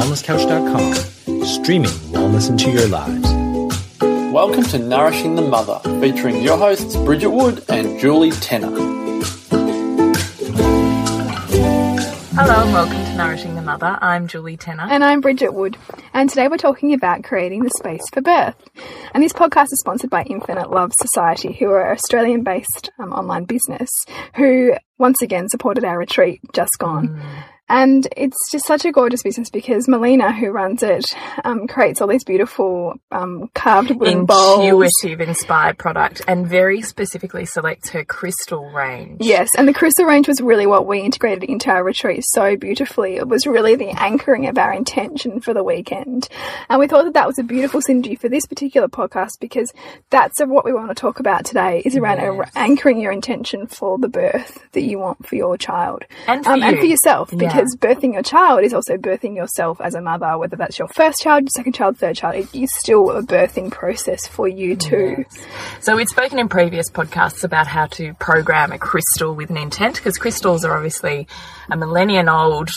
wellnesscouch.com, 0.00 1.44
streaming 1.44 1.90
wellness 2.12 2.48
into 2.48 2.70
your 2.70 2.88
lives. 2.88 3.30
Welcome 4.32 4.64
to 4.64 4.78
Nourishing 4.78 5.34
the 5.34 5.42
Mother, 5.42 5.78
featuring 6.00 6.42
your 6.42 6.56
hosts 6.56 6.96
Bridget 6.96 7.28
Wood 7.28 7.62
and 7.68 8.00
Julie 8.00 8.30
Tenner. 8.30 8.70
Hello 12.32 12.62
and 12.62 12.72
welcome 12.72 12.96
to 12.96 13.14
Nourishing 13.18 13.54
the 13.56 13.60
Mother. 13.60 13.98
I'm 14.00 14.26
Julie 14.26 14.56
Tenner. 14.56 14.86
And 14.90 15.04
I'm 15.04 15.20
Bridget 15.20 15.52
Wood. 15.52 15.76
And 16.14 16.30
today 16.30 16.48
we're 16.48 16.56
talking 16.56 16.94
about 16.94 17.22
creating 17.22 17.64
the 17.64 17.70
space 17.76 18.08
for 18.10 18.22
birth. 18.22 18.56
And 19.12 19.22
this 19.22 19.34
podcast 19.34 19.64
is 19.64 19.80
sponsored 19.80 20.08
by 20.08 20.22
Infinite 20.22 20.70
Love 20.70 20.92
Society, 20.98 21.52
who 21.52 21.66
are 21.66 21.90
an 21.90 21.98
Australian 21.98 22.42
based 22.42 22.90
um, 22.98 23.12
online 23.12 23.44
business 23.44 23.90
who 24.36 24.72
once 24.96 25.20
again 25.20 25.50
supported 25.50 25.84
our 25.84 25.98
retreat 25.98 26.40
just 26.54 26.72
gone. 26.78 27.08
Mm. 27.08 27.42
And 27.70 28.08
it's 28.16 28.36
just 28.50 28.66
such 28.66 28.84
a 28.84 28.90
gorgeous 28.90 29.22
business 29.22 29.48
because 29.48 29.86
Melina, 29.86 30.32
who 30.32 30.50
runs 30.50 30.82
it, 30.82 31.04
um, 31.44 31.68
creates 31.68 32.00
all 32.00 32.08
these 32.08 32.24
beautiful 32.24 32.94
um, 33.12 33.48
carved 33.54 33.90
wooden 33.90 34.20
Intuitive 34.20 34.26
bowls. 34.26 35.28
inspired 35.28 35.78
product 35.78 36.20
and 36.26 36.48
very 36.48 36.82
specifically 36.82 37.46
selects 37.46 37.90
her 37.90 38.04
crystal 38.04 38.68
range. 38.70 39.18
Yes, 39.20 39.50
and 39.56 39.68
the 39.68 39.72
crystal 39.72 40.04
range 40.04 40.26
was 40.26 40.40
really 40.40 40.66
what 40.66 40.84
we 40.84 41.00
integrated 41.00 41.44
into 41.44 41.70
our 41.70 41.84
retreat 41.84 42.24
so 42.26 42.56
beautifully. 42.56 43.16
It 43.16 43.28
was 43.28 43.46
really 43.46 43.76
the 43.76 43.90
anchoring 43.90 44.48
of 44.48 44.58
our 44.58 44.72
intention 44.72 45.40
for 45.40 45.54
the 45.54 45.62
weekend. 45.62 46.28
And 46.68 46.80
we 46.80 46.88
thought 46.88 47.04
that 47.04 47.14
that 47.14 47.28
was 47.28 47.38
a 47.38 47.44
beautiful 47.44 47.80
synergy 47.80 48.18
for 48.18 48.28
this 48.28 48.46
particular 48.46 48.88
podcast 48.88 49.38
because 49.40 49.72
that's 50.10 50.40
what 50.40 50.64
we 50.64 50.72
want 50.72 50.88
to 50.88 50.94
talk 50.94 51.20
about 51.20 51.44
today 51.44 51.82
is 51.84 51.96
around 51.96 52.18
yes. 52.18 52.50
anchoring 52.56 53.00
your 53.00 53.12
intention 53.12 53.68
for 53.68 53.96
the 53.96 54.08
birth 54.08 54.58
that 54.72 54.82
you 54.82 54.98
want 54.98 55.24
for 55.24 55.36
your 55.36 55.56
child. 55.56 56.04
And 56.26 56.44
for, 56.44 56.50
um, 56.50 56.62
and 56.64 56.78
for 56.78 56.84
yourself. 56.84 57.30
Because 57.30 57.59
because 57.60 57.76
birthing 57.76 58.14
your 58.14 58.22
child 58.22 58.64
is 58.64 58.72
also 58.72 58.96
birthing 58.96 59.36
yourself 59.36 59.80
as 59.82 59.94
a 59.94 60.00
mother, 60.00 60.38
whether 60.38 60.56
that's 60.56 60.78
your 60.78 60.88
first 60.88 61.20
child, 61.20 61.42
your 61.42 61.50
second 61.50 61.74
child, 61.74 61.98
third 61.98 62.16
child. 62.16 62.34
It 62.34 62.54
is 62.54 62.70
still 62.78 63.10
a 63.10 63.22
birthing 63.22 63.70
process 63.70 64.26
for 64.26 64.48
you 64.48 64.76
too. 64.76 65.24
Yes. 65.30 65.46
So 65.80 65.94
we've 65.94 66.08
spoken 66.08 66.38
in 66.38 66.48
previous 66.48 66.90
podcasts 66.90 67.44
about 67.44 67.66
how 67.66 67.86
to 67.86 68.14
program 68.14 68.72
a 68.72 68.78
crystal 68.78 69.34
with 69.34 69.50
an 69.50 69.58
intent 69.58 69.96
because 69.96 70.16
crystals 70.16 70.64
are 70.64 70.74
obviously 70.74 71.26
a 71.70 71.76
millennium 71.76 72.30
old 72.30 72.70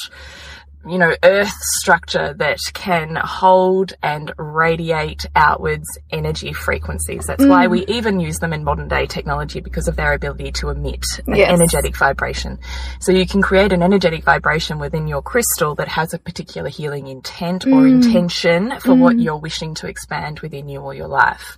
you 0.86 0.98
know, 0.98 1.16
earth 1.24 1.54
structure 1.80 2.34
that 2.34 2.60
can 2.74 3.16
hold 3.16 3.94
and 4.04 4.34
radiate 4.38 5.26
outwards 5.36 5.88
energy 6.12 6.52
frequencies. 6.52 7.26
That's 7.26 7.44
mm. 7.44 7.50
why 7.50 7.68
we 7.68 7.86
even 7.86 8.20
use 8.20 8.40
them 8.40 8.54
in 8.54 8.64
modern 8.64 8.88
day 8.88 9.06
technology 9.06 9.62
because 9.62 9.88
of 9.88 9.96
their 9.96 10.14
ability 10.14 10.52
to 10.54 10.70
emit 10.70 11.06
an 11.26 11.36
yes. 11.36 11.50
energetic 11.50 11.96
vibration. 11.96 12.60
So 13.00 13.12
you 13.12 13.26
can 13.26 13.42
create 13.42 13.72
an 13.72 13.82
energetic 13.82 14.24
vibration 14.24 14.80
within 14.80 15.08
your 15.08 15.22
crystal 15.22 15.76
that 15.76 15.88
has 15.88 16.14
a 16.14 16.20
particular 16.20 16.70
healing 16.70 17.08
intent 17.08 17.66
mm. 17.66 17.74
or 17.74 17.88
intention 17.88 18.72
for 18.82 18.94
mm. 18.94 19.00
what 19.00 19.20
you're 19.20 19.38
wishing 19.38 19.76
to 19.76 19.88
expand 19.88 20.42
within 20.42 20.68
you 20.68 20.82
or 20.82 20.94
your 20.94 21.08
life. 21.08 21.58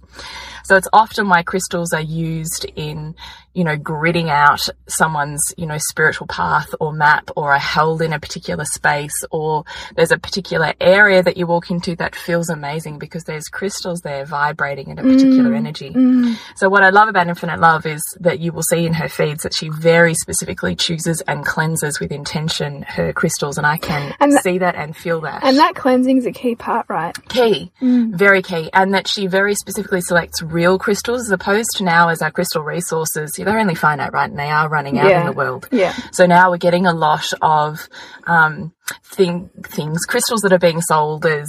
So 0.66 0.76
it's 0.76 0.88
often 0.92 1.30
why 1.30 1.44
crystals 1.44 1.94
are 1.94 2.02
used 2.02 2.66
in, 2.76 3.16
you 3.54 3.64
know, 3.64 3.78
gridding 3.78 4.30
out 4.30 4.60
someone's, 4.88 5.42
you 5.58 5.66
know, 5.66 5.78
spiritual 5.78 6.28
path 6.28 6.74
or 6.80 6.92
map 6.92 7.30
or 7.36 7.54
are 7.54 7.60
held 7.60 8.02
in 8.02 8.14
a 8.14 8.20
particular 8.20 8.66
space 8.66 9.14
or 9.32 9.64
there's 9.96 10.12
a 10.12 10.18
particular 10.18 10.74
area 10.82 11.22
that 11.22 11.38
you 11.38 11.46
walk 11.46 11.70
into 11.70 11.96
that 11.98 12.16
feels 12.16 12.50
amazing 12.50 12.98
because 12.98 13.24
there's 13.26 13.46
crystals 13.46 14.02
there 14.02 14.26
vibrating 14.26 14.90
in 14.90 14.98
a 14.98 15.04
particular 15.04 15.52
mm. 15.52 15.58
energy. 15.58 15.92
Mm. 15.92 16.36
So 16.56 16.68
what 16.68 16.84
I 16.84 16.90
love 16.90 17.10
about 17.10 17.28
Infinite 17.28 17.60
Love 17.60 17.86
is 17.86 18.02
that 18.20 18.40
you 18.40 18.52
will 18.52 18.64
see 18.64 18.86
in 18.86 18.94
her 18.94 19.08
feeds 19.08 19.44
that 19.44 19.54
she 19.56 19.70
very 19.70 20.16
specifically 20.16 20.76
chooses 20.76 21.22
and 21.22 21.46
cleanses 21.46 22.00
with 22.00 22.12
intention 22.12 22.82
her 22.84 23.14
crystals 23.14 23.58
and 23.58 23.68
I 23.68 23.78
can 23.78 24.16
and 24.20 24.34
see 24.40 24.58
that 24.58 24.76
and 24.76 24.96
feel 24.96 25.22
that. 25.22 25.44
And 25.44 25.58
that 25.58 25.76
cleansing 25.76 26.18
is 26.18 26.26
a 26.26 26.32
key 26.32 26.56
part, 26.56 26.88
right? 26.90 27.16
Key. 27.30 27.72
Mm. 27.82 28.16
Very 28.16 28.42
key. 28.42 28.70
And 28.74 28.94
that 28.96 29.08
she 29.08 29.28
very 29.28 29.54
specifically 29.54 30.02
selects 30.02 30.42
real 30.56 30.80
crystals 30.80 31.22
as 31.22 31.32
opposed 31.32 31.70
to 31.76 31.84
now 31.84 32.08
as 32.08 32.22
our 32.22 32.32
crystal 32.32 32.64
resources, 32.64 33.34
they're 33.34 33.60
only 33.60 33.76
finite, 33.76 34.14
right? 34.14 34.30
And 34.30 34.40
they 34.40 34.50
are 34.50 34.70
running 34.70 34.98
out 34.98 35.10
yeah. 35.10 35.20
in 35.20 35.26
the 35.26 35.34
world. 35.34 35.68
Yeah. 35.72 35.94
So 36.12 36.26
now 36.26 36.50
we're 36.50 36.58
getting 36.58 36.88
a 36.88 36.94
lot 36.94 37.26
of 37.42 37.88
um, 38.26 38.74
thing, 39.04 39.50
things, 39.64 40.06
crystals 40.06 40.42
that 40.42 40.54
are 40.54 40.60
being 40.60 40.82
sold 40.82 41.26
as 41.26 41.48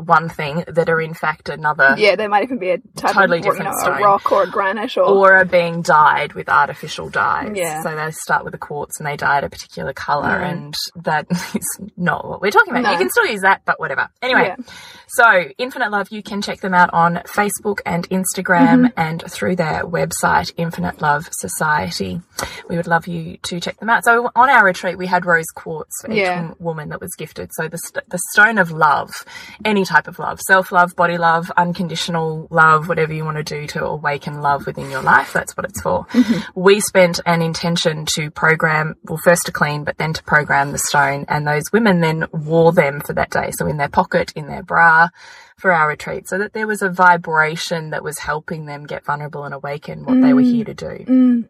one 0.00 0.28
thing 0.28 0.64
that 0.66 0.88
are 0.88 1.00
in 1.00 1.14
fact 1.14 1.48
another. 1.48 1.94
Yeah, 1.98 2.16
there 2.16 2.28
might 2.28 2.44
even 2.44 2.58
be 2.58 2.70
a 2.70 2.78
totally 2.96 3.40
different 3.40 3.74
you 3.74 3.90
know, 3.90 3.96
a 3.96 4.02
rock 4.02 4.32
or 4.32 4.44
a 4.44 4.50
granite 4.50 4.96
or 4.96 5.04
or 5.04 5.32
are 5.36 5.44
being 5.44 5.82
dyed 5.82 6.32
with 6.32 6.48
artificial 6.48 7.08
dyes. 7.08 7.52
Yeah. 7.54 7.82
So 7.82 7.94
they 7.94 8.10
start 8.10 8.44
with 8.44 8.54
a 8.54 8.58
quartz 8.58 8.98
and 8.98 9.06
they 9.06 9.16
dye 9.16 9.38
it 9.38 9.44
a 9.44 9.50
particular 9.50 9.92
color, 9.92 10.40
mm. 10.40 10.50
and 10.50 10.74
that 10.96 11.26
is 11.30 11.80
not 11.96 12.28
what 12.28 12.40
we're 12.40 12.50
talking 12.50 12.72
about. 12.72 12.82
No. 12.82 12.92
You 12.92 12.98
can 12.98 13.10
still 13.10 13.26
use 13.26 13.42
that, 13.42 13.62
but 13.64 13.78
whatever. 13.78 14.08
Anyway, 14.22 14.54
yeah. 14.56 14.56
so 15.08 15.44
Infinite 15.58 15.90
Love, 15.90 16.08
you 16.10 16.22
can 16.22 16.42
check 16.42 16.60
them 16.60 16.74
out 16.74 16.90
on 16.92 17.16
Facebook 17.26 17.80
and 17.84 18.08
Instagram 18.10 18.80
mm 18.80 18.86
-hmm. 18.86 18.92
and 18.96 19.22
through 19.30 19.56
their 19.56 19.84
website, 19.84 20.52
Infinite 20.56 21.00
Love 21.00 21.28
Society. 21.30 22.20
We 22.68 22.76
would 22.76 22.86
love 22.86 23.06
you 23.06 23.36
to 23.48 23.60
check 23.60 23.76
them 23.78 23.90
out. 23.90 24.04
So 24.04 24.30
on 24.34 24.48
our 24.48 24.64
retreat, 24.64 24.96
we 24.98 25.06
had 25.06 25.26
rose 25.26 25.50
quartz 25.54 25.94
for 26.00 26.10
each 26.10 26.18
yeah. 26.18 26.52
woman 26.58 26.88
that 26.90 27.00
was 27.00 27.14
gifted. 27.16 27.50
So 27.52 27.68
the 27.68 27.78
st 27.78 28.04
the 28.08 28.20
stone 28.32 28.58
of 28.58 28.70
love, 28.70 29.10
any 29.64 29.84
type 29.90 30.08
of 30.08 30.18
love 30.18 30.40
self 30.40 30.72
love, 30.72 30.94
body 30.96 31.18
love, 31.18 31.50
unconditional 31.56 32.46
love, 32.50 32.88
whatever 32.88 33.12
you 33.12 33.24
want 33.24 33.36
to 33.36 33.42
do 33.42 33.66
to 33.68 33.84
awaken 33.84 34.40
love 34.40 34.66
within 34.66 34.90
your 34.90 35.02
life. 35.02 35.32
That's 35.32 35.56
what 35.56 35.66
it's 35.66 35.80
for. 35.80 36.06
Mm-hmm. 36.06 36.60
We 36.60 36.80
spent 36.80 37.20
an 37.26 37.42
intention 37.42 38.06
to 38.14 38.30
program, 38.30 38.94
well, 39.04 39.18
first 39.22 39.46
to 39.46 39.52
clean, 39.52 39.84
but 39.84 39.98
then 39.98 40.12
to 40.12 40.22
program 40.22 40.72
the 40.72 40.78
stone. 40.78 41.24
And 41.28 41.46
those 41.46 41.64
women 41.72 42.00
then 42.00 42.26
wore 42.32 42.72
them 42.72 43.00
for 43.00 43.12
that 43.14 43.30
day. 43.30 43.50
So 43.52 43.66
in 43.66 43.76
their 43.76 43.88
pocket, 43.88 44.32
in 44.34 44.46
their 44.46 44.62
bra 44.62 45.08
for 45.58 45.72
our 45.72 45.88
retreat, 45.88 46.26
so 46.26 46.38
that 46.38 46.54
there 46.54 46.66
was 46.66 46.80
a 46.80 46.88
vibration 46.88 47.90
that 47.90 48.02
was 48.02 48.18
helping 48.18 48.64
them 48.64 48.86
get 48.86 49.04
vulnerable 49.04 49.44
and 49.44 49.52
awaken 49.52 50.04
what 50.04 50.16
mm. 50.16 50.22
they 50.22 50.32
were 50.32 50.40
here 50.40 50.64
to 50.64 50.74
do. 50.74 51.04
Mm. 51.06 51.48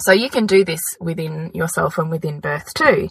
So 0.00 0.12
you 0.12 0.30
can 0.30 0.46
do 0.46 0.64
this 0.64 0.80
within 1.00 1.50
yourself 1.54 1.98
and 1.98 2.10
within 2.10 2.40
birth 2.40 2.72
too. 2.74 3.08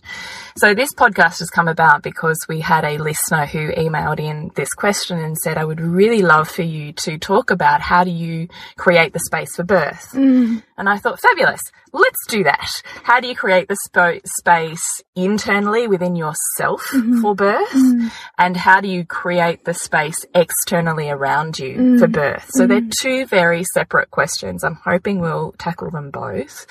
So 0.55 0.73
this 0.73 0.93
podcast 0.93 1.39
has 1.39 1.49
come 1.49 1.67
about 1.67 2.01
because 2.01 2.37
we 2.47 2.61
had 2.61 2.85
a 2.85 2.97
listener 2.97 3.45
who 3.45 3.71
emailed 3.73 4.19
in 4.19 4.51
this 4.55 4.73
question 4.73 5.19
and 5.19 5.37
said, 5.37 5.57
I 5.57 5.65
would 5.65 5.81
really 5.81 6.21
love 6.21 6.49
for 6.49 6.61
you 6.61 6.93
to 6.93 7.17
talk 7.17 7.51
about 7.51 7.81
how 7.81 8.03
do 8.03 8.11
you 8.11 8.47
create 8.77 9.13
the 9.13 9.19
space 9.19 9.55
for 9.55 9.63
birth. 9.63 10.11
Mm. 10.13 10.63
And 10.77 10.87
I 10.87 10.97
thought, 10.97 11.19
fabulous. 11.19 11.61
Let's 11.93 12.27
do 12.27 12.43
that. 12.43 12.69
How 13.03 13.19
do 13.19 13.27
you 13.27 13.35
create 13.35 13.67
the 13.67 13.77
sp 13.87 14.21
space 14.39 15.01
internally 15.15 15.87
within 15.87 16.15
yourself 16.15 16.81
mm 16.93 17.01
-hmm. 17.01 17.21
for 17.21 17.33
birth? 17.35 17.73
Mm. 17.73 18.11
And 18.37 18.57
how 18.57 18.81
do 18.81 18.87
you 18.87 19.03
create 19.05 19.63
the 19.63 19.73
space 19.73 20.27
externally 20.33 21.09
around 21.09 21.57
you 21.57 21.75
mm. 21.77 21.99
for 21.99 22.07
birth? 22.07 22.45
So 22.49 22.67
they're 22.67 22.81
mm. 22.81 23.01
two 23.01 23.25
very 23.25 23.63
separate 23.73 24.09
questions. 24.11 24.63
I'm 24.63 24.79
hoping 24.83 25.21
we'll 25.21 25.53
tackle 25.57 25.89
them 25.91 26.11
both. 26.11 26.66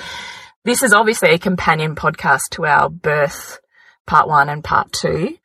This 0.64 0.82
is 0.82 0.92
obviously 0.92 1.30
a 1.30 1.38
companion 1.38 1.94
podcast 1.94 2.50
to 2.52 2.66
our 2.66 2.88
birth 2.90 3.60
part 4.06 4.28
one 4.28 4.48
and 4.48 4.62
part 4.62 4.92
two 4.92 5.36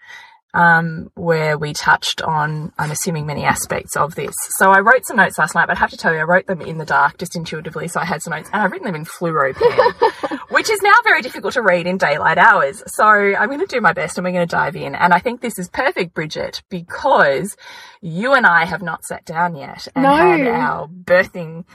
um, 0.54 1.10
where 1.16 1.58
we 1.58 1.74
touched 1.74 2.22
on, 2.22 2.74
I'm 2.78 2.92
assuming, 2.92 3.26
many 3.26 3.44
aspects 3.44 3.96
of 3.96 4.16
this. 4.16 4.36
So 4.58 4.72
I 4.72 4.80
wrote 4.80 5.06
some 5.06 5.18
notes 5.18 5.38
last 5.38 5.56
night, 5.56 5.68
but 5.68 5.78
I 5.78 5.80
have 5.80 5.92
to 5.92 5.98
tell 5.98 6.14
you, 6.14 6.20
I 6.20 6.24
wrote 6.24 6.48
them 6.48 6.62
in 6.62 6.78
the 6.78 6.86
dark, 6.86 7.18
just 7.18 7.36
intuitively. 7.36 7.88
So 7.88 8.00
I 8.00 8.06
had 8.06 8.22
some 8.22 8.32
notes, 8.32 8.50
and 8.52 8.62
I've 8.62 8.72
written 8.72 8.86
them 8.86 8.96
in 8.96 9.06
fluoro 9.06 9.54
pen, 9.54 10.40
which 10.50 10.70
is 10.70 10.82
now 10.82 10.94
very 11.04 11.22
difficult 11.22 11.54
to 11.54 11.62
read 11.62 11.88
in 11.88 11.98
daylight 11.98 12.38
hours. 12.38 12.84
So 12.88 13.06
I'm 13.06 13.48
going 13.48 13.60
to 13.60 13.66
do 13.66 13.82
my 13.82 13.94
best, 13.94 14.18
and 14.18 14.26
we're 14.26 14.32
going 14.32 14.48
to 14.48 14.56
dive 14.56 14.76
in. 14.76 14.96
And 14.96 15.14
I 15.14 15.20
think 15.20 15.42
this 15.42 15.58
is 15.58 15.70
perfect, 15.70 16.14
Bridget, 16.14 16.64
because 16.70 17.56
you 18.02 18.34
and 18.34 18.46
I 18.46 18.66
have 18.66 18.82
not 18.82 19.06
sat 19.06 19.26
down 19.26 19.56
yet 19.56 19.88
and 19.96 20.04
no. 20.04 20.16
had 20.16 20.48
our 20.48 20.88
birthing 20.88 21.66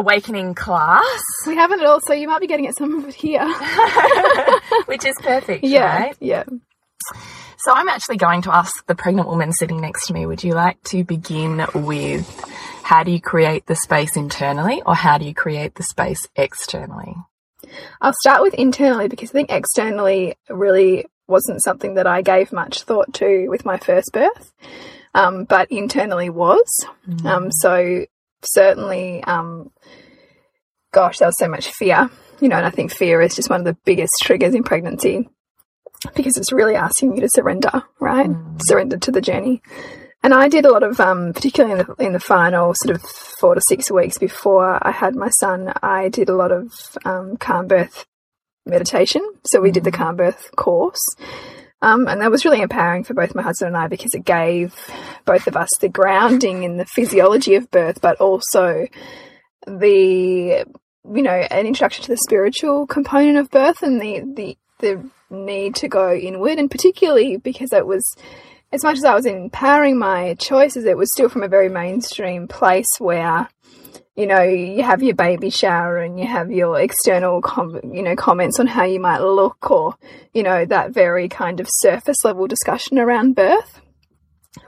awakening 0.00 0.54
class. 0.54 1.22
We 1.46 1.54
haven't 1.54 1.80
at 1.80 1.86
all, 1.86 2.00
so 2.00 2.12
you 2.12 2.26
might 2.26 2.40
be 2.40 2.46
getting 2.46 2.66
at 2.66 2.76
some 2.76 2.98
of 2.98 3.08
it 3.08 3.14
here. 3.14 3.46
Which 4.86 5.04
is 5.04 5.14
perfect, 5.20 5.62
yeah, 5.64 5.98
right? 5.98 6.16
Yeah. 6.20 6.44
So 7.58 7.72
I'm 7.72 7.88
actually 7.88 8.16
going 8.16 8.42
to 8.42 8.54
ask 8.54 8.86
the 8.86 8.94
pregnant 8.94 9.28
woman 9.28 9.52
sitting 9.52 9.80
next 9.80 10.06
to 10.06 10.14
me, 10.14 10.24
would 10.24 10.42
you 10.42 10.54
like 10.54 10.82
to 10.84 11.04
begin 11.04 11.66
with 11.74 12.26
how 12.82 13.02
do 13.02 13.12
you 13.12 13.20
create 13.20 13.66
the 13.66 13.76
space 13.76 14.16
internally 14.16 14.82
or 14.86 14.94
how 14.94 15.18
do 15.18 15.26
you 15.26 15.34
create 15.34 15.74
the 15.74 15.82
space 15.82 16.26
externally? 16.36 17.14
I'll 18.00 18.14
start 18.20 18.40
with 18.40 18.54
internally 18.54 19.08
because 19.08 19.30
I 19.30 19.32
think 19.32 19.52
externally 19.52 20.36
really 20.48 21.04
wasn't 21.28 21.62
something 21.62 21.94
that 21.94 22.06
I 22.06 22.22
gave 22.22 22.50
much 22.50 22.82
thought 22.82 23.12
to 23.14 23.48
with 23.48 23.66
my 23.66 23.76
first 23.76 24.10
birth, 24.12 24.52
um, 25.14 25.44
but 25.44 25.70
internally 25.70 26.30
was. 26.30 26.64
Mm. 27.06 27.26
Um, 27.26 27.52
so 27.52 28.06
certainly, 28.42 29.22
um, 29.24 29.70
gosh, 30.92 31.18
there 31.18 31.28
was 31.28 31.38
so 31.38 31.48
much 31.48 31.68
fear, 31.68 32.10
you 32.40 32.48
know, 32.48 32.56
and 32.56 32.66
I 32.66 32.70
think 32.70 32.92
fear 32.92 33.20
is 33.20 33.36
just 33.36 33.50
one 33.50 33.60
of 33.60 33.66
the 33.66 33.76
biggest 33.84 34.12
triggers 34.22 34.54
in 34.54 34.62
pregnancy 34.62 35.28
because 36.14 36.36
it's 36.36 36.52
really 36.52 36.74
asking 36.74 37.14
you 37.14 37.20
to 37.20 37.28
surrender, 37.28 37.82
right? 38.00 38.28
Mm. 38.28 38.60
Surrender 38.62 38.96
to 38.98 39.10
the 39.10 39.20
journey. 39.20 39.62
And 40.22 40.34
I 40.34 40.48
did 40.48 40.66
a 40.66 40.70
lot 40.70 40.82
of, 40.82 41.00
um, 41.00 41.32
particularly 41.32 41.80
in 41.80 41.86
the, 41.86 42.04
in 42.04 42.12
the, 42.12 42.20
final 42.20 42.74
sort 42.74 42.94
of 42.94 43.02
four 43.02 43.54
to 43.54 43.60
six 43.68 43.90
weeks 43.90 44.18
before 44.18 44.78
I 44.86 44.90
had 44.90 45.16
my 45.16 45.30
son, 45.30 45.72
I 45.82 46.08
did 46.08 46.28
a 46.28 46.34
lot 46.34 46.52
of 46.52 46.72
um, 47.04 47.36
calm 47.38 47.66
birth 47.66 48.06
meditation. 48.66 49.22
So 49.44 49.60
we 49.60 49.70
did 49.70 49.84
the 49.84 49.90
mm. 49.90 49.96
calm 49.96 50.16
birth 50.16 50.50
course. 50.56 51.00
Um, 51.82 52.08
and 52.08 52.20
that 52.20 52.30
was 52.30 52.44
really 52.44 52.60
empowering 52.60 53.04
for 53.04 53.14
both 53.14 53.34
my 53.34 53.42
husband 53.42 53.68
and 53.68 53.76
I 53.76 53.88
because 53.88 54.14
it 54.14 54.24
gave 54.24 54.74
both 55.24 55.46
of 55.46 55.56
us 55.56 55.70
the 55.80 55.88
grounding 55.88 56.62
in 56.62 56.76
the 56.76 56.84
physiology 56.84 57.54
of 57.54 57.70
birth, 57.70 58.00
but 58.00 58.18
also 58.18 58.86
the, 59.66 60.64
you 61.04 61.22
know, 61.22 61.30
an 61.30 61.66
introduction 61.66 62.04
to 62.04 62.10
the 62.10 62.18
spiritual 62.18 62.86
component 62.86 63.38
of 63.38 63.50
birth 63.50 63.82
and 63.82 64.00
the, 64.00 64.20
the, 64.20 64.58
the 64.80 65.08
need 65.30 65.74
to 65.76 65.88
go 65.88 66.12
inward. 66.12 66.58
And 66.58 66.70
particularly 66.70 67.38
because 67.38 67.72
it 67.72 67.86
was, 67.86 68.02
as 68.72 68.84
much 68.84 68.98
as 68.98 69.04
I 69.04 69.14
was 69.14 69.24
empowering 69.24 69.98
my 69.98 70.34
choices, 70.34 70.84
it 70.84 70.98
was 70.98 71.10
still 71.14 71.30
from 71.30 71.42
a 71.42 71.48
very 71.48 71.70
mainstream 71.70 72.46
place 72.46 72.86
where 72.98 73.48
you 74.20 74.26
know, 74.26 74.42
you 74.42 74.82
have 74.82 75.02
your 75.02 75.14
baby 75.14 75.48
shower 75.48 75.96
and 75.96 76.20
you 76.20 76.26
have 76.26 76.50
your 76.50 76.78
external, 76.78 77.42
you 77.82 78.02
know, 78.02 78.14
comments 78.14 78.60
on 78.60 78.66
how 78.66 78.84
you 78.84 79.00
might 79.00 79.20
look 79.20 79.70
or, 79.70 79.94
you 80.34 80.42
know, 80.42 80.66
that 80.66 80.90
very 80.90 81.26
kind 81.26 81.58
of 81.58 81.66
surface 81.78 82.18
level 82.22 82.46
discussion 82.46 82.98
around 82.98 83.34
birth. 83.34 83.80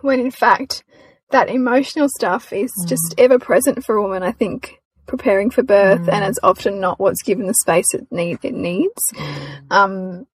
When 0.01 0.21
in 0.21 0.31
fact, 0.31 0.85
that 1.33 1.51
emotional 1.51 2.09
stuff 2.09 2.51
is 2.51 2.73
mm. 2.83 2.89
just 2.89 3.15
ever 3.19 3.39
present 3.39 3.85
for 3.85 3.97
a 3.97 4.03
woman, 4.03 4.23
I 4.23 4.33
think, 4.33 4.81
preparing 5.07 5.51
for 5.51 5.63
birth, 5.63 6.03
mm. 6.03 6.13
and 6.13 6.25
it's 6.25 6.39
often 6.43 6.81
not 6.81 6.99
what's 6.99 7.23
given 7.23 7.47
the 7.47 7.55
space 7.55 7.93
it, 7.93 8.07
need, 8.11 8.39
it 8.43 8.55
needs. 8.55 9.03
Mm. 9.15 9.73
Um, 9.73 10.27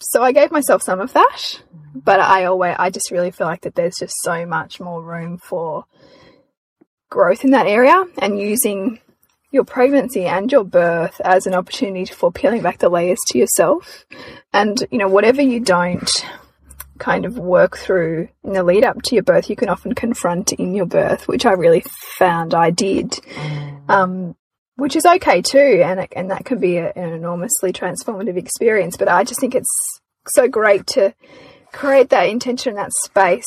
so 0.00 0.20
I 0.22 0.32
gave 0.32 0.50
myself 0.50 0.82
some 0.82 1.00
of 1.00 1.12
that, 1.12 1.62
but 1.94 2.18
I 2.18 2.44
always, 2.46 2.74
I 2.78 2.90
just 2.90 3.12
really 3.12 3.30
feel 3.30 3.46
like 3.46 3.62
that 3.62 3.76
there's 3.76 3.98
just 3.98 4.14
so 4.22 4.46
much 4.46 4.80
more 4.80 5.00
room 5.00 5.38
for 5.38 5.84
growth 7.10 7.44
in 7.44 7.50
that 7.50 7.66
area 7.66 8.04
and 8.18 8.38
using 8.38 8.98
your 9.50 9.64
pregnancy 9.64 10.26
and 10.26 10.50
your 10.50 10.64
birth 10.64 11.20
as 11.20 11.46
an 11.46 11.54
opportunity 11.54 12.12
for 12.12 12.32
peeling 12.32 12.62
back 12.62 12.78
the 12.78 12.88
layers 12.88 13.20
to 13.28 13.38
yourself. 13.38 14.04
And, 14.52 14.84
you 14.90 14.98
know, 14.98 15.08
whatever 15.08 15.40
you 15.40 15.60
don't 15.60 16.10
kind 16.98 17.24
of 17.24 17.38
work 17.38 17.76
through 17.76 18.28
in 18.42 18.52
the 18.52 18.64
lead 18.64 18.84
up 18.84 19.00
to 19.02 19.14
your 19.14 19.22
birth, 19.22 19.48
you 19.48 19.56
can 19.56 19.68
often 19.68 19.94
confront 19.94 20.52
in 20.52 20.74
your 20.74 20.86
birth, 20.86 21.28
which 21.28 21.46
I 21.46 21.52
really 21.52 21.84
found 22.18 22.52
I 22.52 22.70
did. 22.70 23.18
Um, 23.88 24.34
which 24.76 24.96
is 24.96 25.06
okay 25.06 25.40
too, 25.40 25.82
and 25.84 26.08
and 26.16 26.30
that 26.30 26.44
can 26.44 26.58
be 26.58 26.78
a, 26.78 26.92
an 26.96 27.12
enormously 27.12 27.72
transformative 27.72 28.36
experience. 28.36 28.96
But 28.96 29.08
I 29.08 29.22
just 29.22 29.40
think 29.40 29.54
it's 29.54 30.00
so 30.34 30.48
great 30.48 30.86
to 30.88 31.14
create 31.72 32.10
that 32.10 32.28
intention, 32.28 32.74
that 32.74 32.90
space 33.04 33.44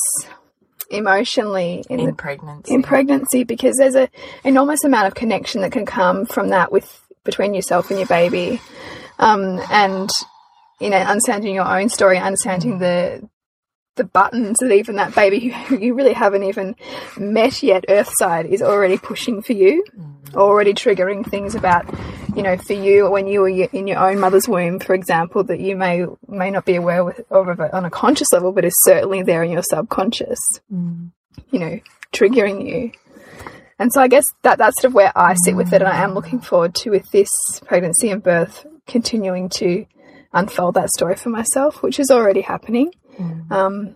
emotionally 0.89 1.83
in, 1.89 1.99
in 1.99 2.15
pregnancy. 2.15 2.73
In 2.73 2.83
pregnancy, 2.83 3.43
because 3.43 3.77
there's 3.77 3.95
an 3.95 4.09
enormous 4.43 4.83
amount 4.83 5.07
of 5.07 5.15
connection 5.15 5.61
that 5.61 5.71
can 5.71 5.85
come 5.85 6.25
from 6.25 6.49
that 6.49 6.71
with 6.71 7.03
between 7.23 7.53
yourself 7.53 7.89
and 7.89 7.99
your 7.99 8.07
baby, 8.07 8.61
um, 9.19 9.59
and 9.69 10.09
you 10.79 10.89
know, 10.89 10.97
understanding 10.97 11.53
your 11.53 11.67
own 11.67 11.89
story, 11.89 12.17
understanding 12.17 12.79
the 12.79 13.27
the 13.97 14.03
buttons 14.03 14.59
that 14.59 14.71
even 14.71 14.95
that 14.95 15.13
baby 15.13 15.49
who 15.49 15.77
you 15.77 15.93
really 15.93 16.13
haven't 16.13 16.43
even 16.43 16.75
met 17.17 17.61
yet, 17.61 17.85
Earthside, 17.89 18.45
is 18.45 18.61
already 18.61 18.97
pushing 18.97 19.41
for 19.41 19.53
you, 19.53 19.83
mm. 19.97 20.35
already 20.35 20.73
triggering 20.73 21.29
things 21.29 21.55
about, 21.55 21.85
you 22.35 22.43
know, 22.43 22.57
for 22.57 22.73
you 22.73 23.09
when 23.09 23.27
you 23.27 23.41
were 23.41 23.49
in 23.49 23.87
your 23.87 23.99
own 23.99 24.19
mother's 24.19 24.47
womb, 24.47 24.79
for 24.79 24.93
example, 24.93 25.43
that 25.43 25.59
you 25.59 25.75
may 25.75 26.05
may 26.27 26.49
not 26.51 26.65
be 26.65 26.75
aware 26.75 27.03
with, 27.03 27.19
of 27.31 27.59
on 27.59 27.85
a 27.85 27.89
conscious 27.89 28.31
level, 28.31 28.51
but 28.51 28.65
is 28.65 28.75
certainly 28.83 29.23
there 29.23 29.43
in 29.43 29.51
your 29.51 29.63
subconscious, 29.63 30.39
mm. 30.73 31.11
you 31.51 31.59
know, 31.59 31.79
triggering 32.13 32.65
you. 32.67 32.91
And 33.79 33.93
so 33.93 34.01
I 34.01 34.07
guess 34.07 34.25
that 34.41 34.57
that's 34.57 34.81
sort 34.81 34.91
of 34.91 34.95
where 34.95 35.11
I 35.15 35.35
sit 35.35 35.55
with 35.55 35.73
it, 35.73 35.81
and 35.81 35.89
I 35.89 36.03
am 36.03 36.13
looking 36.13 36.39
forward 36.39 36.73
to 36.75 36.89
with 36.89 37.09
this 37.11 37.29
pregnancy 37.65 38.09
and 38.09 38.23
birth 38.23 38.65
continuing 38.87 39.49
to 39.49 39.85
unfold 40.33 40.75
that 40.75 40.89
story 40.89 41.15
for 41.15 41.29
myself, 41.29 41.83
which 41.83 41.99
is 41.99 42.09
already 42.09 42.41
happening. 42.41 42.91
Mm. 43.17 43.51
Um, 43.51 43.95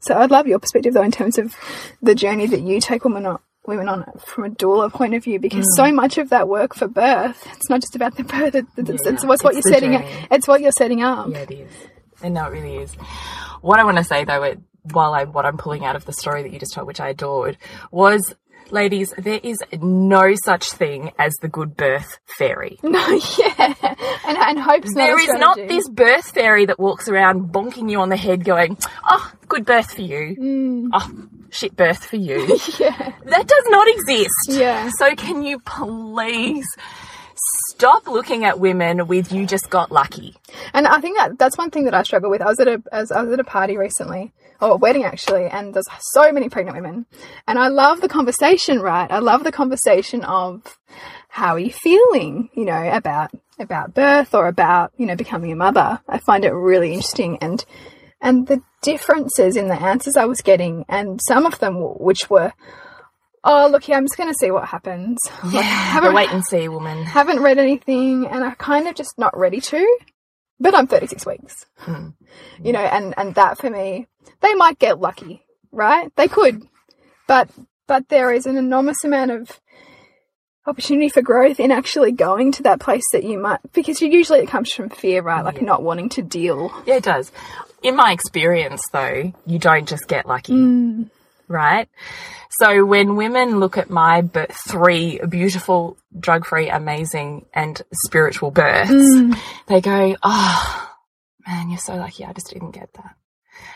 so 0.00 0.16
I'd 0.16 0.30
love 0.30 0.46
your 0.46 0.58
perspective 0.58 0.94
though 0.94 1.02
in 1.02 1.10
terms 1.10 1.38
of 1.38 1.54
the 2.02 2.14
journey 2.14 2.46
that 2.46 2.60
you 2.60 2.80
take 2.80 3.04
women 3.04 3.26
on, 3.26 3.38
women 3.66 3.88
on 3.88 4.04
from 4.24 4.44
a 4.44 4.50
doula 4.50 4.92
point 4.92 5.14
of 5.14 5.24
view, 5.24 5.38
because 5.38 5.66
mm. 5.66 5.76
so 5.76 5.92
much 5.92 6.18
of 6.18 6.30
that 6.30 6.48
work 6.48 6.74
for 6.74 6.88
birth, 6.88 7.46
it's 7.54 7.68
not 7.68 7.80
just 7.80 7.96
about 7.96 8.16
the 8.16 8.24
birth, 8.24 8.54
it's, 8.54 8.70
yeah, 8.76 8.84
it's, 8.94 9.06
it's 9.06 9.24
what's 9.24 9.44
what 9.44 9.54
you're 9.54 9.62
setting 9.62 9.94
up. 9.94 10.04
It's 10.30 10.48
what 10.48 10.60
you're 10.60 10.72
setting 10.72 11.02
up. 11.02 11.28
Yeah, 11.30 11.38
it 11.38 11.50
is. 11.50 11.72
And 12.22 12.34
no, 12.34 12.46
it 12.46 12.50
really 12.50 12.76
is. 12.76 12.94
What 13.60 13.78
I 13.78 13.84
want 13.84 13.98
to 13.98 14.04
say 14.04 14.24
though, 14.24 14.42
it, 14.42 14.60
while 14.92 15.12
I 15.12 15.24
what 15.24 15.44
I'm 15.44 15.58
pulling 15.58 15.84
out 15.84 15.96
of 15.96 16.04
the 16.04 16.12
story 16.12 16.42
that 16.42 16.52
you 16.52 16.58
just 16.58 16.72
told, 16.72 16.86
which 16.86 17.00
I 17.00 17.10
adored, 17.10 17.58
was 17.90 18.34
ladies, 18.72 19.12
there 19.18 19.40
is 19.42 19.58
no 19.80 20.34
such 20.44 20.70
thing 20.70 21.12
as 21.18 21.34
the 21.40 21.48
good 21.48 21.76
birth 21.76 22.18
fairy. 22.26 22.78
No, 22.88 23.20
yeah, 23.38 23.74
and, 24.26 24.38
and 24.38 24.58
hope's 24.58 24.92
not 24.92 25.06
There 25.06 25.20
is 25.20 25.28
not 25.28 25.56
this 25.56 25.88
birth 25.88 26.30
fairy 26.30 26.66
that 26.66 26.78
walks 26.80 27.08
around 27.08 27.52
bonking 27.52 27.90
you 27.90 28.00
on 28.00 28.08
the 28.08 28.16
head, 28.16 28.44
going, 28.44 28.78
"Oh, 29.08 29.32
good 29.46 29.64
birth 29.66 29.92
for 29.92 30.02
you." 30.02 30.36
Mm. 30.36 30.88
Oh, 30.92 31.28
shit 31.50 31.76
birth 31.76 32.04
for 32.04 32.16
you. 32.16 32.38
yeah, 32.78 33.12
that 33.24 33.46
does 33.46 33.64
not 33.66 33.88
exist. 33.88 34.48
Yeah. 34.48 34.90
So 34.98 35.14
can 35.14 35.42
you 35.42 35.58
please? 35.60 36.66
Stop 37.78 38.08
looking 38.08 38.44
at 38.44 38.58
women 38.58 39.06
with 39.06 39.30
you 39.30 39.46
just 39.46 39.70
got 39.70 39.92
lucky. 39.92 40.34
And 40.74 40.84
I 40.88 41.00
think 41.00 41.16
that 41.16 41.38
that's 41.38 41.56
one 41.56 41.70
thing 41.70 41.84
that 41.84 41.94
I 41.94 42.02
struggle 42.02 42.28
with. 42.28 42.42
I 42.42 42.46
was 42.46 42.58
at 42.58 42.66
a 42.66 42.82
as 42.90 43.12
I 43.12 43.22
was 43.22 43.32
at 43.32 43.38
a 43.38 43.44
party 43.44 43.76
recently, 43.76 44.32
or 44.60 44.72
a 44.72 44.76
wedding 44.76 45.04
actually, 45.04 45.46
and 45.46 45.72
there's 45.72 45.86
so 46.00 46.32
many 46.32 46.48
pregnant 46.48 46.76
women. 46.76 47.06
And 47.46 47.56
I 47.56 47.68
love 47.68 48.00
the 48.00 48.08
conversation, 48.08 48.80
right? 48.80 49.08
I 49.08 49.20
love 49.20 49.44
the 49.44 49.52
conversation 49.52 50.24
of 50.24 50.76
how 51.28 51.54
are 51.54 51.60
you 51.60 51.70
feeling, 51.70 52.50
you 52.52 52.64
know, 52.64 52.90
about 52.92 53.30
about 53.60 53.94
birth 53.94 54.34
or 54.34 54.48
about, 54.48 54.92
you 54.96 55.06
know, 55.06 55.14
becoming 55.14 55.52
a 55.52 55.56
mother. 55.56 56.00
I 56.08 56.18
find 56.18 56.44
it 56.44 56.50
really 56.50 56.92
interesting 56.92 57.38
and 57.40 57.64
and 58.20 58.48
the 58.48 58.60
differences 58.82 59.56
in 59.56 59.68
the 59.68 59.80
answers 59.80 60.16
I 60.16 60.24
was 60.24 60.40
getting 60.40 60.84
and 60.88 61.20
some 61.22 61.46
of 61.46 61.60
them 61.60 61.76
which 61.76 62.28
were 62.28 62.52
oh, 63.44 63.68
look 63.70 63.84
here, 63.84 63.96
I'm 63.96 64.04
just 64.04 64.16
going 64.16 64.30
to 64.30 64.38
see 64.38 64.50
what 64.50 64.66
happens. 64.66 65.18
Yeah, 65.50 65.62
haven't, 65.62 66.14
wait 66.14 66.30
and 66.30 66.44
see, 66.44 66.68
woman. 66.68 67.04
Haven't 67.04 67.40
read 67.40 67.58
anything, 67.58 68.26
and 68.26 68.44
I'm 68.44 68.54
kind 68.56 68.86
of 68.88 68.94
just 68.94 69.18
not 69.18 69.36
ready 69.36 69.60
to. 69.60 69.98
But 70.60 70.74
I'm 70.74 70.88
36 70.88 71.24
weeks, 71.24 71.66
hmm. 71.76 72.08
you 72.62 72.72
know, 72.72 72.80
and 72.80 73.14
and 73.16 73.34
that 73.36 73.58
for 73.58 73.70
me, 73.70 74.08
they 74.40 74.54
might 74.54 74.80
get 74.80 75.00
lucky, 75.00 75.44
right? 75.70 76.10
They 76.16 76.26
could, 76.26 76.66
but 77.28 77.48
but 77.86 78.08
there 78.08 78.32
is 78.32 78.44
an 78.46 78.56
enormous 78.56 79.04
amount 79.04 79.30
of 79.30 79.60
opportunity 80.68 81.08
for 81.08 81.22
growth 81.22 81.58
in 81.58 81.72
actually 81.72 82.12
going 82.12 82.52
to 82.52 82.62
that 82.64 82.78
place 82.78 83.04
that 83.12 83.24
you 83.24 83.38
might 83.38 83.58
because 83.72 84.00
you 84.02 84.08
usually 84.08 84.40
it 84.40 84.48
comes 84.48 84.70
from 84.70 84.90
fear 84.90 85.22
right 85.22 85.42
like 85.42 85.56
yeah. 85.56 85.62
not 85.62 85.82
wanting 85.82 86.10
to 86.10 86.20
deal 86.20 86.70
yeah 86.86 86.96
it 86.96 87.02
does 87.02 87.32
in 87.82 87.96
my 87.96 88.12
experience 88.12 88.82
though 88.92 89.32
you 89.46 89.58
don't 89.58 89.88
just 89.88 90.06
get 90.08 90.26
lucky 90.26 90.52
mm. 90.52 91.08
Right 91.48 91.88
so 92.60 92.84
when 92.84 93.14
women 93.14 93.60
look 93.60 93.78
at 93.78 93.88
my 93.88 94.28
three 94.66 95.20
beautiful, 95.28 95.96
drug-free, 96.18 96.68
amazing, 96.70 97.46
and 97.54 97.80
spiritual 98.04 98.50
births, 98.50 98.90
mm. 98.90 99.38
they 99.68 99.80
go, 99.80 100.16
"Oh, 100.22 100.90
man, 101.46 101.68
you're 101.68 101.78
so 101.78 101.94
lucky. 101.94 102.24
I 102.24 102.32
just 102.32 102.50
didn't 102.50 102.72
get 102.72 102.92
that." 102.94 103.14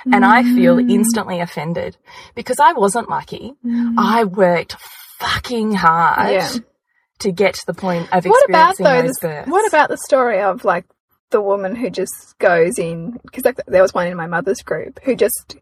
Mm. 0.07 0.17
And 0.17 0.25
I 0.25 0.43
feel 0.43 0.76
mm. 0.76 0.91
instantly 0.91 1.38
offended 1.38 1.97
because 2.35 2.59
I 2.59 2.73
wasn't 2.73 3.09
lucky. 3.09 3.55
Mm. 3.64 3.95
I 3.99 4.25
worked 4.25 4.76
fucking 5.21 5.75
hard 5.75 6.33
yeah. 6.33 6.52
to 7.21 7.31
get 7.31 7.55
to 7.55 7.67
the 7.67 7.75
point 7.75 8.12
of 8.12 8.25
what 8.25 8.45
experiencing 8.49 8.85
about 8.85 9.02
those, 9.05 9.05
those 9.05 9.19
births. 9.21 9.50
What 9.50 9.69
about 9.69 9.91
the 9.91 9.99
story 9.99 10.41
of 10.41 10.64
like 10.64 10.87
the 11.31 11.41
woman 11.41 11.76
who 11.76 11.88
just 11.88 12.37
goes 12.38 12.79
in 12.79 13.21
because 13.23 13.45
there 13.69 13.83
was 13.83 13.95
one 13.95 14.09
in 14.09 14.17
my 14.17 14.26
mother's 14.26 14.62
group 14.62 14.99
who 15.05 15.14
just 15.14 15.57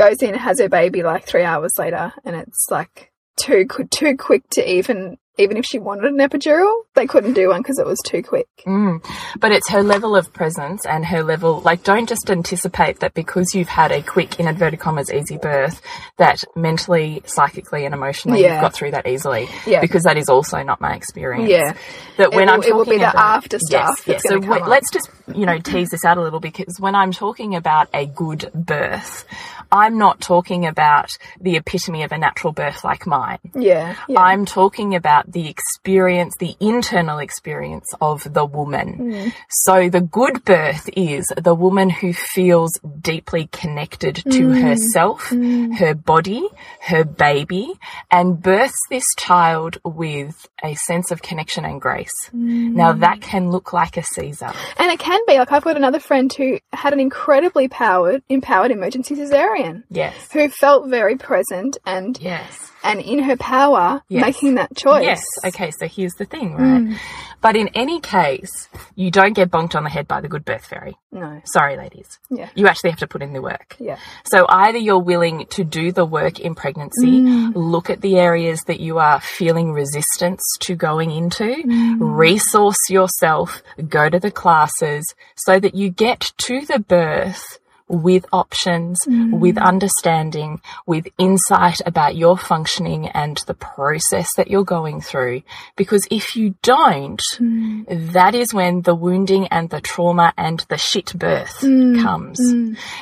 goes 0.00 0.22
in, 0.22 0.34
has 0.34 0.58
her 0.60 0.68
baby 0.68 1.02
like 1.02 1.26
three 1.26 1.44
hours 1.44 1.72
later, 1.78 2.12
and 2.24 2.34
it's 2.34 2.66
like 2.70 3.12
too 3.36 3.66
too 3.90 4.16
quick 4.16 4.48
to 4.50 4.70
even 4.70 5.18
even 5.40 5.56
if 5.56 5.64
she 5.64 5.78
wanted 5.78 6.04
an 6.04 6.18
epidural, 6.18 6.82
they 6.94 7.06
couldn't 7.06 7.32
do 7.32 7.48
one 7.48 7.62
because 7.62 7.78
it 7.78 7.86
was 7.86 7.98
too 8.04 8.22
quick. 8.22 8.46
Mm. 8.66 9.02
But 9.38 9.52
it's 9.52 9.70
her 9.70 9.82
level 9.82 10.14
of 10.14 10.32
presence 10.34 10.84
and 10.84 11.04
her 11.06 11.22
level, 11.22 11.60
like, 11.60 11.82
don't 11.82 12.06
just 12.06 12.30
anticipate 12.30 13.00
that 13.00 13.14
because 13.14 13.54
you've 13.54 13.68
had 13.68 13.90
a 13.90 14.02
quick, 14.02 14.38
in 14.38 14.46
inverted 14.46 14.80
commas, 14.80 15.10
easy 15.10 15.38
birth, 15.38 15.80
that 16.18 16.44
mentally, 16.54 17.22
psychically, 17.24 17.86
and 17.86 17.94
emotionally 17.94 18.42
yeah. 18.42 18.54
you've 18.54 18.60
got 18.60 18.74
through 18.74 18.90
that 18.90 19.06
easily. 19.08 19.48
Yeah. 19.66 19.80
Because 19.80 20.02
that 20.02 20.18
is 20.18 20.28
also 20.28 20.62
not 20.62 20.78
my 20.80 20.94
experience. 20.94 21.48
Yeah. 21.48 21.74
That 22.18 22.32
when 22.32 22.46
will, 22.46 22.54
I'm 22.54 22.60
talking 22.60 22.70
it 22.70 22.76
will 22.76 22.84
be 22.84 22.98
the 22.98 23.10
about, 23.10 23.36
after 23.36 23.58
stuff. 23.58 24.02
Yes, 24.06 24.22
yes. 24.24 24.28
So 24.28 24.36
let's 24.36 24.90
just, 24.90 25.08
you 25.34 25.46
know, 25.46 25.58
tease 25.58 25.88
this 25.88 26.04
out 26.04 26.18
a 26.18 26.22
little 26.22 26.40
because 26.40 26.78
when 26.78 26.94
I'm 26.94 27.12
talking 27.12 27.54
about 27.54 27.88
a 27.94 28.04
good 28.04 28.50
birth, 28.52 29.24
I'm 29.72 29.98
not 29.98 30.20
talking 30.20 30.66
about 30.66 31.16
the 31.40 31.56
epitome 31.56 32.02
of 32.02 32.12
a 32.12 32.18
natural 32.18 32.52
birth 32.52 32.84
like 32.84 33.06
mine. 33.06 33.38
Yeah. 33.54 33.96
yeah. 34.08 34.20
I'm 34.20 34.44
talking 34.44 34.94
about 34.94 35.30
the 35.30 35.48
experience, 35.48 36.36
the 36.38 36.56
internal 36.60 37.18
experience 37.18 37.86
of 38.00 38.32
the 38.32 38.44
woman. 38.44 38.98
Mm. 38.98 39.34
So 39.48 39.88
the 39.88 40.00
good 40.00 40.44
birth 40.44 40.88
is 40.96 41.26
the 41.36 41.54
woman 41.54 41.90
who 41.90 42.12
feels 42.12 42.72
deeply 43.00 43.48
connected 43.52 44.16
to 44.16 44.48
mm. 44.48 44.62
herself, 44.62 45.30
mm. 45.30 45.76
her 45.76 45.94
body, 45.94 46.46
her 46.80 47.04
baby, 47.04 47.72
and 48.10 48.40
births 48.40 48.78
this 48.88 49.04
child 49.16 49.78
with 49.84 50.48
a 50.62 50.74
sense 50.74 51.10
of 51.10 51.22
connection 51.22 51.64
and 51.64 51.80
grace. 51.80 52.30
Now 52.32 52.92
that 52.92 53.20
can 53.20 53.50
look 53.50 53.72
like 53.72 53.96
a 53.96 54.02
Caesar. 54.02 54.52
And 54.78 54.90
it 54.90 54.98
can 54.98 55.20
be 55.26 55.38
like 55.38 55.52
I've 55.52 55.64
got 55.64 55.76
another 55.76 56.00
friend 56.00 56.32
who 56.32 56.58
had 56.72 56.92
an 56.92 57.00
incredibly 57.00 57.68
powered, 57.68 58.22
empowered 58.28 58.70
emergency 58.70 59.14
cesarean, 59.14 59.59
Yes. 59.90 60.14
who 60.32 60.48
felt 60.48 60.88
very 60.88 61.16
present 61.16 61.78
and 61.86 62.18
Yes. 62.20 62.72
and 62.82 63.00
in 63.00 63.18
her 63.20 63.36
power 63.36 64.02
Yes. 64.08 64.22
making 64.22 64.54
that 64.56 64.74
choice. 64.76 65.04
Yes. 65.04 65.22
Okay. 65.44 65.70
So 65.70 65.86
here's 65.86 66.14
the 66.14 66.24
thing, 66.24 66.54
right? 66.54 66.82
Mm. 66.82 66.96
But 67.42 67.56
in 67.56 67.68
any 67.68 68.00
case, 68.00 68.68
you 68.94 69.10
don't 69.10 69.32
get 69.32 69.50
bonked 69.50 69.74
on 69.74 69.84
the 69.84 69.90
head 69.90 70.06
by 70.06 70.20
the 70.20 70.28
good 70.28 70.44
birth 70.44 70.66
fairy. 70.66 70.96
No. 71.10 71.40
Sorry, 71.44 71.76
ladies. 71.76 72.18
Yeah. 72.30 72.50
You 72.54 72.66
actually 72.68 72.90
have 72.90 72.98
to 73.00 73.06
put 73.06 73.22
in 73.22 73.32
the 73.32 73.40
work. 73.40 73.76
Yeah. 73.78 73.96
So 74.30 74.44
either 74.48 74.76
you're 74.78 74.98
willing 74.98 75.46
to 75.50 75.64
do 75.64 75.90
the 75.90 76.04
work 76.04 76.38
in 76.38 76.54
pregnancy, 76.54 77.20
mm. 77.20 77.52
look 77.54 77.88
at 77.88 78.02
the 78.02 78.18
areas 78.18 78.60
that 78.66 78.80
you 78.80 78.98
are 78.98 79.20
feeling 79.20 79.72
resistance 79.72 80.42
to 80.60 80.74
going 80.74 81.10
into, 81.10 81.44
mm. 81.44 81.96
resource 82.00 82.90
yourself, 82.90 83.62
go 83.88 84.10
to 84.10 84.20
the 84.20 84.30
classes 84.30 85.14
so 85.36 85.58
that 85.58 85.74
you 85.74 85.88
get 85.90 86.32
to 86.38 86.66
the 86.66 86.78
birth 86.78 87.58
with 87.90 88.24
options, 88.32 88.98
with 89.06 89.56
mm. 89.56 89.62
understanding, 89.62 90.60
with 90.86 91.08
insight 91.18 91.80
about 91.84 92.16
your 92.16 92.38
functioning 92.38 93.08
and 93.08 93.38
the 93.46 93.54
process 93.54 94.28
that 94.36 94.48
you're 94.48 94.64
going 94.64 95.00
through. 95.00 95.42
Because 95.76 96.06
if 96.10 96.36
you 96.36 96.54
don't, 96.62 97.20
mm. 97.38 98.12
that 98.12 98.34
is 98.34 98.54
when 98.54 98.82
the 98.82 98.94
wounding 98.94 99.48
and 99.48 99.68
the 99.70 99.80
trauma 99.80 100.32
and 100.36 100.64
the 100.68 100.78
shit 100.78 101.12
birth 101.18 101.58
mm. 101.60 102.00
comes. 102.00 102.38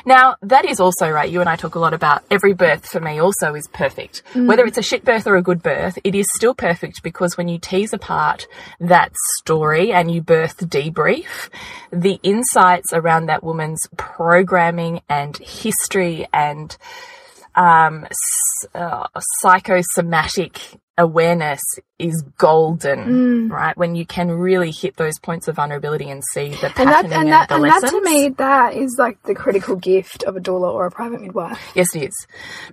Now, 0.05 0.35
that 0.41 0.65
is 0.65 0.79
also 0.79 1.09
right. 1.09 1.29
You 1.29 1.39
and 1.39 1.49
I 1.49 1.55
talk 1.55 1.75
a 1.75 1.79
lot 1.79 1.93
about 1.93 2.23
every 2.31 2.53
birth 2.53 2.87
for 2.87 2.99
me 2.99 3.19
also 3.19 3.53
is 3.53 3.67
perfect. 3.67 4.23
Whether 4.33 4.65
it's 4.65 4.77
a 4.79 4.81
shit 4.81 5.05
birth 5.05 5.27
or 5.27 5.35
a 5.35 5.43
good 5.43 5.61
birth, 5.61 5.99
it 6.03 6.15
is 6.15 6.25
still 6.35 6.55
perfect 6.55 7.03
because 7.03 7.37
when 7.37 7.47
you 7.47 7.59
tease 7.59 7.93
apart 7.93 8.47
that 8.79 9.11
story 9.37 9.91
and 9.91 10.09
you 10.09 10.21
birth 10.21 10.57
debrief, 10.57 11.49
the 11.91 12.19
insights 12.23 12.91
around 12.93 13.27
that 13.27 13.43
woman's 13.43 13.87
programming 13.97 14.78
and 15.09 15.37
history 15.37 16.27
and 16.33 16.77
um, 17.55 18.07
uh, 18.73 19.07
psychosomatic 19.41 20.59
awareness 20.99 21.61
is 21.97 22.23
golden, 22.37 22.99
mm. 23.49 23.51
right? 23.51 23.75
When 23.77 23.95
you 23.95 24.05
can 24.05 24.29
really 24.31 24.71
hit 24.71 24.95
those 24.97 25.17
points 25.19 25.47
of 25.47 25.55
vulnerability 25.55 26.09
and 26.09 26.23
see 26.33 26.49
the 26.49 26.67
And 26.67 26.75
patterning 26.75 27.09
that 27.09 27.19
and 27.19 27.31
that 27.31 27.49
the 27.49 27.55
and 27.55 27.65
that 27.65 27.89
to 27.89 28.01
me 28.01 28.29
that 28.37 28.73
is 28.73 28.95
like 28.99 29.21
the 29.23 29.33
critical 29.33 29.75
gift 29.75 30.23
of 30.23 30.35
a 30.35 30.39
doula 30.39 30.71
or 30.71 30.85
a 30.85 30.91
private 30.91 31.21
midwife. 31.21 31.59
Yes, 31.75 31.87
it 31.95 32.03
is. 32.03 32.27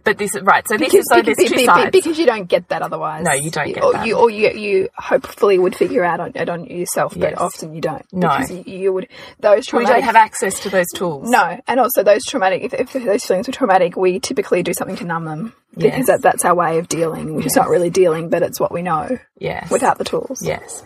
But 0.04 0.18
this 0.18 0.38
right. 0.42 0.66
So 0.68 0.76
this 0.76 0.92
Because, 0.92 1.00
is 1.00 1.06
so 1.10 1.22
there's 1.22 1.36
because, 1.36 1.50
two 1.52 1.56
be- 1.56 1.64
sides. 1.66 1.90
because 1.92 2.18
you 2.18 2.26
don't 2.26 2.46
get 2.48 2.68
that 2.68 2.82
otherwise. 2.82 3.24
No, 3.24 3.32
you 3.32 3.50
don't 3.50 3.72
get 3.72 3.82
or 3.82 3.92
that. 3.94 4.06
You, 4.06 4.16
or 4.16 4.30
you, 4.30 4.50
you 4.50 4.88
hopefully 4.96 5.58
would 5.58 5.74
figure 5.74 6.04
out 6.04 6.20
on 6.20 6.32
it 6.34 6.48
on 6.48 6.64
yourself, 6.66 7.14
but 7.14 7.30
Yes. 7.30 7.38
often 7.38 7.74
you 7.74 7.80
don't. 7.80 8.04
No. 8.12 8.28
because 8.28 8.50
you, 8.50 8.64
you 8.66 8.92
would 8.92 9.08
those 9.40 9.72
we 9.72 9.84
don't 9.84 10.02
have 10.02 10.16
access 10.16 10.60
to 10.60 10.70
those 10.70 10.86
tools. 10.94 11.28
no, 11.30 11.60
and 11.66 11.80
also 11.80 12.02
those 12.02 12.24
traumatic. 12.24 12.62
If, 12.64 12.74
if 12.74 12.92
those 12.92 13.24
feelings 13.24 13.46
were 13.46 13.52
traumatic, 13.52 13.96
we 13.96 14.18
typically 14.20 14.62
do 14.62 14.72
something 14.72 14.96
to 14.96 15.04
numb 15.04 15.24
them 15.24 15.52
because 15.76 15.98
Yes. 15.98 16.06
that, 16.06 16.22
that's 16.22 16.44
our 16.44 16.54
way 16.54 16.78
of 16.78 16.88
dealing, 16.88 17.34
which 17.34 17.44
is 17.46 17.54
not 17.56 17.68
really 17.68 17.90
dealing, 17.90 18.15
but 18.22 18.42
it's 18.42 18.58
what 18.58 18.72
we 18.72 18.82
know 18.82 19.18
Yes. 19.38 19.70
without 19.70 19.98
the 19.98 20.04
tools. 20.04 20.42
Yes. 20.42 20.82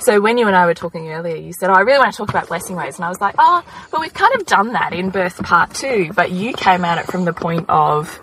So 0.00 0.20
when 0.20 0.38
you 0.38 0.46
and 0.46 0.56
I 0.56 0.66
were 0.66 0.74
talking 0.74 1.10
earlier, 1.10 1.36
you 1.36 1.52
said, 1.52 1.70
oh, 1.70 1.74
I 1.74 1.80
really 1.80 1.98
want 1.98 2.12
to 2.12 2.16
talk 2.16 2.28
about 2.28 2.48
blessing 2.48 2.76
ways. 2.76 2.96
And 2.96 3.04
I 3.04 3.08
was 3.08 3.20
like, 3.20 3.34
oh, 3.38 3.62
but 3.90 4.00
we've 4.00 4.14
kind 4.14 4.34
of 4.34 4.46
done 4.46 4.72
that 4.72 4.92
in 4.92 5.10
birth 5.10 5.42
part 5.42 5.74
two. 5.74 6.12
But 6.14 6.30
you 6.30 6.52
came 6.52 6.84
at 6.84 6.98
it 6.98 7.06
from 7.06 7.24
the 7.24 7.32
point 7.32 7.68
of 7.68 8.20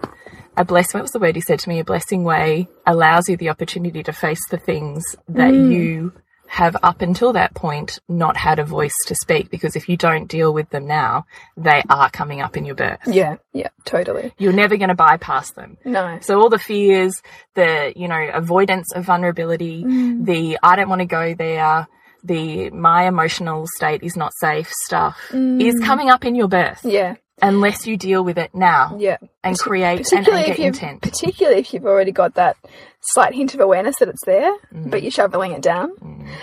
a 0.57 0.65
blessing. 0.65 0.99
What 0.99 1.03
was 1.03 1.11
the 1.11 1.19
word 1.19 1.35
you 1.35 1.41
said 1.41 1.59
to 1.59 1.69
me? 1.69 1.79
A 1.79 1.83
blessing 1.83 2.23
way 2.23 2.67
allows 2.85 3.29
you 3.29 3.37
the 3.37 3.49
opportunity 3.49 4.03
to 4.03 4.13
face 4.13 4.45
the 4.49 4.57
things 4.57 5.03
that 5.29 5.53
mm. 5.53 5.71
you 5.71 6.13
have 6.49 6.75
up 6.81 7.01
until 7.01 7.33
that 7.33 7.53
point 7.53 7.99
not 8.09 8.35
had 8.35 8.59
a 8.59 8.65
voice 8.65 8.95
to 9.05 9.15
speak. 9.15 9.49
Because 9.49 9.75
if 9.75 9.87
you 9.87 9.97
don't 9.97 10.27
deal 10.27 10.53
with 10.53 10.69
them 10.71 10.87
now, 10.87 11.25
they 11.55 11.83
are 11.89 12.09
coming 12.09 12.41
up 12.41 12.57
in 12.57 12.65
your 12.65 12.75
birth. 12.75 12.99
Yeah, 13.05 13.35
yeah, 13.53 13.69
totally. 13.85 14.33
You're 14.37 14.53
never 14.53 14.75
going 14.77 14.89
to 14.89 14.95
bypass 14.95 15.51
them. 15.51 15.77
No. 15.85 16.17
So 16.21 16.41
all 16.41 16.49
the 16.49 16.59
fears, 16.59 17.13
the, 17.53 17.93
you 17.95 18.07
know, 18.07 18.29
avoidance 18.33 18.91
of 18.93 19.05
vulnerability, 19.05 19.83
mm. 19.83 20.25
the 20.25 20.57
I 20.63 20.75
don't 20.75 20.89
want 20.89 21.01
to 21.01 21.05
go 21.05 21.35
there, 21.35 21.87
the 22.23 22.69
my 22.71 23.07
emotional 23.07 23.65
state 23.77 24.03
is 24.03 24.17
not 24.17 24.33
safe 24.41 24.69
stuff 24.85 25.17
mm. 25.29 25.61
is 25.61 25.79
coming 25.79 26.09
up 26.09 26.25
in 26.25 26.35
your 26.35 26.49
birth 26.49 26.81
Yeah, 26.83 27.15
unless 27.41 27.85
you 27.87 27.97
deal 27.97 28.23
with 28.23 28.37
it 28.37 28.53
now 28.53 28.95
yeah. 28.99 29.17
and 29.43 29.57
create 29.57 30.11
and, 30.11 30.27
and 30.27 30.45
get 30.45 30.59
intent. 30.59 31.01
particularly 31.01 31.59
if 31.59 31.73
you've 31.73 31.85
already 31.85 32.11
got 32.11 32.35
that 32.35 32.57
slight 33.01 33.33
hint 33.33 33.53
of 33.53 33.59
awareness 33.59 33.95
that 33.99 34.09
it's 34.09 34.25
there, 34.25 34.51
Mm. 34.73 34.89
but 34.91 35.01
you're 35.01 35.11
shoveling 35.11 35.51
it 35.53 35.61
down, 35.61 35.91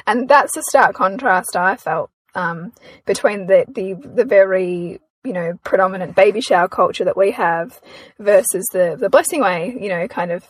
and 0.07 0.29
that's 0.29 0.55
the 0.55 0.63
stark 0.71 0.95
contrast 0.97 1.55
I 1.57 1.77
felt 1.77 2.11
um, 2.35 2.73
between 3.05 3.47
the, 3.47 3.65
the 3.69 3.95
the 3.95 4.25
very 4.25 5.01
you 5.25 5.33
know 5.33 5.59
predominant 5.65 6.15
baby 6.17 6.41
shower 6.41 6.69
culture 6.69 7.05
that 7.05 7.17
we 7.17 7.33
have 7.33 7.81
versus 8.19 8.65
the 8.73 8.97
the 8.99 9.11
blessing 9.11 9.41
way 9.41 9.77
you 9.81 9.89
know 9.89 10.07
kind 10.09 10.33
of 10.33 10.45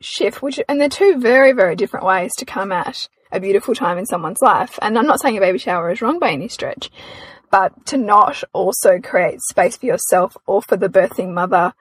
shift, 0.00 0.42
which 0.42 0.60
and 0.68 0.80
they're 0.80 0.88
two 0.88 1.18
very 1.18 1.52
very 1.52 1.76
different 1.76 2.04
ways 2.06 2.30
to 2.38 2.44
come 2.44 2.72
at 2.72 3.08
a 3.30 3.40
beautiful 3.40 3.74
time 3.74 3.96
in 3.98 4.04
someone's 4.06 4.42
life. 4.42 4.78
And 4.82 4.98
I'm 4.98 5.06
not 5.06 5.20
saying 5.20 5.36
a 5.38 5.40
baby 5.40 5.58
shower 5.58 5.90
is 5.90 6.02
wrong 6.02 6.18
by 6.18 6.30
any 6.32 6.48
stretch, 6.48 6.90
but 7.52 7.86
to 7.86 7.98
not 7.98 8.42
also 8.52 8.98
create 8.98 9.38
space 9.42 9.76
for 9.76 9.86
yourself 9.86 10.36
or 10.46 10.62
for 10.62 10.76
the 10.76 10.88
birthing 10.88 11.32
mother 11.32 11.72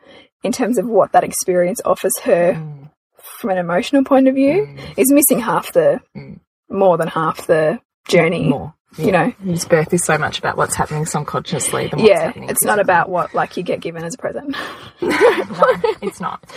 in 0.43 0.51
terms 0.51 0.77
of 0.77 0.85
what 0.85 1.13
that 1.13 1.23
experience 1.23 1.81
offers 1.85 2.13
her 2.23 2.53
mm. 2.53 2.89
from 3.17 3.49
an 3.49 3.57
emotional 3.57 4.03
point 4.03 4.27
of 4.27 4.35
view 4.35 4.67
mm. 4.67 4.93
is 4.97 5.11
missing 5.11 5.39
half 5.39 5.73
the 5.73 5.99
mm. 6.15 6.39
more 6.69 6.97
than 6.97 7.07
half 7.07 7.47
the 7.47 7.79
journey 8.07 8.49
More. 8.49 8.73
you 8.97 9.11
know 9.11 9.33
This 9.39 9.65
birth 9.65 9.93
is 9.93 10.03
so 10.03 10.17
much 10.17 10.39
about 10.39 10.57
what's 10.57 10.75
happening 10.75 11.05
subconsciously 11.05 11.89
yeah 11.97 12.33
it's 12.35 12.65
not 12.65 12.79
about 12.79 13.09
what 13.09 13.33
like 13.33 13.55
you 13.55 13.63
get 13.63 13.79
given 13.79 14.03
as 14.03 14.15
a 14.15 14.17
present 14.17 14.51
no, 15.01 15.15
it's 16.01 16.21
not. 16.21 16.47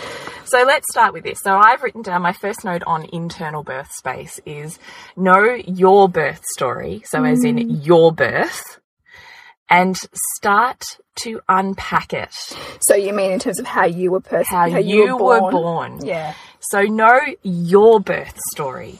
So 0.45 0.63
let's 0.63 0.85
start 0.91 1.13
with 1.13 1.23
this. 1.23 1.39
So 1.41 1.57
I've 1.57 1.81
written 1.81 2.03
down 2.03 2.21
my 2.21 2.33
first 2.33 2.63
note 2.63 2.83
on 2.85 3.07
internal 3.11 3.63
birth 3.63 3.91
space 3.91 4.39
is 4.45 4.77
know 5.17 5.41
your 5.67 6.07
birth 6.07 6.43
story. 6.53 7.01
So 7.05 7.23
as 7.23 7.43
in 7.43 7.81
your 7.81 8.11
birth 8.11 8.79
and 9.69 9.97
start 10.35 10.83
to 11.15 11.41
unpack 11.49 12.13
it. 12.13 12.33
so 12.81 12.95
you 12.95 13.13
mean 13.13 13.31
in 13.31 13.39
terms 13.39 13.59
of 13.59 13.65
how 13.65 13.85
you 13.85 14.11
were 14.11 14.19
person 14.21 14.55
How, 14.55 14.65
you, 14.65 15.17
were 15.17 15.51
born. 15.51 16.05
yeah 16.05 16.33
So 16.59 16.81
know 16.81 17.19
your 17.43 17.99
birth 17.99 18.37
story. 18.53 18.99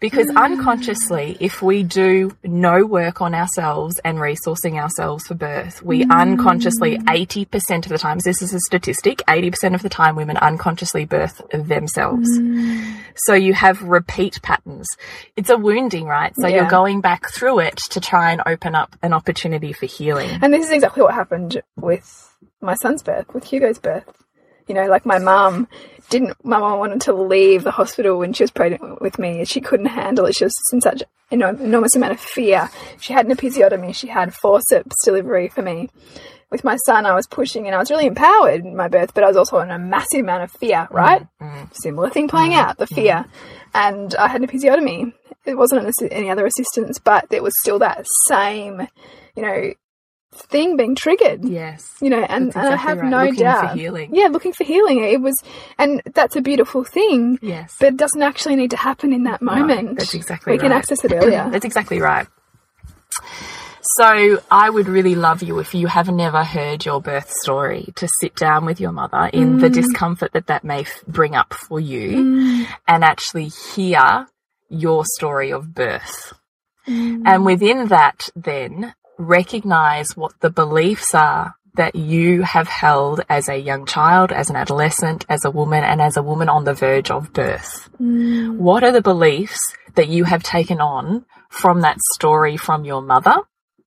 Because 0.00 0.28
Mm. 0.28 0.42
unconsciously, 0.44 1.36
if 1.40 1.60
we 1.60 1.82
do 1.82 2.34
no 2.42 2.86
work 2.86 3.20
on 3.20 3.34
ourselves 3.34 4.00
and 4.02 4.16
resourcing 4.18 4.80
ourselves 4.80 5.26
for 5.26 5.34
birth, 5.34 5.82
we 5.82 6.04
Mm. 6.04 6.10
unconsciously, 6.10 6.98
80% 7.06 7.84
of 7.84 7.90
the 7.90 7.98
times, 7.98 8.24
this 8.24 8.40
is 8.40 8.54
a 8.54 8.60
statistic, 8.60 9.22
80% 9.28 9.74
of 9.74 9.82
the 9.82 9.90
time 9.90 10.16
women 10.16 10.38
unconsciously 10.38 11.04
birth 11.04 11.42
themselves. 11.52 12.30
Mm. 12.38 12.94
So 13.14 13.34
you 13.34 13.52
have 13.52 13.82
repeat 13.82 14.40
patterns. 14.42 14.86
It's 15.36 15.50
a 15.50 15.58
wounding, 15.58 16.06
right? 16.06 16.32
So 16.40 16.46
Yeah. 16.46 16.56
you're 16.56 16.70
going 16.70 17.02
back 17.02 17.30
through 17.30 17.58
it 17.58 17.76
to 17.90 18.00
try 18.00 18.32
and 18.32 18.40
open 18.46 18.74
up 18.74 18.96
an 19.02 19.12
opportunity 19.12 19.74
for 19.74 19.84
healing. 19.84 20.30
And 20.40 20.52
this 20.54 20.64
is 20.64 20.72
exactly 20.72 21.02
what 21.02 21.12
happened 21.14 21.60
with 21.76 22.34
my 22.62 22.74
son's 22.74 23.02
birth, 23.02 23.26
with 23.34 23.44
Hugo's 23.44 23.78
birth. 23.78 24.19
You 24.70 24.74
know, 24.74 24.86
like 24.86 25.04
my 25.04 25.18
mum 25.18 25.66
didn't, 26.10 26.36
my 26.44 26.60
mum 26.60 26.78
wanted 26.78 27.00
to 27.00 27.12
leave 27.12 27.64
the 27.64 27.72
hospital 27.72 28.20
when 28.20 28.32
she 28.32 28.44
was 28.44 28.52
pregnant 28.52 29.02
with 29.02 29.18
me. 29.18 29.44
She 29.44 29.60
couldn't 29.60 29.86
handle 29.86 30.26
it. 30.26 30.36
She 30.36 30.44
was 30.44 30.54
in 30.72 30.80
such 30.80 31.02
an 31.32 31.42
enormous 31.42 31.96
amount 31.96 32.12
of 32.12 32.20
fear. 32.20 32.70
She 33.00 33.12
had 33.12 33.26
an 33.26 33.36
episiotomy. 33.36 33.92
She 33.92 34.06
had 34.06 34.32
forceps 34.32 34.94
delivery 35.04 35.48
for 35.48 35.62
me. 35.62 35.88
With 36.52 36.62
my 36.62 36.76
son, 36.86 37.04
I 37.04 37.16
was 37.16 37.26
pushing 37.26 37.66
and 37.66 37.74
I 37.74 37.80
was 37.80 37.90
really 37.90 38.06
empowered 38.06 38.64
in 38.64 38.76
my 38.76 38.86
birth, 38.86 39.12
but 39.12 39.24
I 39.24 39.26
was 39.26 39.36
also 39.36 39.58
in 39.58 39.72
a 39.72 39.78
massive 39.80 40.20
amount 40.20 40.44
of 40.44 40.52
fear, 40.52 40.86
mm, 40.88 40.90
right? 40.90 41.26
Mm. 41.42 41.74
Similar 41.74 42.10
thing 42.10 42.28
playing 42.28 42.52
mm, 42.52 42.58
out, 42.58 42.78
the 42.78 42.86
fear. 42.86 43.24
And 43.74 44.14
I 44.14 44.28
had 44.28 44.40
an 44.40 44.46
episiotomy. 44.46 45.12
It 45.46 45.56
wasn't 45.56 45.92
any 46.12 46.30
other 46.30 46.46
assistance, 46.46 47.00
but 47.00 47.26
it 47.32 47.42
was 47.42 47.54
still 47.60 47.80
that 47.80 48.06
same, 48.28 48.86
you 49.34 49.42
know, 49.42 49.72
thing 50.32 50.76
being 50.76 50.94
triggered 50.94 51.44
Yes. 51.44 51.96
you 52.00 52.08
know, 52.08 52.22
and, 52.22 52.52
That's 52.52 52.56
and 52.56 52.74
I 52.74 52.76
have 52.76 52.98
right. 52.98 53.10
no 53.10 53.24
Looking 53.24 53.34
doubt. 53.34 53.76
Yeah, 54.12 54.28
looking 54.28 54.52
for 54.52 54.64
healing. 54.64 55.02
It 55.02 55.20
was, 55.20 55.34
and 55.78 56.02
that's 56.14 56.36
a 56.36 56.40
beautiful 56.40 56.84
thing. 56.84 57.38
Yes. 57.42 57.76
But 57.78 57.88
it 57.88 57.96
doesn't 57.96 58.22
actually 58.22 58.56
need 58.56 58.70
to 58.70 58.76
happen 58.76 59.12
in 59.12 59.24
that 59.24 59.42
moment. 59.42 59.98
that's 59.98 60.14
exactly 60.14 60.52
We 60.52 60.58
can 60.58 60.70
right. 60.70 60.78
access 60.78 61.04
it 61.04 61.12
earlier. 61.14 61.48
That's 61.50 61.64
exactly 61.64 62.00
right. 62.00 62.26
So 63.96 64.40
I 64.50 64.70
would 64.70 64.88
really 64.88 65.14
love 65.14 65.42
you 65.42 65.58
if 65.58 65.74
you 65.74 65.88
have 65.88 66.08
never 66.08 66.44
heard 66.44 66.84
your 66.84 67.00
birth 67.00 67.30
story 67.42 67.92
to 67.96 68.08
sit 68.20 68.36
down 68.36 68.64
with 68.64 68.78
your 68.78 68.92
mother 68.92 69.30
in 69.32 69.58
the 69.58 69.68
mm. 69.68 69.74
discomfort 69.74 70.32
that 70.32 70.46
that 70.46 70.64
may 70.64 70.82
f- 70.82 71.02
bring 71.08 71.34
up 71.34 71.54
for 71.54 71.80
you 71.80 72.10
mm. 72.10 72.66
and 72.86 73.02
actually 73.02 73.48
hear 73.48 74.28
your 74.68 75.04
story 75.04 75.52
of 75.52 75.74
birth. 75.74 76.34
Mm. 76.86 77.22
And 77.26 77.44
within 77.44 77.88
that, 77.88 78.28
then 78.36 78.94
recognize 79.20 80.16
what 80.16 80.38
the 80.40 80.50
beliefs 80.50 81.14
are 81.14 81.54
that 81.74 81.94
you 81.94 82.42
have 82.42 82.66
held 82.66 83.20
as 83.28 83.48
a 83.48 83.56
young 83.56 83.86
child, 83.86 84.32
as 84.32 84.50
an 84.50 84.56
adolescent, 84.56 85.24
as 85.28 85.44
a 85.44 85.50
woman, 85.50 85.84
and 85.84 86.00
as 86.00 86.16
a 86.16 86.22
woman 86.22 86.48
on 86.48 86.64
the 86.64 86.74
verge 86.74 87.10
of 87.10 87.32
birth. 87.32 87.88
Mm. 88.00 88.56
What 88.56 88.82
are 88.82 88.92
the 88.92 89.02
beliefs 89.02 89.60
that 89.94 90.08
you 90.08 90.24
have 90.24 90.42
taken 90.42 90.80
on 90.80 91.24
from 91.48 91.82
that 91.82 91.98
story 92.14 92.56
from 92.56 92.84
your 92.84 93.02
mother? 93.02 93.36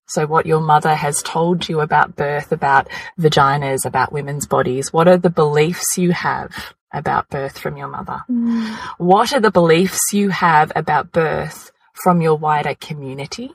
So 0.06 0.26
what 0.26 0.46
your 0.46 0.60
mother 0.60 0.94
has 0.94 1.22
told 1.22 1.68
you 1.68 1.80
about 1.80 2.16
birth, 2.16 2.52
about 2.52 2.88
vaginas, 3.18 3.84
about 3.84 4.12
women's 4.12 4.46
bodies. 4.46 4.92
What 4.92 5.08
are 5.08 5.16
the 5.16 5.30
beliefs 5.30 5.96
you 5.96 6.12
have 6.12 6.74
about 6.92 7.28
birth 7.28 7.58
from 7.58 7.76
your 7.76 7.88
mother? 7.88 8.22
Mm. 8.30 8.76
What 8.98 9.32
are 9.32 9.40
the 9.40 9.50
beliefs 9.50 10.12
you 10.12 10.30
have 10.30 10.72
about 10.76 11.12
birth 11.12 11.72
from 11.92 12.20
your 12.20 12.36
wider 12.36 12.74
community? 12.74 13.54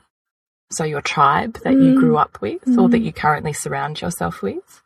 So 0.70 0.84
your 0.84 1.00
tribe 1.00 1.58
that 1.64 1.72
you 1.72 1.98
grew 1.98 2.14
mm. 2.14 2.20
up 2.20 2.40
with 2.40 2.62
or 2.78 2.88
that 2.88 2.98
mm. 2.98 3.04
you 3.04 3.12
currently 3.12 3.52
surround 3.52 4.00
yourself 4.00 4.40
with? 4.40 4.82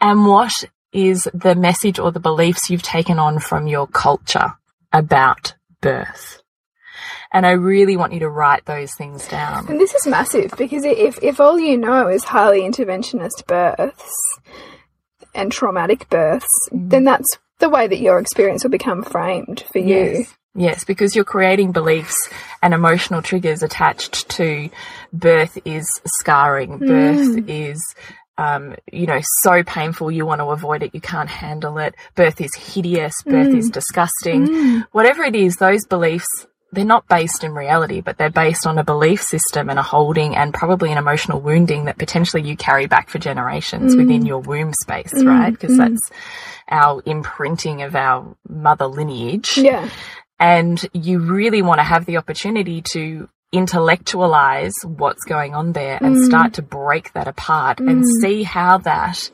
And 0.00 0.26
what 0.26 0.52
is 0.92 1.28
the 1.34 1.54
message 1.54 1.98
or 1.98 2.10
the 2.10 2.20
beliefs 2.20 2.70
you've 2.70 2.82
taken 2.82 3.18
on 3.18 3.38
from 3.38 3.66
your 3.66 3.86
culture 3.86 4.54
about 4.92 5.54
birth? 5.80 6.42
And 7.32 7.46
I 7.46 7.52
really 7.52 7.96
want 7.96 8.12
you 8.12 8.20
to 8.20 8.28
write 8.28 8.66
those 8.66 8.94
things 8.94 9.26
down. 9.26 9.66
And 9.68 9.80
this 9.80 9.94
is 9.94 10.06
massive 10.06 10.52
because 10.58 10.84
if, 10.84 11.18
if 11.22 11.40
all 11.40 11.58
you 11.58 11.78
know 11.78 12.08
is 12.08 12.24
highly 12.24 12.60
interventionist 12.60 13.46
births 13.46 14.12
and 15.34 15.50
traumatic 15.50 16.08
births, 16.10 16.68
mm. 16.70 16.90
then 16.90 17.04
that's 17.04 17.38
the 17.58 17.70
way 17.70 17.86
that 17.86 18.00
your 18.00 18.18
experience 18.18 18.64
will 18.64 18.70
become 18.70 19.02
framed 19.02 19.64
for 19.72 19.78
you. 19.78 19.96
Yes. 20.18 20.34
Yes, 20.54 20.84
because 20.84 21.16
you're 21.16 21.24
creating 21.24 21.72
beliefs 21.72 22.16
and 22.62 22.74
emotional 22.74 23.22
triggers 23.22 23.62
attached 23.62 24.28
to 24.30 24.68
birth 25.12 25.58
is 25.64 25.86
scarring, 26.20 26.78
hmm. 26.78 26.86
birth 26.86 27.48
is, 27.48 27.80
um, 28.36 28.74
you 28.92 29.06
know, 29.06 29.20
so 29.42 29.62
painful 29.62 30.10
you 30.10 30.26
want 30.26 30.40
to 30.40 30.46
avoid 30.46 30.82
it, 30.82 30.94
you 30.94 31.00
can't 31.00 31.30
handle 31.30 31.78
it, 31.78 31.94
birth 32.14 32.40
is 32.40 32.54
hideous, 32.54 33.14
birth 33.24 33.54
is 33.54 33.66
hmm. 33.66 33.72
disgusting. 33.72 34.46
Hmm. 34.46 34.80
Whatever 34.92 35.24
it 35.24 35.34
is, 35.34 35.56
those 35.56 35.86
beliefs, 35.86 36.28
they're 36.70 36.84
not 36.84 37.08
based 37.08 37.44
in 37.44 37.54
reality, 37.54 38.00
but 38.00 38.18
they're 38.18 38.30
based 38.30 38.66
on 38.66 38.78
a 38.78 38.84
belief 38.84 39.22
system 39.22 39.70
and 39.70 39.78
a 39.78 39.82
holding 39.82 40.34
and 40.34 40.52
probably 40.52 40.90
an 40.90 40.98
emotional 40.98 41.40
wounding 41.40 41.84
that 41.84 41.98
potentially 41.98 42.42
you 42.42 42.56
carry 42.56 42.86
back 42.86 43.08
for 43.10 43.18
generations 43.18 43.94
within 43.94 44.24
your 44.24 44.38
womb 44.38 44.72
space, 44.82 45.12
right? 45.22 45.50
Because 45.50 45.76
that's 45.76 46.00
our 46.70 47.02
imprinting 47.04 47.82
of 47.82 47.94
our 47.94 48.34
mother 48.48 48.86
lineage. 48.86 49.58
Yeah. 49.58 49.88
And 50.42 50.84
you 50.92 51.20
really 51.20 51.62
want 51.62 51.78
to 51.78 51.84
have 51.84 52.04
the 52.04 52.16
opportunity 52.16 52.82
to 52.82 53.28
intellectualize 53.52 54.72
what's 54.82 55.24
going 55.24 55.54
on 55.54 55.72
there 55.72 55.98
and 56.02 56.16
mm. 56.16 56.24
start 56.24 56.54
to 56.54 56.62
break 56.62 57.12
that 57.12 57.28
apart 57.28 57.78
and 57.78 58.02
mm. 58.02 58.06
see 58.20 58.42
how 58.42 58.78
that 58.78 59.30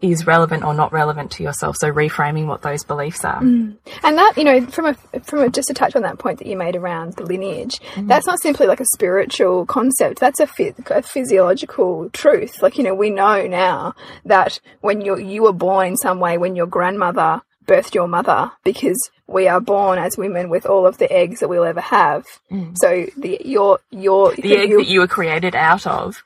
is 0.00 0.26
relevant 0.26 0.62
or 0.62 0.72
not 0.74 0.92
relevant 0.92 1.32
to 1.32 1.42
yourself. 1.42 1.76
So 1.78 1.90
reframing 1.90 2.46
what 2.46 2.62
those 2.62 2.84
beliefs 2.84 3.24
are. 3.24 3.40
Mm. 3.40 3.76
And 4.04 4.18
that, 4.18 4.34
you 4.36 4.44
know, 4.44 4.64
from 4.66 4.86
a 4.86 4.94
from 5.24 5.40
a, 5.40 5.48
just 5.48 5.66
to 5.68 5.74
touch 5.74 5.96
on 5.96 6.02
that 6.02 6.18
point 6.18 6.38
that 6.38 6.46
you 6.46 6.56
made 6.56 6.76
around 6.76 7.14
the 7.14 7.24
lineage, 7.24 7.80
that's 7.96 8.26
not 8.26 8.40
simply 8.40 8.66
like 8.68 8.80
a 8.80 8.86
spiritual 8.94 9.66
concept. 9.66 10.20
That's 10.20 10.38
a, 10.38 10.48
a 10.90 11.02
physiological 11.02 12.08
truth. 12.10 12.62
Like 12.62 12.78
you 12.78 12.84
know, 12.84 12.94
we 12.94 13.10
know 13.10 13.48
now 13.48 13.94
that 14.24 14.60
when 14.80 15.00
you 15.00 15.18
you 15.18 15.42
were 15.42 15.52
born 15.52 15.88
in 15.88 15.96
some 15.96 16.20
way, 16.20 16.38
when 16.38 16.54
your 16.54 16.66
grandmother 16.66 17.42
birthed 17.64 17.94
your 17.94 18.08
mother, 18.08 18.52
because 18.64 18.98
we 19.32 19.48
are 19.48 19.60
born 19.60 19.98
as 19.98 20.16
women 20.16 20.48
with 20.48 20.66
all 20.66 20.86
of 20.86 20.98
the 20.98 21.10
eggs 21.12 21.40
that 21.40 21.48
we'll 21.48 21.64
ever 21.64 21.80
have. 21.80 22.26
Mm. 22.50 22.76
So 22.76 23.06
the 23.16 23.40
your 23.44 23.80
your 23.90 24.34
the 24.34 24.56
egg 24.56 24.70
that 24.70 24.86
you 24.86 25.00
were 25.00 25.06
created 25.06 25.54
out 25.54 25.86
of 25.86 26.22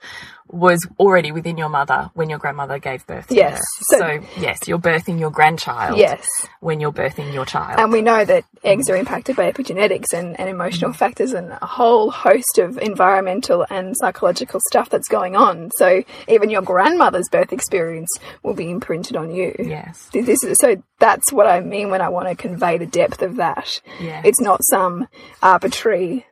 was 0.49 0.87
already 0.99 1.33
within 1.33 1.59
your 1.59 1.69
mother 1.69 2.11
when 2.15 2.31
your 2.31 2.39
grandmother 2.39 2.79
gave 2.79 3.07
birth 3.07 3.27
to 3.29 3.35
Yes. 3.35 3.59
her. 3.59 3.63
So- 3.83 3.99
So, 3.99 4.41
yes 4.41 4.59
you're 4.69 4.79
birthing 4.79 5.19
your 5.19 5.31
grandchild 5.31 5.99
yes. 5.99 6.25
when 6.61 6.79
you're 6.81 6.93
birthing 6.93 7.33
your 7.33 7.45
child 7.45 7.81
And 7.81 7.91
we 7.93 8.01
know 8.03 8.25
that 8.25 8.45
eggs 8.63 8.89
are 8.89 8.97
impacted 8.97 9.35
by 9.37 9.51
epigenetics 9.51 10.13
and, 10.13 10.39
and 10.39 10.49
emotional 10.49 10.93
factors 10.93 11.33
and 11.33 11.51
a 11.61 11.67
whole 11.67 12.11
host 12.11 12.59
of 12.59 12.79
environmental 12.79 13.67
and 13.71 13.97
psychological 13.97 14.61
stuff 14.69 14.89
that's 14.89 15.09
going 15.09 15.35
on. 15.37 15.71
So 15.77 16.03
even 16.29 16.51
your 16.51 16.63
grandmother's 16.63 17.29
birth 17.29 17.53
experience 17.53 18.09
will 18.43 18.55
be 18.55 18.71
imprinted 18.71 19.17
on 19.17 19.31
you. 19.35 19.55
yes 19.59 20.09
This 20.13 20.43
is, 20.45 20.59
so 20.59 20.83
that's 21.01 21.33
what 21.33 21.47
I 21.47 21.61
mean 21.61 21.91
when 21.91 22.01
I 22.03 22.09
want 22.09 22.29
to 22.29 22.35
convey 22.37 22.79
the 22.79 22.87
depth 22.87 23.23
of 23.23 23.37
that. 23.37 23.81
Yeah. 24.01 24.23
It's 24.25 24.41
not 24.41 24.61
some 24.65 25.09
arbitrary, 25.43 26.27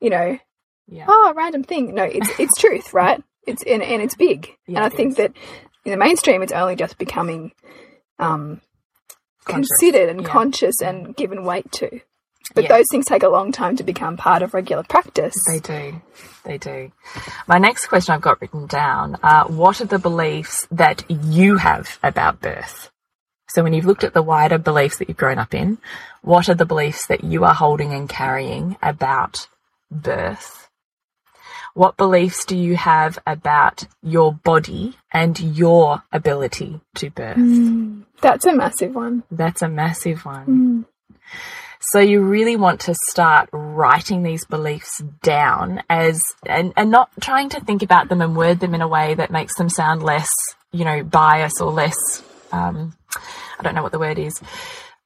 you 0.00 0.10
know, 0.10 0.38
yeah 0.88 1.04
oh, 1.08 1.32
random 1.36 1.62
thing. 1.62 1.94
No, 1.94 2.02
it's 2.02 2.28
it's 2.40 2.58
truth, 2.60 2.92
right? 2.92 3.22
It's 3.46 3.62
and, 3.64 3.82
and 3.82 4.02
it's 4.02 4.14
big. 4.14 4.48
Yeah, 4.66 4.76
and 4.78 4.86
I 4.86 4.88
think 4.88 5.10
is. 5.12 5.16
that 5.16 5.32
in 5.84 5.92
the 5.92 5.96
mainstream, 5.96 6.42
it's 6.42 6.52
only 6.52 6.76
just 6.76 6.98
becoming 6.98 7.52
um, 8.18 8.60
considered 9.44 10.08
and 10.08 10.20
Yeah. 10.22 10.28
conscious 10.28 10.80
and 10.82 11.16
given 11.16 11.44
weight 11.44 11.70
to. 11.72 12.00
But 12.54 12.64
Yeah. 12.64 12.76
those 12.76 12.86
things 12.90 13.06
take 13.06 13.22
a 13.22 13.28
long 13.28 13.52
time 13.52 13.76
to 13.76 13.82
become 13.84 14.16
part 14.16 14.42
of 14.42 14.54
regular 14.54 14.82
practice. 14.82 15.34
They 15.46 15.60
do. 15.60 16.00
They 16.44 16.58
do. 16.58 16.90
My 17.46 17.58
next 17.58 17.86
question 17.86 18.14
I've 18.14 18.20
got 18.20 18.40
written 18.40 18.66
down 18.66 19.18
are 19.22 19.46
what 19.48 19.80
are 19.80 19.84
the 19.86 19.98
beliefs 19.98 20.66
that 20.70 21.04
you 21.08 21.56
have 21.58 21.98
about 22.02 22.40
birth? 22.40 22.90
So 23.48 23.62
when 23.62 23.72
you've 23.72 23.86
looked 23.86 24.04
at 24.04 24.14
the 24.14 24.22
wider 24.22 24.58
beliefs 24.58 24.98
that 24.98 25.08
you've 25.08 25.16
grown 25.16 25.38
up 25.38 25.54
in, 25.54 25.78
what 26.22 26.48
are 26.48 26.54
the 26.54 26.66
beliefs 26.66 27.06
that 27.06 27.24
you 27.24 27.44
are 27.44 27.54
holding 27.54 27.92
and 27.92 28.08
carrying 28.08 28.76
about 28.82 29.48
birth? 29.90 30.68
What 31.74 31.96
beliefs 31.96 32.44
do 32.44 32.56
you 32.56 32.76
have 32.76 33.18
about 33.26 33.86
your 34.02 34.32
body 34.32 34.96
and 35.12 35.38
your 35.38 36.02
ability 36.12 36.80
to 36.96 37.10
birth? 37.10 37.36
That's 38.20 38.44
a 38.44 38.54
massive 38.54 38.94
one. 38.94 39.22
That's 39.30 39.62
a 39.62 39.68
massive 39.68 40.24
one. 40.24 40.86
So 41.92 41.98
you 41.98 42.20
really 42.20 42.56
want 42.56 42.80
to 42.82 42.94
start 43.08 43.48
writing 43.52 44.22
these 44.22 44.44
beliefs 44.44 45.02
down 45.22 45.82
as 45.88 46.20
and, 46.44 46.74
and 46.76 46.90
not 46.90 47.10
trying 47.20 47.48
to 47.50 47.60
think 47.60 47.82
about 47.82 48.08
them 48.08 48.20
and 48.20 48.36
word 48.36 48.60
them 48.60 48.74
in 48.74 48.82
a 48.82 48.88
way 48.88 49.14
that 49.14 49.30
makes 49.30 49.56
them 49.56 49.70
sound 49.70 50.02
less, 50.02 50.28
you 50.72 50.84
know, 50.84 51.02
bias 51.02 51.60
or 51.60 51.72
less 51.72 51.96
um 52.52 52.94
I 53.58 53.62
don't 53.62 53.74
know 53.74 53.82
what 53.82 53.92
the 53.92 53.98
word 53.98 54.18
is 54.18 54.40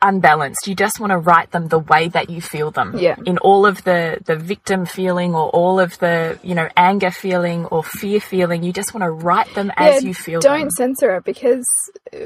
unbalanced. 0.08 0.66
You 0.68 0.74
just 0.74 1.00
want 1.00 1.10
to 1.10 1.18
write 1.18 1.50
them 1.50 1.68
the 1.68 1.78
way 1.78 2.08
that 2.08 2.30
you 2.30 2.40
feel 2.40 2.70
them. 2.70 2.94
Yeah. 2.96 3.16
In 3.26 3.38
all 3.38 3.66
of 3.66 3.82
the 3.84 4.18
the 4.24 4.36
victim 4.36 4.86
feeling 4.86 5.34
or 5.34 5.48
all 5.50 5.80
of 5.80 5.98
the, 5.98 6.38
you 6.42 6.54
know, 6.54 6.68
anger 6.76 7.10
feeling 7.10 7.64
or 7.66 7.82
fear 7.82 8.20
feeling, 8.20 8.62
you 8.62 8.72
just 8.72 8.94
want 8.94 9.02
to 9.02 9.10
write 9.10 9.52
them 9.54 9.72
as 9.76 10.02
Yeah, 10.02 10.08
you 10.08 10.14
feel 10.14 10.40
Don't 10.40 10.60
them. 10.60 10.70
censor 10.70 11.16
it 11.16 11.24
because 11.24 11.64
uh, 12.12 12.18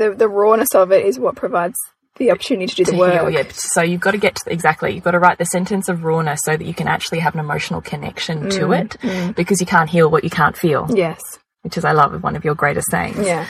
the 0.00 0.14
the 0.16 0.28
rawness 0.28 0.74
of 0.74 0.92
it 0.92 1.06
is 1.06 1.18
what 1.18 1.36
provides 1.36 1.76
the 2.16 2.30
opportunity 2.30 2.66
to 2.66 2.74
do 2.74 2.84
the 2.84 2.92
to 2.92 2.98
work. 2.98 3.12
heal. 3.14 3.30
Yeah. 3.30 3.44
So 3.54 3.80
you've 3.80 4.00
got 4.02 4.10
to 4.10 4.18
get 4.18 4.36
to, 4.36 4.52
exactly. 4.52 4.92
You've 4.94 5.02
got 5.04 5.12
to 5.12 5.18
write 5.18 5.38
the 5.38 5.46
sentence 5.46 5.88
of 5.88 6.04
rawness 6.04 6.40
so 6.44 6.54
that 6.56 6.64
you 6.64 6.74
can 6.74 6.86
actually 6.86 7.20
have 7.20 7.32
an 7.34 7.40
emotional 7.40 7.80
connection 7.80 8.50
to 8.50 8.66
Mm, 8.66 9.30
it, 9.30 9.34
because 9.36 9.60
you 9.62 9.66
can't 9.66 9.88
heal 9.88 10.10
what 10.10 10.22
you 10.22 10.28
can't 10.30 10.56
feel, 10.56 10.86
Yes. 10.90 11.20
Which 11.62 11.76
is 11.76 11.84
I 11.84 11.92
love 11.92 12.22
one 12.22 12.36
of 12.36 12.44
your 12.44 12.54
greatest 12.54 12.90
sayings. 12.90 13.24
Yeah. 13.24 13.46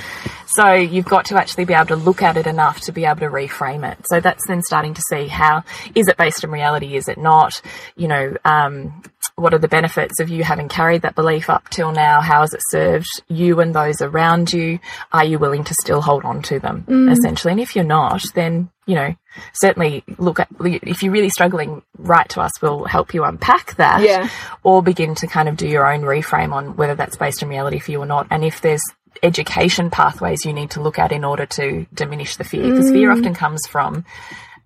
So 0.46 0.72
you've 0.72 1.06
got 1.06 1.24
to 1.26 1.38
actually 1.38 1.64
be 1.64 1.72
able 1.72 1.86
to 1.86 1.96
look 1.96 2.22
at 2.22 2.36
it 2.36 2.46
enough 2.46 2.80
to 2.82 2.92
be 2.92 3.06
able 3.06 3.20
to 3.20 3.28
reframe 3.28 3.90
it. 3.90 3.98
So 4.06 4.20
that's 4.20 4.46
then 4.46 4.62
starting 4.62 4.92
to 4.94 5.02
see 5.08 5.28
how 5.28 5.64
is 5.94 6.08
it 6.08 6.18
based 6.18 6.44
in 6.44 6.50
reality? 6.50 6.94
Is 6.94 7.08
it 7.08 7.16
not? 7.16 7.62
You 7.96 8.08
know, 8.08 8.36
um, 8.44 9.02
what 9.36 9.54
are 9.54 9.58
the 9.58 9.68
benefits 9.68 10.20
of 10.20 10.28
you 10.28 10.44
having 10.44 10.68
carried 10.68 11.02
that 11.02 11.14
belief 11.14 11.48
up 11.48 11.68
till 11.70 11.92
now? 11.92 12.20
How 12.20 12.42
has 12.42 12.52
it 12.54 12.60
served 12.68 13.06
you 13.28 13.60
and 13.60 13.74
those 13.74 14.00
around 14.02 14.52
you? 14.52 14.78
Are 15.12 15.24
you 15.24 15.38
willing 15.38 15.64
to 15.64 15.74
still 15.80 16.00
hold 16.02 16.24
on 16.24 16.42
to 16.42 16.58
them 16.60 16.84
essentially? 17.10 17.52
And 17.52 17.60
if 17.60 17.74
you're 17.74 17.84
not, 17.84 18.22
then 18.34 18.70
you 18.84 18.96
know, 18.96 19.14
certainly 19.54 20.02
look 20.18 20.40
at 20.40 20.48
if 20.60 21.02
you're 21.02 21.12
really 21.12 21.28
struggling, 21.30 21.82
write 21.98 22.28
to 22.30 22.40
us. 22.40 22.50
We'll 22.60 22.84
help 22.84 23.14
you 23.14 23.22
unpack 23.24 23.76
that 23.76 24.00
Yeah. 24.02 24.28
or 24.64 24.82
begin 24.82 25.14
to 25.16 25.26
kind 25.28 25.48
of 25.48 25.56
do 25.56 25.68
your 25.68 25.86
own 25.90 26.02
reframe 26.02 26.52
on 26.52 26.76
whether 26.76 26.96
that's 26.96 27.16
based 27.16 27.42
in 27.42 27.48
reality 27.48 27.78
for 27.78 27.92
you 27.92 28.00
or 28.02 28.06
not. 28.06 28.26
And 28.30 28.44
if 28.44 28.60
there's 28.60 28.82
education 29.22 29.88
pathways 29.88 30.44
you 30.44 30.52
need 30.52 30.70
to 30.70 30.82
look 30.82 30.98
at 30.98 31.12
in 31.12 31.24
order 31.24 31.46
to 31.46 31.86
diminish 31.94 32.36
the 32.36 32.44
fear, 32.44 32.68
because 32.70 32.90
fear 32.90 33.12
often 33.12 33.34
comes 33.34 33.60
from 33.68 34.04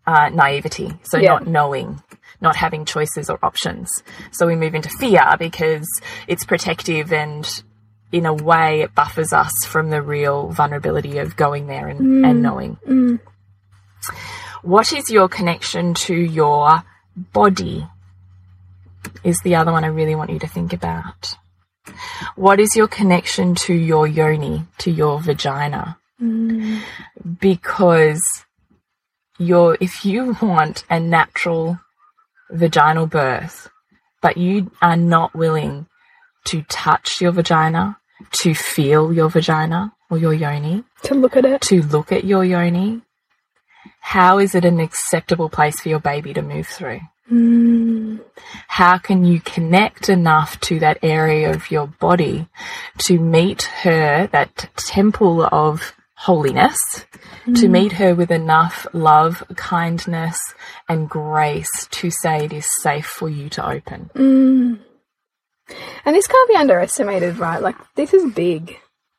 uh, 0.06 0.30
naivety, 0.30 0.94
so 1.02 1.18
Yeah. 1.18 1.32
not 1.32 1.46
knowing. 1.46 2.00
Not 2.40 2.56
having 2.56 2.84
choices 2.84 3.30
or 3.30 3.38
options. 3.42 3.90
So 4.30 4.46
we 4.46 4.56
move 4.56 4.74
into 4.74 4.90
fear 4.90 5.24
because 5.38 5.86
it's 6.26 6.44
protective 6.44 7.12
and 7.12 7.48
in 8.12 8.26
a 8.26 8.34
way 8.34 8.82
it 8.82 8.94
buffers 8.94 9.32
us 9.32 9.52
from 9.66 9.90
the 9.90 10.02
real 10.02 10.48
vulnerability 10.48 11.18
of 11.18 11.36
going 11.36 11.66
there 11.66 11.88
and, 11.88 12.24
and 12.24 12.38
mm. 12.38 12.40
knowing. 12.40 12.76
Mm. 12.86 13.20
What 14.62 14.92
is 14.92 15.10
your 15.10 15.28
connection 15.28 15.94
to 15.94 16.14
your 16.14 16.82
body? 17.16 17.86
Is 19.22 19.40
the 19.44 19.54
other 19.54 19.72
one 19.72 19.84
I 19.84 19.88
really 19.88 20.14
want 20.14 20.30
you 20.30 20.38
to 20.40 20.48
think 20.48 20.72
about. 20.72 21.36
What 22.34 22.60
is 22.60 22.74
your 22.76 22.88
connection 22.88 23.54
to 23.66 23.74
your 23.74 24.06
yoni, 24.06 24.64
to 24.78 24.90
your 24.90 25.20
vagina? 25.20 25.98
Mm. 26.20 26.82
Because 27.40 28.20
your 29.38 29.76
if 29.80 30.04
you 30.04 30.36
want 30.40 30.84
a 30.88 30.98
natural 30.98 31.78
vaginal 32.50 33.06
birth, 33.06 33.68
but 34.22 34.36
you 34.36 34.70
are 34.82 34.96
not 34.96 35.34
willing 35.34 35.86
to 36.46 36.62
touch 36.62 37.20
your 37.20 37.32
vagina, 37.32 37.98
to 38.42 38.54
feel 38.54 39.12
your 39.12 39.28
vagina 39.28 39.92
or 40.10 40.18
your 40.18 40.32
yoni, 40.32 40.84
To 41.02 41.14
look 41.14 41.36
at 41.36 41.44
it. 41.44 41.60
to 41.62 41.82
look 41.82 42.12
at 42.12 42.24
your 42.24 42.44
yoni, 42.44 43.02
how 44.00 44.38
is 44.38 44.54
it 44.54 44.64
an 44.64 44.78
acceptable 44.80 45.48
place 45.48 45.80
for 45.80 45.88
your 45.88 45.98
baby 46.00 46.32
to 46.34 46.42
move 46.42 46.66
through? 46.68 47.00
Mm. 47.30 48.20
How 48.68 48.98
can 48.98 49.24
you 49.24 49.40
connect 49.40 50.08
enough 50.08 50.60
to 50.60 50.78
that 50.78 50.98
area 51.02 51.50
of 51.52 51.72
your 51.72 51.88
body 51.88 52.46
to 53.06 53.18
meet 53.18 53.62
her, 53.82 54.28
that 54.28 54.70
temple 54.76 55.48
of 55.50 55.92
holiness, 56.16 56.78
to 57.44 57.66
mm. 57.66 57.70
meet 57.70 57.92
her 57.92 58.14
with 58.14 58.30
enough 58.30 58.86
love, 58.92 59.42
kindness, 59.56 60.38
and 60.88 61.08
grace 61.08 61.86
to 61.90 62.10
say 62.10 62.44
it 62.44 62.52
is 62.52 62.66
safe 62.82 63.06
for 63.06 63.28
you 63.28 63.48
to 63.50 63.66
open? 63.66 64.10
Mm. 64.14 64.78
And 66.04 66.16
this 66.16 66.26
can't 66.26 66.48
be 66.48 66.56
underestimated, 66.56 67.38
right? 67.38 67.60
Like, 67.60 67.76
this 67.94 68.14
is 68.14 68.32
big. 68.32 68.78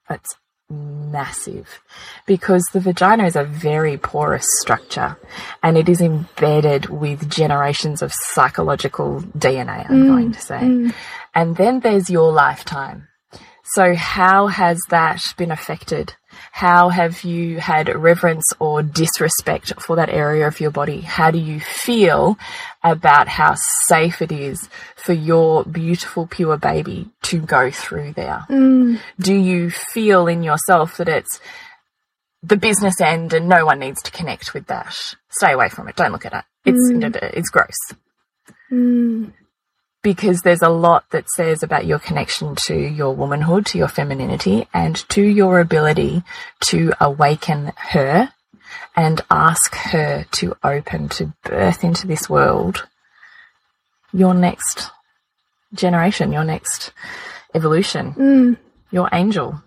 It's 0.09 0.35
massive 0.69 1.81
because 2.25 2.63
the 2.73 2.79
vagina 2.79 3.25
is 3.25 3.35
a 3.35 3.43
very 3.43 3.97
porous 3.97 4.45
structure 4.59 5.17
and 5.63 5.77
it 5.77 5.87
is 5.87 6.01
embedded 6.01 6.87
with 6.89 7.29
generations 7.29 8.01
of 8.01 8.11
psychological 8.13 9.21
DNA, 9.37 9.89
I'm 9.89 10.03
mm. 10.03 10.07
going 10.07 10.31
to 10.33 10.41
say. 10.41 10.59
Mm. 10.59 10.93
And 11.33 11.55
then 11.55 11.79
there's 11.81 12.09
your 12.09 12.31
lifetime. 12.31 13.07
So, 13.73 13.95
how 13.95 14.47
has 14.47 14.79
that 14.89 15.21
been 15.37 15.51
affected? 15.51 16.15
How 16.51 16.89
have 16.89 17.23
you 17.23 17.59
had 17.59 17.93
reverence 17.93 18.45
or 18.59 18.83
disrespect 18.83 19.73
for 19.81 19.95
that 19.95 20.09
area 20.09 20.47
of 20.47 20.59
your 20.59 20.71
body? 20.71 21.01
How 21.01 21.31
do 21.31 21.37
you 21.37 21.59
feel 21.59 22.37
about 22.83 23.27
how 23.27 23.55
safe 23.87 24.21
it 24.21 24.31
is 24.31 24.69
for 24.95 25.13
your 25.13 25.63
beautiful, 25.63 26.27
pure 26.27 26.57
baby 26.57 27.09
to 27.23 27.39
go 27.39 27.71
through 27.71 28.13
there? 28.13 28.45
Do 29.19 29.33
you 29.33 29.69
feel 29.69 30.27
in 30.27 30.43
yourself 30.43 30.97
that 30.97 31.09
it's 31.09 31.39
the 32.43 32.57
business 32.57 33.01
end 33.01 33.33
and 33.33 33.47
no 33.47 33.65
one 33.65 33.79
needs 33.79 34.01
to 34.03 34.11
connect 34.11 34.53
with 34.53 34.67
that? 34.67 35.15
Stay 35.29 35.53
away 35.53 35.69
from 35.69 35.87
it. 35.87 35.95
Don't 35.95 36.11
look 36.11 36.25
at 36.25 36.33
it. 36.33 36.43
It's, 36.65 36.89
it's 37.33 37.49
gross 37.49 37.75
Mm. 38.71 39.31
Because 40.07 40.39
there's 40.39 40.61
a 40.61 40.69
lot 40.69 41.03
that 41.11 41.27
says 41.35 41.61
about 41.61 41.85
your 41.85 41.99
connection 41.99 42.55
to 42.55 42.73
your 42.73 43.13
womanhood, 43.13 43.65
to 43.65 43.77
your 43.77 43.89
femininity, 43.89 44.65
and 44.73 44.95
to 45.09 45.21
your 45.21 45.59
ability 45.59 46.23
to 46.61 46.93
awaken 47.01 47.73
her 47.75 48.31
and 48.95 49.19
ask 49.29 49.75
her 49.75 50.25
to 50.31 50.55
open, 50.63 51.09
to 51.09 51.33
birth 51.43 51.83
into 51.83 52.07
this 52.07 52.29
world 52.29 52.87
your 54.13 54.33
next 54.33 54.91
generation, 55.73 56.31
your 56.31 56.45
next 56.45 56.93
evolution, 57.53 58.13
Mm. 58.13 58.57
your 58.91 59.09
angel. 59.11 59.61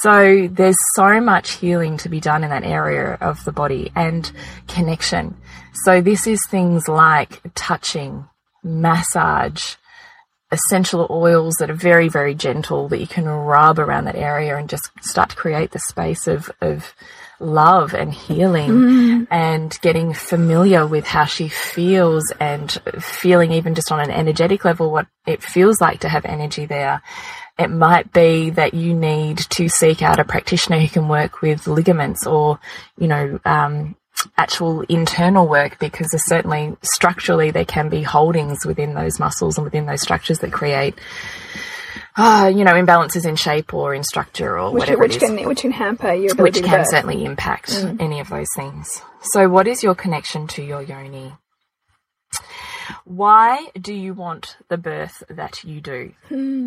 So 0.00 0.48
there's 0.50 0.76
so 0.96 1.20
much 1.20 1.52
healing 1.52 1.98
to 1.98 2.08
be 2.08 2.18
done 2.18 2.42
in 2.42 2.50
that 2.50 2.64
area 2.64 3.16
of 3.20 3.44
the 3.44 3.52
body 3.52 3.92
and 3.94 4.28
connection. 4.66 5.36
So 5.84 6.00
this 6.00 6.26
is 6.26 6.40
things 6.50 6.88
like 6.88 7.40
touching, 7.54 8.28
massage, 8.66 9.76
essential 10.50 11.06
oils 11.10 11.54
that 11.58 11.70
are 11.70 11.74
very, 11.74 12.08
very 12.08 12.34
gentle 12.34 12.88
that 12.88 13.00
you 13.00 13.06
can 13.06 13.26
rub 13.26 13.78
around 13.78 14.04
that 14.04 14.16
area 14.16 14.56
and 14.56 14.68
just 14.68 14.90
start 15.00 15.30
to 15.30 15.36
create 15.36 15.70
the 15.70 15.78
space 15.78 16.26
of, 16.26 16.50
of 16.60 16.94
love 17.40 17.94
and 17.94 18.12
healing 18.14 19.26
and 19.30 19.78
getting 19.82 20.14
familiar 20.14 20.86
with 20.86 21.06
how 21.06 21.24
she 21.24 21.48
feels 21.48 22.24
and 22.40 22.72
feeling 23.00 23.52
even 23.52 23.74
just 23.74 23.92
on 23.92 24.00
an 24.00 24.10
energetic 24.10 24.64
level 24.64 24.90
what 24.90 25.06
it 25.26 25.42
feels 25.42 25.80
like 25.80 26.00
to 26.00 26.08
have 26.08 26.24
energy 26.24 26.66
there. 26.66 27.02
It 27.58 27.68
might 27.68 28.12
be 28.12 28.50
that 28.50 28.74
you 28.74 28.94
need 28.94 29.38
to 29.38 29.68
seek 29.68 30.02
out 30.02 30.20
a 30.20 30.24
practitioner 30.24 30.78
who 30.78 30.88
can 30.88 31.08
work 31.08 31.40
with 31.40 31.66
ligaments 31.66 32.26
or, 32.26 32.58
you 32.98 33.08
know, 33.08 33.40
um, 33.44 33.96
actual 34.36 34.82
internal 34.82 35.46
work 35.46 35.78
because 35.78 36.08
there's 36.10 36.26
certainly 36.26 36.76
structurally 36.82 37.50
there 37.50 37.64
can 37.64 37.88
be 37.88 38.02
holdings 38.02 38.64
within 38.64 38.94
those 38.94 39.18
muscles 39.18 39.58
and 39.58 39.64
within 39.64 39.86
those 39.86 40.02
structures 40.02 40.38
that 40.40 40.52
create, 40.52 40.94
uh, 42.16 42.50
you 42.54 42.64
know, 42.64 42.72
imbalances 42.72 43.26
in 43.26 43.36
shape 43.36 43.74
or 43.74 43.94
in 43.94 44.02
structure 44.02 44.58
or 44.58 44.72
Which, 44.72 44.80
whatever 44.80 45.00
which 45.00 45.18
can 45.18 45.46
which 45.46 45.60
can 45.62 45.72
hamper 45.72 46.12
your 46.12 46.34
which 46.34 46.58
ability 46.58 46.62
to 46.62 46.66
can 46.66 46.84
certainly 46.86 47.24
impact 47.24 47.72
any 48.00 48.20
of 48.20 48.28
those 48.28 48.48
things. 48.56 49.02
So, 49.22 49.48
what 49.48 49.66
is 49.66 49.82
your 49.82 49.94
connection 49.94 50.46
to 50.48 50.62
your 50.62 50.82
yoni? 50.82 51.34
Why 53.06 53.68
do 53.80 53.94
you 53.94 54.14
want 54.14 54.56
the 54.68 54.76
birth 54.76 55.22
that 55.30 55.62
you 55.62 55.80
do? 55.80 56.12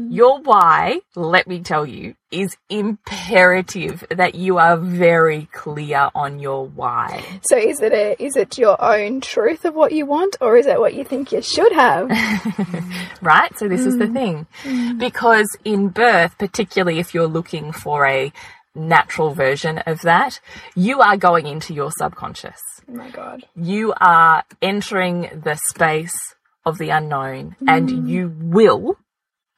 Your 0.10 0.39
why, 0.39 1.02
let 1.13 1.47
me 1.47 1.60
tell 1.60 1.86
you, 1.86 2.15
is 2.32 2.56
imperative 2.69 4.06
that 4.10 4.36
you 4.36 4.58
are 4.58 4.78
very 4.78 5.49
clear 5.52 6.10
on 6.15 6.39
your 6.39 6.65
why. 6.65 7.25
So 7.41 7.58
is 7.58 7.82
it 7.82 7.91
a 7.91 8.15
is 8.23 8.38
it 8.38 8.58
your 8.58 8.82
own 8.82 9.19
truth 9.19 9.65
of 9.65 9.75
what 9.75 9.91
you 9.91 10.06
want, 10.06 10.38
or 10.39 10.56
is 10.56 10.65
it 10.65 10.80
what 10.80 10.93
you 10.93 11.04
think 11.04 11.34
you 11.34 11.41
should 11.41 11.73
have? 11.73 12.10
right? 13.21 13.52
So 13.58 13.67
this 13.67 13.86
is 13.86 13.97
the 13.97 14.06
mm. 14.06 14.13
thing. 14.13 14.47
Mm. 14.63 14.97
Because 14.97 15.58
in 15.65 15.89
birth, 15.89 16.38
particularly 16.38 16.99
if 16.99 17.13
you're 17.13 17.28
looking 17.28 17.73
for 17.73 18.06
a 18.06 18.32
natural 18.73 19.34
version 19.34 19.80
of 19.80 19.99
that, 20.04 20.39
you 20.73 21.02
are 21.02 21.17
going 21.17 21.47
into 21.47 21.73
your 21.73 21.91
subconscious. 21.91 22.62
Oh 22.89 22.95
my 22.95 23.10
god. 23.12 23.45
You 23.56 23.93
are 23.99 24.43
entering 24.62 25.41
the 25.43 25.60
space 25.69 26.17
of 26.65 26.78
the 26.78 26.89
unknown 26.89 27.56
and 27.67 27.89
mm. 27.89 28.10
you 28.10 28.34
will, 28.39 28.97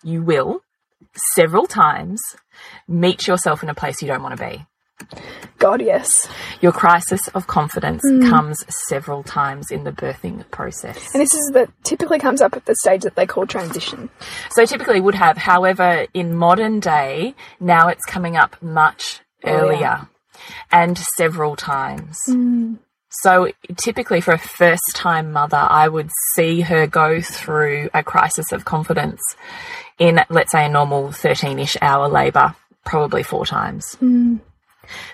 you 0.03 0.23
will 0.23 0.61
several 1.35 1.65
times 1.65 2.21
meet 2.87 3.27
yourself 3.27 3.63
in 3.63 3.69
a 3.69 3.75
place 3.75 4.01
you 4.01 4.07
don't 4.07 4.23
want 4.23 4.37
to 4.37 4.49
be. 4.49 4.65
God, 5.57 5.81
yes. 5.81 6.27
Your 6.61 6.71
crisis 6.71 7.27
of 7.29 7.47
confidence 7.47 8.03
mm. 8.05 8.29
comes 8.29 8.63
several 8.87 9.23
times 9.23 9.71
in 9.71 9.83
the 9.83 9.91
birthing 9.91 10.49
process. 10.51 11.13
And 11.13 11.21
this 11.21 11.33
is 11.33 11.51
that 11.53 11.69
typically 11.83 12.19
comes 12.19 12.41
up 12.41 12.55
at 12.55 12.65
the 12.65 12.75
stage 12.75 13.01
that 13.01 13.15
they 13.15 13.25
call 13.25 13.47
transition. 13.47 14.09
So 14.51 14.65
typically 14.65 15.01
would 15.01 15.15
have, 15.15 15.37
however, 15.37 16.07
in 16.13 16.35
modern 16.35 16.79
day, 16.79 17.35
now 17.59 17.87
it's 17.87 18.05
coming 18.05 18.37
up 18.37 18.61
much 18.61 19.21
earlier 19.43 20.07
and 20.71 20.97
several 21.17 21.55
times. 21.55 22.17
Mm. 22.27 22.77
So 23.11 23.51
typically 23.75 24.21
for 24.21 24.33
a 24.33 24.39
first 24.39 24.95
time 24.95 25.31
mother, 25.31 25.57
I 25.57 25.87
would 25.87 26.09
see 26.33 26.61
her 26.61 26.87
go 26.87 27.21
through 27.21 27.89
a 27.93 28.03
crisis 28.03 28.51
of 28.51 28.65
confidence 28.65 29.21
in, 29.99 30.21
let's 30.29 30.51
say, 30.51 30.65
a 30.65 30.69
normal 30.69 31.11
13 31.11 31.59
ish 31.59 31.77
hour 31.81 32.07
labour, 32.07 32.55
probably 32.85 33.23
four 33.23 33.45
times. 33.45 33.97
Mm. 34.01 34.39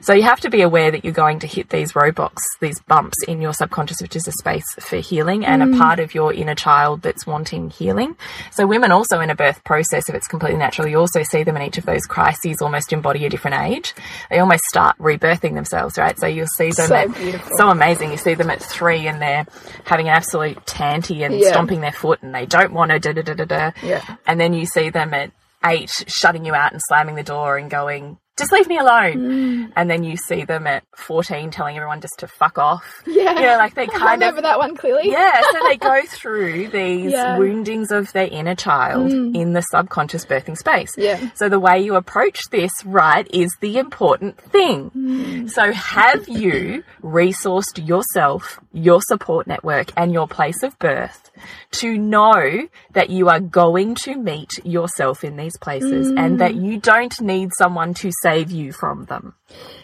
So 0.02 0.14
you 0.14 0.24
have 0.24 0.40
to 0.42 0.50
be 0.50 0.62
aware 0.62 0.92
that 0.92 1.04
you're 1.04 1.14
going 1.14 1.40
to 1.40 1.48
hit 1.48 1.70
these 1.70 1.94
roadblocks, 1.94 2.42
these 2.60 2.80
bumps 2.82 3.16
in 3.28 3.42
your 3.42 3.54
subconscious, 3.54 4.02
which 4.02 4.16
is 4.16 4.28
a 4.28 4.32
space 4.32 4.66
for 4.80 4.98
healing 4.98 5.46
and 5.46 5.64
a 5.64 5.66
mm. 5.66 5.78
part 5.78 6.00
of 6.00 6.14
your 6.14 6.34
inner 6.34 6.56
child 6.56 7.02
that's 7.02 7.26
wanting 7.26 7.70
healing. 7.70 8.16
So 8.52 8.66
women 8.68 8.92
also 8.92 9.20
in 9.20 9.30
a 9.30 9.36
birth 9.36 9.64
process, 9.64 10.10
if 10.10 10.16
it's 10.16 10.28
completely 10.28 10.58
natural, 10.58 10.88
you 10.88 10.98
also 10.98 11.24
see 11.24 11.44
them 11.44 11.58
in 11.58 11.64
each 11.64 11.78
of 11.78 11.86
those 11.86 12.06
crises 12.06 12.62
almost 12.62 12.94
embody 12.94 13.26
a 13.26 13.30
different 13.30 13.58
age. 13.58 13.94
They 14.30 14.40
almost 14.40 14.64
start 14.66 14.98
rebirthing 14.98 15.54
themselves, 15.54 15.98
right? 15.98 16.18
So 16.20 16.28
you'll 16.28 16.48
see 16.48 16.72
them 16.72 16.88
So 16.88 16.96
at, 16.96 17.14
beautiful. 17.16 17.58
so 17.58 17.70
amazing. 17.70 18.12
You 18.12 18.18
see 18.18 18.34
them 18.34 18.50
at 18.50 18.62
three 18.62 19.08
and 19.08 19.22
they're 19.22 19.46
having 19.86 20.08
an 20.08 20.14
absolute 20.14 20.66
tanty 20.66 21.24
and 21.24 21.38
Yeah. 21.38 21.50
stomping 21.50 21.82
their 21.82 21.92
foot 21.92 22.22
and 22.22 22.34
they 22.34 22.46
don't 22.46 22.74
want 22.74 22.92
to 22.92 23.00
da 23.00 23.14
da 23.14 23.22
da 23.22 23.34
da 23.34 23.46
da. 23.46 23.72
Yeah. 23.82 24.04
And 24.26 24.40
then 24.40 24.54
you 24.54 24.66
see 24.66 24.90
them 24.90 25.14
at 25.14 25.32
eight 25.66 25.92
shutting 26.08 26.46
you 26.46 26.54
out 26.54 26.72
and 26.72 26.82
slamming 26.88 27.16
the 27.16 27.24
door 27.24 27.58
and 27.58 27.70
going, 27.70 28.18
just 28.38 28.52
leave 28.52 28.68
me 28.68 28.78
alone. 28.78 29.16
Mm. 29.18 29.72
And 29.76 29.90
then 29.90 30.04
you 30.04 30.16
see 30.18 30.44
them 30.46 30.68
at 30.68 30.84
14 30.96 31.52
telling 31.52 31.76
everyone 31.76 32.02
just 32.02 32.20
to 32.20 32.28
fuck 32.28 32.58
off. 32.58 33.02
Yeah. 33.06 33.34
You 33.34 33.42
know, 33.48 33.58
like 33.58 33.74
they 33.76 33.84
I 33.84 33.88
kind 33.88 34.22
of 34.24 34.30
remember 34.36 34.42
that 34.44 34.60
one 34.60 34.76
clearly. 34.76 35.10
yeah, 35.12 35.42
so 35.52 35.60
they 35.68 35.78
go 35.78 36.02
through 36.08 36.68
these 36.70 37.12
Yeah. 37.12 37.36
Mm. 37.36 37.40
woundings 37.40 37.92
of 37.92 38.12
their 38.14 38.28
inner 38.28 38.56
child 38.56 39.12
in 39.12 39.54
the 39.54 39.62
subconscious 39.62 40.26
birthing 40.26 40.58
space. 40.58 40.92
Yeah. 40.98 41.30
So 41.36 41.50
the 41.50 41.60
way 41.60 41.80
you 41.82 41.96
approach 41.96 42.40
this, 42.52 42.72
right, 42.86 43.28
is 43.34 43.50
the 43.62 43.78
important 43.78 44.40
thing. 44.40 44.92
Mm. 44.96 45.50
So 45.50 45.72
have 45.72 46.28
you 46.30 46.84
resourced 47.04 47.86
yourself, 47.88 48.60
your 48.74 49.02
support 49.02 49.48
network, 49.48 49.92
and 49.98 50.12
your 50.14 50.28
place 50.28 50.62
of 50.64 50.78
birth 50.80 51.32
to 51.72 51.98
know 51.98 52.68
that 52.94 53.10
you 53.10 53.30
are 53.30 53.40
going 53.40 53.96
to 53.96 54.16
meet 54.16 54.50
yourself 54.64 55.24
in 55.24 55.36
these 55.38 55.58
places 55.60 56.12
and 56.18 56.40
that 56.40 56.52
Mm. 56.54 56.66
you 56.66 56.80
don't 56.80 57.20
need 57.22 57.50
someone 57.58 57.94
to 57.96 58.12
save 58.28 58.52
you 58.52 58.72
from 58.72 59.06
them? 59.06 59.36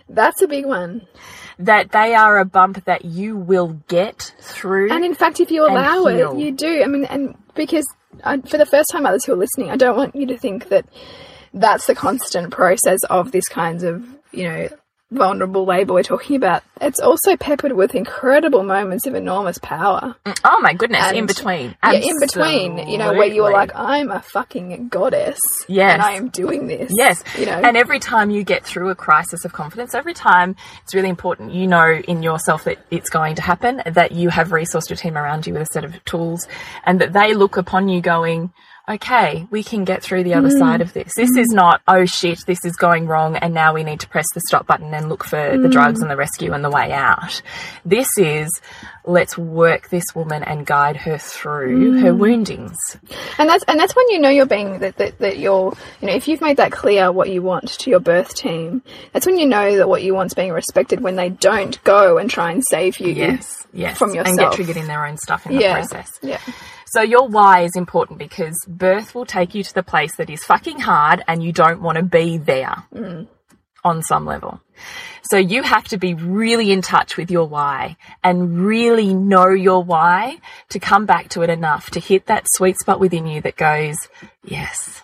That's 0.09 0.41
a 0.41 0.47
big 0.47 0.65
one. 0.65 1.07
That 1.59 1.91
they 1.91 2.15
are 2.15 2.39
a 2.39 2.45
bump 2.45 2.85
that 2.85 3.05
you 3.05 3.37
will 3.37 3.79
get 3.87 4.33
through. 4.41 4.91
And 4.91 5.05
in 5.05 5.15
fact, 5.15 5.39
if 5.39 5.51
you 5.51 5.65
allow 5.65 6.05
it, 6.05 6.37
you 6.37 6.51
do. 6.51 6.83
I 6.83 6.87
mean, 6.87 7.05
and 7.05 7.35
because 7.53 7.85
I, 8.23 8.41
for 8.41 8.57
the 8.57 8.65
first 8.65 8.89
time 8.91 9.05
others 9.05 9.25
who 9.25 9.33
are 9.33 9.37
listening, 9.37 9.69
I 9.69 9.77
don't 9.77 9.95
want 9.95 10.15
you 10.15 10.25
to 10.27 10.37
think 10.37 10.69
that 10.69 10.85
that's 11.53 11.85
the 11.85 11.95
constant 11.95 12.51
process 12.51 12.99
of 13.09 13.31
this 13.31 13.47
kinds 13.47 13.83
of, 13.83 14.05
you 14.31 14.43
know, 14.45 14.69
vulnerable 15.13 15.65
labour 15.65 15.93
we're 15.93 16.03
talking 16.03 16.35
about, 16.35 16.63
it's 16.81 16.99
also 16.99 17.37
peppered 17.37 17.71
with 17.73 17.95
incredible 17.95 18.63
moments 18.63 19.05
of 19.07 19.15
enormous 19.15 19.57
power. 19.59 20.15
Mm, 20.25 20.39
oh 20.43 20.59
my 20.61 20.73
goodness, 20.73 21.11
in 21.11 21.19
And- 21.19 21.27
between. 21.27 21.75
Yeah, 21.83 21.91
in 21.93 22.19
between, 22.19 22.87
you 22.89 22.97
know, 22.97 23.13
where 23.13 23.27
you 23.27 23.43
are 23.45 23.51
like, 23.51 23.71
I'm 23.75 24.11
a 24.11 24.21
fucking 24.21 24.89
goddess. 24.89 25.39
Yes. 25.67 25.93
And 25.93 26.01
I 26.01 26.11
am 26.13 26.29
doing 26.29 26.67
this. 26.67 26.91
Yes. 26.95 27.23
You 27.37 27.45
know, 27.45 27.53
And 27.53 27.77
every 27.77 27.99
time 27.99 28.29
you 28.31 28.43
get 28.43 28.65
through 28.65 28.89
a 28.89 28.95
crisis 28.95 29.45
of 29.45 29.53
confidence, 29.53 29.93
every 29.93 30.13
time 30.13 30.55
it's 30.83 30.93
really 30.93 31.09
important 31.09 31.53
you 31.53 31.67
know 31.67 32.01
in 32.07 32.23
yourself 32.23 32.63
that 32.65 32.79
it's 32.91 33.09
going 33.09 33.35
to 33.35 33.41
happen, 33.41 33.81
that 33.85 34.11
you 34.11 34.29
have 34.29 34.49
resourced 34.49 34.89
your 34.89 34.97
team 34.97 35.17
around 35.17 35.47
you 35.47 35.53
with 35.53 35.63
a 35.63 35.67
set 35.67 35.85
of 35.85 36.03
tools, 36.05 36.47
and 36.85 36.99
that 37.01 37.13
they 37.13 37.33
look 37.33 37.57
upon 37.57 37.89
you 37.89 38.01
going, 38.01 38.51
okay, 38.89 39.47
we 39.49 39.63
can 39.63 39.85
get 39.85 40.03
through 40.03 40.23
the 40.23 40.33
other 40.33 40.49
Mm. 40.49 40.59
side 40.59 40.81
of 40.81 40.91
this. 40.93 41.13
This 41.15 41.35
is 41.37 41.47
not, 41.49 41.81
oh 41.87 42.03
shit, 42.05 42.39
this 42.45 42.65
is 42.65 42.75
going 42.75 43.07
wrong, 43.07 43.37
and 43.37 43.53
now 43.53 43.73
we 43.73 43.83
need 43.83 44.01
to 44.01 44.09
press 44.09 44.25
the 44.33 44.41
stop 44.47 44.67
button 44.67 44.93
and 44.93 45.07
look 45.07 45.23
for 45.23 45.37
Mm. 45.37 45.61
the 45.63 45.69
drugs 45.69 46.01
and 46.01 46.11
the 46.11 46.17
rescue 46.17 46.51
and 46.51 46.63
the 46.65 46.69
way 46.69 46.91
out. 46.91 47.41
This 47.85 48.09
is, 48.17 48.49
let's 49.05 49.37
work 49.37 49.89
this 49.89 50.03
woman 50.13 50.43
and 50.43 50.65
guide 50.65 50.97
her 50.97 51.17
through 51.17 52.01
her 52.01 52.11
Mm. 52.11 52.17
woundings. 52.17 52.77
and 53.37 53.49
that's 53.49 53.63
and 53.67 53.79
that's 53.79 53.95
when 53.95 54.07
you 54.09 54.19
know 54.19 54.29
you're 54.29 54.45
being 54.45 54.79
that, 54.79 54.97
that 54.97 55.17
that 55.19 55.37
you're 55.37 55.73
you 56.01 56.07
know 56.07 56.13
if 56.13 56.27
you've 56.27 56.41
made 56.41 56.57
that 56.57 56.71
clear 56.71 57.11
what 57.11 57.29
you 57.29 57.41
want 57.41 57.67
to 57.79 57.89
your 57.89 57.99
birth 57.99 58.33
team, 58.35 58.81
that's 59.13 59.25
when 59.25 59.37
you 59.37 59.45
know 59.45 59.77
that 59.77 59.87
what 59.89 60.03
you 60.03 60.13
want's 60.13 60.33
being 60.33 60.51
respected 60.51 61.01
when 61.01 61.15
they 61.15 61.29
don't 61.29 61.81
go 61.83 62.17
and 62.17 62.29
try 62.29 62.51
and 62.51 62.63
save 62.69 62.99
you. 62.99 63.13
Yes, 63.13 63.65
yes. 63.73 63.97
From 63.97 64.09
yourself 64.13 64.27
And 64.27 64.37
get 64.39 64.51
triggered 64.53 64.77
in 64.77 64.87
their 64.87 65.05
own 65.05 65.17
stuff 65.17 65.45
in 65.45 65.55
the 65.55 65.61
Yeah. 65.61 65.73
process. 65.75 66.09
Yeah. 66.21 66.37
So 66.93 67.01
your 67.01 67.27
why 67.27 67.61
is 67.61 67.75
important 67.75 68.19
because 68.19 68.55
birth 68.67 69.15
will 69.15 69.25
take 69.25 69.55
you 69.55 69.63
to 69.63 69.73
the 69.73 69.81
place 69.81 70.15
that 70.17 70.29
is 70.29 70.43
fucking 70.43 70.79
hard 70.79 71.23
and 71.27 71.41
you 71.43 71.51
don't 71.51 71.81
want 71.81 71.95
to 71.95 72.03
be 72.03 72.37
there 72.37 72.83
mm. 72.93 73.27
on 73.83 74.03
some 74.03 74.27
level. 74.27 74.61
So 75.23 75.37
you 75.37 75.63
have 75.63 75.85
to 75.85 75.97
be 75.97 76.13
really 76.13 76.71
in 76.71 76.83
touch 76.83 77.17
with 77.17 77.31
your 77.31 77.47
why 77.47 77.97
and 78.23 78.63
really 78.63 79.15
know 79.15 79.49
your 79.49 79.83
why 79.83 80.37
to 80.69 80.79
come 80.79 81.07
back 81.07 81.29
to 81.29 81.41
it 81.41 81.49
enough 81.49 81.89
to 81.91 81.99
hit 81.99 82.27
that 82.27 82.45
sweet 82.47 82.77
spot 82.77 82.99
within 82.99 83.25
you 83.25 83.41
that 83.41 83.55
goes, 83.55 83.95
yes. 84.43 85.01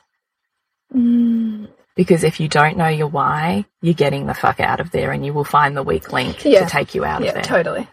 Mm. 0.94 1.70
Because 1.96 2.24
if 2.24 2.40
you 2.40 2.48
don't 2.48 2.78
know 2.78 2.88
your 2.88 3.08
why, 3.08 3.66
you're 3.82 3.96
getting 3.96 4.28
the 4.28 4.36
fuck 4.36 4.60
out 4.60 4.80
of 4.80 4.92
there 4.92 5.12
and 5.12 5.26
you 5.26 5.34
will 5.34 5.44
find 5.44 5.76
the 5.76 5.82
weak 5.82 6.14
link 6.14 6.46
Yeah. 6.46 6.66
to 6.66 6.70
take 6.70 6.94
you 6.94 7.04
out 7.04 7.24
Yeah, 7.24 7.30
of 7.30 7.34
there. 7.34 7.44
totally. 7.44 7.88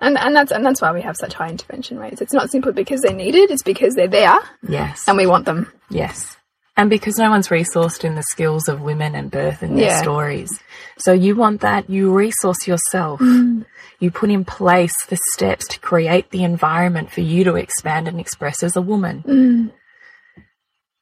And 0.00 0.16
and 0.16 0.34
that's 0.36 0.52
and 0.52 0.64
that's 0.64 0.80
why 0.80 0.92
we 0.92 1.02
have 1.02 1.16
such 1.16 1.34
high 1.34 1.48
intervention 1.48 1.98
rates. 1.98 2.20
It's 2.20 2.32
not 2.32 2.50
simply 2.50 2.72
because 2.72 3.00
they're 3.00 3.12
needed, 3.12 3.50
it's 3.50 3.62
because 3.64 3.94
they're 3.94 4.06
there 4.06 4.38
Yes. 4.68 5.04
and 5.08 5.16
we 5.16 5.26
want 5.26 5.44
them. 5.44 5.72
Yes. 5.90 6.36
And 6.76 6.88
because 6.88 7.18
no 7.18 7.30
one's 7.30 7.48
resourced 7.48 8.04
in 8.04 8.14
the 8.14 8.22
skills 8.22 8.68
of 8.68 8.80
women 8.80 9.16
and 9.16 9.28
birth 9.32 9.62
and 9.62 9.76
their 9.76 9.86
Yeah. 9.86 10.00
stories. 10.00 10.50
So 10.98 11.12
you 11.12 11.34
want 11.34 11.60
that, 11.62 11.90
you 11.90 12.12
resource 12.14 12.68
yourself. 12.68 13.18
Mm. 13.18 13.64
You 13.98 14.12
put 14.12 14.30
in 14.30 14.44
place 14.44 14.94
the 15.08 15.18
steps 15.32 15.66
to 15.68 15.80
create 15.80 16.30
the 16.30 16.44
environment 16.44 17.10
for 17.10 17.20
you 17.20 17.42
to 17.42 17.56
expand 17.56 18.06
and 18.06 18.20
express 18.20 18.62
as 18.62 18.76
a 18.76 18.80
woman. 18.80 19.24
Mm. 19.26 19.72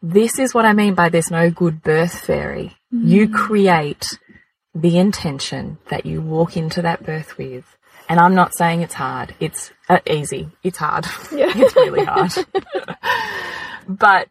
This 0.01 0.39
is 0.39 0.55
what 0.55 0.65
I 0.65 0.73
mean 0.73 0.95
by 0.95 1.11
there's 1.11 1.31
no 1.31 1.51
good 1.51 1.83
birth 1.83 2.21
fairy. 2.21 2.77
Mm. 2.95 3.09
You 3.09 3.29
create 3.29 4.07
the 4.75 4.99
intention 4.99 5.77
that 5.91 6.07
you 6.07 6.23
walk 6.23 6.57
into 6.57 6.81
that 6.81 7.05
birth 7.05 7.37
with. 7.37 7.76
And 8.09 8.21
I'm 8.21 8.35
not 8.35 8.57
saying 8.57 8.83
it's 8.83 8.95
hard. 8.95 9.35
It's 9.41 9.73
uh, 9.89 9.99
easy. 10.09 10.49
It's 10.63 10.79
hard. 10.79 11.07
Yeah. 11.33 11.53
it's 11.57 11.75
really 11.75 12.05
hard. 12.05 12.33
but 13.89 14.29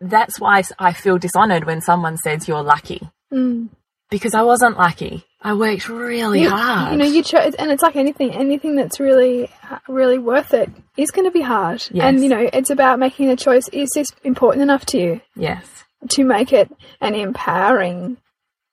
that's 0.00 0.38
why 0.38 0.62
I 0.78 0.92
feel 0.92 1.18
dishonored 1.18 1.64
when 1.64 1.80
someone 1.80 2.16
says 2.18 2.46
you're 2.48 2.62
lucky. 2.62 3.08
Mm. 3.32 3.70
Because 4.10 4.34
I 4.34 4.42
wasn't 4.42 4.76
lucky. 4.78 5.24
I 5.42 5.54
worked 5.54 5.88
really 5.88 6.42
You- 6.42 6.50
hard. 6.50 6.92
You 6.92 6.98
know, 6.98 7.04
you 7.04 7.22
chose, 7.22 7.54
and 7.54 7.70
it's 7.70 7.82
like 7.82 7.96
anything, 7.96 8.30
anything 8.32 8.76
that's 8.76 9.00
really, 9.00 9.50
really 9.88 10.18
worth 10.18 10.54
it 10.54 10.70
is 10.96 11.10
going 11.10 11.24
to 11.26 11.30
be 11.32 11.40
hard. 11.40 11.84
Yes. 11.90 12.04
And 12.04 12.22
you 12.22 12.28
know, 12.28 12.48
it's 12.52 12.70
about 12.70 12.98
making 12.98 13.30
a 13.30 13.36
choice. 13.36 13.68
Is 13.68 13.88
this 13.94 14.08
important 14.24 14.62
enough 14.62 14.86
to 14.86 14.98
you 14.98 15.20
yes. 15.34 15.84
to 16.10 16.24
make 16.24 16.52
it 16.52 16.70
an 17.00 17.14
empowering 17.14 18.18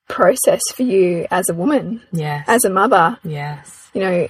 process 0.08 0.60
for 0.74 0.82
you 0.82 1.26
as 1.30 1.48
a 1.48 1.54
woman, 1.54 2.02
Yes. 2.12 2.44
as 2.46 2.64
a 2.64 2.70
mother? 2.70 3.18
yes. 3.24 3.83
You 3.94 4.00
know, 4.00 4.28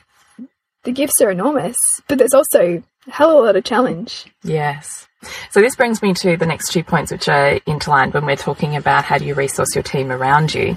the 0.84 0.92
gifts 0.92 1.20
are 1.20 1.30
enormous, 1.30 1.76
but 2.08 2.18
there's 2.18 2.34
also 2.34 2.82
a 3.06 3.10
hell 3.10 3.30
of 3.30 3.36
a 3.38 3.46
lot 3.46 3.56
of 3.56 3.64
challenge. 3.64 4.26
Yes. 4.42 5.08
So 5.50 5.60
this 5.60 5.76
brings 5.76 6.02
me 6.02 6.12
to 6.14 6.36
the 6.36 6.46
next 6.46 6.70
two 6.70 6.84
points 6.84 7.10
which 7.10 7.28
are 7.28 7.58
interlined 7.66 8.12
when 8.12 8.26
we're 8.26 8.36
talking 8.36 8.76
about 8.76 9.04
how 9.04 9.16
do 9.16 9.24
you 9.24 9.34
resource 9.34 9.74
your 9.74 9.82
team 9.82 10.12
around 10.12 10.54
you 10.54 10.76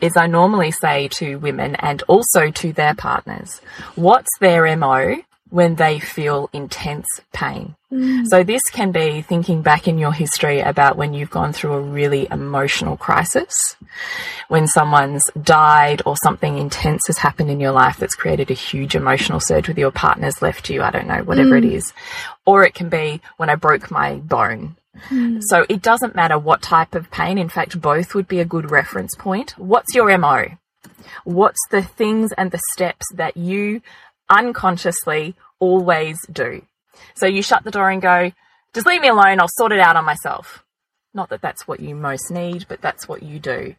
is 0.00 0.16
I 0.16 0.28
normally 0.28 0.70
say 0.70 1.08
to 1.08 1.36
women 1.36 1.74
and 1.76 2.02
also 2.02 2.50
to 2.50 2.72
their 2.72 2.94
partners, 2.94 3.60
what's 3.96 4.30
their 4.38 4.76
MO 4.76 5.16
when 5.50 5.76
they 5.76 5.98
feel 5.98 6.50
intense 6.52 7.06
pain? 7.32 7.76
Mm. 7.92 8.26
So 8.26 8.42
this 8.42 8.62
can 8.70 8.92
be 8.92 9.22
thinking 9.22 9.62
back 9.62 9.88
in 9.88 9.98
your 9.98 10.12
history 10.12 10.60
about 10.60 10.96
when 10.96 11.14
you've 11.14 11.30
gone 11.30 11.52
through 11.52 11.72
a 11.72 11.80
really 11.80 12.28
emotional 12.30 12.96
crisis, 12.96 13.54
when 14.48 14.66
someone's 14.66 15.24
died 15.42 16.02
or 16.04 16.16
something 16.16 16.58
intense 16.58 17.06
has 17.06 17.18
happened 17.18 17.50
in 17.50 17.60
your 17.60 17.72
life 17.72 17.96
that's 17.96 18.14
created 18.14 18.50
a 18.50 18.54
huge 18.54 18.94
emotional 18.94 19.40
surge 19.40 19.68
with 19.68 19.78
your 19.78 19.90
partner's 19.90 20.42
left 20.42 20.68
you, 20.68 20.82
I 20.82 20.90
don't 20.90 21.06
know, 21.06 21.22
whatever 21.22 21.56
it 21.56 21.64
mm. 21.64 21.72
is. 21.72 21.92
Or 22.44 22.62
it 22.64 22.74
can 22.74 22.88
be 22.88 23.20
when 23.36 23.48
I 23.48 23.54
broke 23.54 23.90
my 23.90 24.16
bone. 24.16 24.76
Mm. 25.08 25.40
So 25.46 25.64
it 25.68 25.80
doesn't 25.80 26.14
matter 26.14 26.38
what 26.38 26.62
type 26.62 26.94
of 26.94 27.10
pain. 27.10 27.38
In 27.38 27.48
fact, 27.48 27.80
both 27.80 28.14
would 28.14 28.28
be 28.28 28.40
a 28.40 28.44
good 28.44 28.70
reference 28.70 29.14
point. 29.14 29.52
What's 29.58 29.94
your 29.94 30.16
MO? 30.18 30.46
What's 31.24 31.60
the 31.70 31.82
things 31.82 32.32
and 32.32 32.50
the 32.50 32.60
steps 32.72 33.06
that 33.14 33.36
you 33.36 33.80
unconsciously 34.30 35.34
always 35.58 36.18
do? 36.30 36.62
So 37.14 37.26
you 37.26 37.42
shut 37.42 37.64
the 37.64 37.70
door 37.70 37.90
and 37.90 38.02
go, 38.02 38.32
just 38.74 38.86
leave 38.86 39.00
me 39.00 39.08
alone. 39.08 39.40
I'll 39.40 39.48
sort 39.48 39.72
it 39.72 39.80
out 39.80 39.96
on 39.96 40.04
myself. 40.04 40.64
Not 41.14 41.30
that 41.30 41.40
that's 41.40 41.66
what 41.66 41.80
you 41.80 41.94
most 41.94 42.30
need, 42.30 42.66
but 42.68 42.80
that's 42.80 43.08
what 43.08 43.22
you 43.22 43.38
do. 43.38 43.74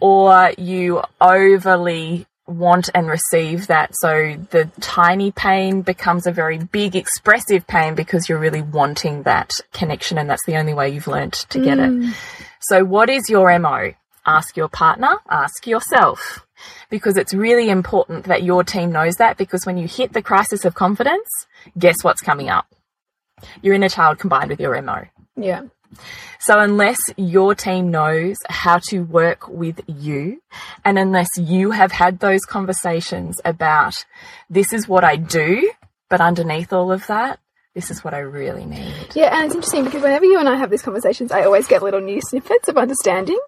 Or 0.00 0.52
you 0.58 1.02
overly 1.20 2.26
want 2.46 2.90
and 2.94 3.08
receive 3.08 3.68
that. 3.68 3.92
So 4.00 4.36
the 4.50 4.70
tiny 4.80 5.32
pain 5.32 5.82
becomes 5.82 6.26
a 6.26 6.32
very 6.32 6.58
big 6.58 6.94
expressive 6.94 7.66
pain 7.66 7.94
because 7.94 8.28
you're 8.28 8.38
really 8.38 8.62
wanting 8.62 9.22
that 9.22 9.52
connection 9.72 10.18
and 10.18 10.28
that's 10.28 10.44
the 10.46 10.56
only 10.56 10.74
way 10.74 10.90
you've 10.90 11.06
learnt 11.06 11.46
to 11.50 11.58
get 11.58 11.78
it. 11.78 11.90
Mm. 11.90 12.14
So 12.60 12.84
what 12.84 13.08
is 13.08 13.28
your 13.28 13.58
MO? 13.58 13.92
Ask 14.26 14.56
your 14.56 14.68
partner, 14.68 15.18
ask 15.28 15.66
yourself. 15.66 16.43
Because 16.90 17.16
it's 17.16 17.34
really 17.34 17.70
important 17.70 18.24
that 18.24 18.42
your 18.42 18.64
team 18.64 18.92
knows 18.92 19.14
that 19.16 19.36
because 19.36 19.64
when 19.64 19.78
you 19.78 19.88
hit 19.88 20.12
the 20.12 20.22
crisis 20.22 20.64
of 20.64 20.74
confidence, 20.74 21.28
guess 21.78 21.96
what's 22.02 22.20
coming 22.20 22.48
up? 22.48 22.66
Your 23.62 23.74
inner 23.74 23.88
child 23.88 24.18
combined 24.18 24.50
with 24.50 24.60
your 24.60 24.80
MO. 24.80 25.06
Yeah. 25.36 25.62
So 26.40 26.58
unless 26.58 26.98
your 27.16 27.54
team 27.54 27.90
knows 27.90 28.36
how 28.48 28.78
to 28.88 29.00
work 29.00 29.48
with 29.48 29.80
you 29.86 30.42
and 30.84 30.98
unless 30.98 31.28
you 31.38 31.70
have 31.70 31.92
had 31.92 32.18
those 32.18 32.44
conversations 32.44 33.40
about 33.44 33.94
this 34.50 34.72
is 34.72 34.88
what 34.88 35.04
I 35.04 35.16
do, 35.16 35.70
but 36.10 36.20
underneath 36.20 36.72
all 36.72 36.92
of 36.92 37.06
that, 37.06 37.38
this 37.74 37.90
is 37.90 38.04
what 38.04 38.14
I 38.14 38.18
really 38.18 38.64
need. 38.64 38.94
Yeah, 39.14 39.36
and 39.36 39.46
it's 39.46 39.54
interesting 39.54 39.84
because 39.84 40.02
whenever 40.02 40.24
you 40.24 40.38
and 40.38 40.48
I 40.48 40.56
have 40.56 40.70
these 40.70 40.82
conversations, 40.82 41.32
I 41.32 41.42
always 41.42 41.66
get 41.66 41.82
little 41.82 42.00
new 42.00 42.20
snippets 42.20 42.68
of 42.68 42.76
understanding. 42.76 43.38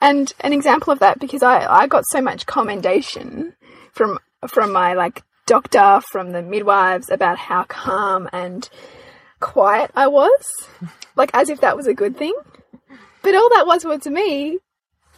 And 0.00 0.32
an 0.40 0.52
example 0.52 0.92
of 0.92 1.00
that, 1.00 1.18
because 1.18 1.42
I, 1.42 1.66
I 1.66 1.86
got 1.86 2.04
so 2.10 2.20
much 2.20 2.46
commendation 2.46 3.54
from 3.92 4.18
from 4.46 4.72
my 4.72 4.94
like 4.94 5.22
doctor, 5.46 6.00
from 6.12 6.30
the 6.30 6.42
midwives 6.42 7.10
about 7.10 7.38
how 7.38 7.64
calm 7.64 8.28
and 8.32 8.68
quiet 9.40 9.90
I 9.96 10.06
was, 10.06 10.44
like 11.16 11.30
as 11.34 11.50
if 11.50 11.60
that 11.60 11.76
was 11.76 11.86
a 11.86 11.94
good 11.94 12.16
thing. 12.16 12.34
But 13.22 13.34
all 13.34 13.48
that 13.50 13.66
was 13.66 13.84
was 13.84 14.00
to 14.02 14.10
me 14.10 14.58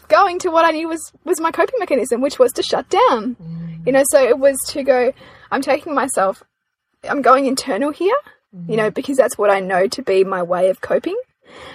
going 0.08 0.38
to 0.40 0.50
what 0.50 0.64
I 0.64 0.70
knew 0.70 0.88
was 0.88 1.12
was 1.24 1.40
my 1.40 1.50
coping 1.50 1.78
mechanism, 1.78 2.20
which 2.20 2.38
was 2.38 2.52
to 2.52 2.62
shut 2.62 2.88
down. 2.88 3.36
Mm. 3.36 3.86
You 3.86 3.92
know, 3.92 4.04
so 4.10 4.22
it 4.22 4.38
was 4.38 4.56
to 4.68 4.82
go. 4.82 5.12
I'm 5.50 5.62
taking 5.62 5.94
myself. 5.94 6.42
I'm 7.08 7.22
going 7.22 7.46
internal 7.46 7.90
here. 7.90 8.16
You 8.66 8.76
know, 8.76 8.90
mm. 8.90 8.94
because 8.94 9.16
that's 9.16 9.38
what 9.38 9.50
I 9.50 9.60
know 9.60 9.86
to 9.86 10.02
be 10.02 10.24
my 10.24 10.42
way 10.42 10.70
of 10.70 10.80
coping. 10.80 11.16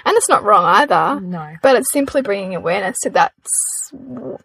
And 0.05 0.15
it's 0.17 0.29
not 0.29 0.43
wrong 0.43 0.65
either. 0.65 1.19
No. 1.19 1.55
But 1.61 1.75
it's 1.75 1.91
simply 1.91 2.21
bringing 2.21 2.55
awareness 2.55 2.97
to 3.03 3.09
that's 3.09 3.91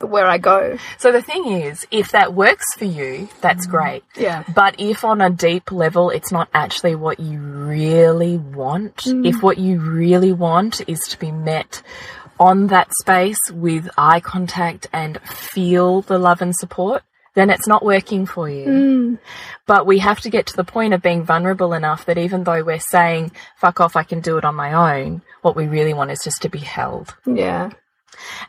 where 0.01 0.27
I 0.27 0.39
go. 0.39 0.79
So 0.99 1.13
the 1.13 1.23
thing 1.23 1.47
is, 1.47 1.87
if 1.91 2.13
that 2.13 2.35
works 2.35 2.67
for 2.77 2.85
you, 2.85 3.29
that's 3.41 3.67
mm. 3.67 3.71
great. 3.71 4.05
Yeah. 4.17 4.45
But 4.55 4.77
if 4.79 5.05
on 5.05 5.21
a 5.21 5.31
deep 5.31 5.73
level 5.73 6.11
it's 6.11 6.33
not 6.33 6.49
actually 6.55 6.95
what 6.95 7.21
you 7.21 7.39
really 7.41 8.37
want, 8.37 8.97
mm. 8.99 9.27
if 9.27 9.43
what 9.43 9.59
you 9.59 9.81
really 9.81 10.33
want 10.33 10.89
is 10.89 11.01
to 11.09 11.19
be 11.19 11.33
met 11.33 11.83
on 12.39 12.69
that 12.69 12.91
space 13.01 13.39
with 13.53 13.89
eye 13.99 14.21
contact 14.21 14.89
and 14.93 15.21
feel 15.23 16.01
the 16.03 16.19
love 16.19 16.41
and 16.41 16.55
support, 16.57 17.03
then 17.35 17.51
it's 17.51 17.67
not 17.67 17.85
working 17.85 18.27
for 18.27 18.49
you. 18.49 18.67
Mm. 18.67 19.19
But 19.67 19.87
we 19.87 19.99
have 19.99 20.21
to 20.21 20.31
get 20.31 20.47
to 20.47 20.57
the 20.57 20.65
point 20.65 20.95
of 20.95 21.03
being 21.03 21.25
vulnerable 21.25 21.73
enough 21.73 22.07
that 22.07 22.19
even 22.19 22.45
though 22.45 22.63
we're 22.65 22.81
saying, 22.81 23.33
fuck 23.57 23.81
off, 23.81 23.97
I 23.97 24.03
can 24.03 24.21
do 24.21 24.37
it 24.37 24.45
on 24.45 24.55
my 24.55 25.01
own, 25.01 25.23
what 25.43 25.57
we 25.57 25.67
really 25.67 25.95
want 25.95 26.11
is 26.11 26.21
just 26.25 26.43
to 26.43 26.49
be 26.49 26.59
held. 26.59 27.15
Yeah. 27.27 27.71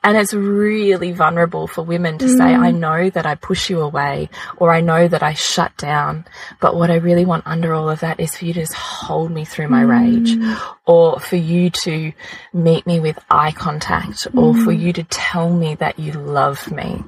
And 0.04 0.17
it's 0.17 0.34
really 0.34 1.12
vulnerable 1.12 1.67
for 1.67 1.84
women 1.84 2.17
to 2.17 2.28
say, 2.28 2.44
mm. 2.44 2.60
I 2.60 2.72
know 2.72 3.10
that 3.10 3.26
I 3.26 3.36
push 3.36 3.70
you 3.70 3.82
away 3.82 4.30
or 4.58 4.72
I 4.72 4.82
know 4.82 5.08
that 5.08 5.24
I 5.24 5.34
shut 5.34 5.78
down. 5.78 6.26
But 6.60 6.76
what 6.76 6.91
I 6.91 6.96
really 6.96 7.26
want 7.26 7.48
under 7.48 7.74
all 7.74 7.89
of 7.89 8.02
that 8.02 8.20
is 8.20 8.36
for 8.36 8.46
you 8.46 8.54
to 8.54 8.62
just 8.62 8.74
hold 8.74 9.32
me 9.32 9.46
through 9.46 9.70
my 9.70 9.84
mm. 9.84 9.89
rage 9.89 10.62
or 10.86 11.20
for 11.20 11.36
you 11.36 11.70
to 11.84 12.12
meet 12.54 12.86
me 12.86 13.00
with 13.00 13.20
eye 13.30 13.52
contact 13.52 14.28
or 14.36 14.54
for 14.56 14.72
you 14.72 14.91
to 14.94 15.04
tell 15.04 15.50
me 15.50 15.76
that 15.76 16.00
you 16.00 16.13
love 16.13 16.72
me. 16.72 17.04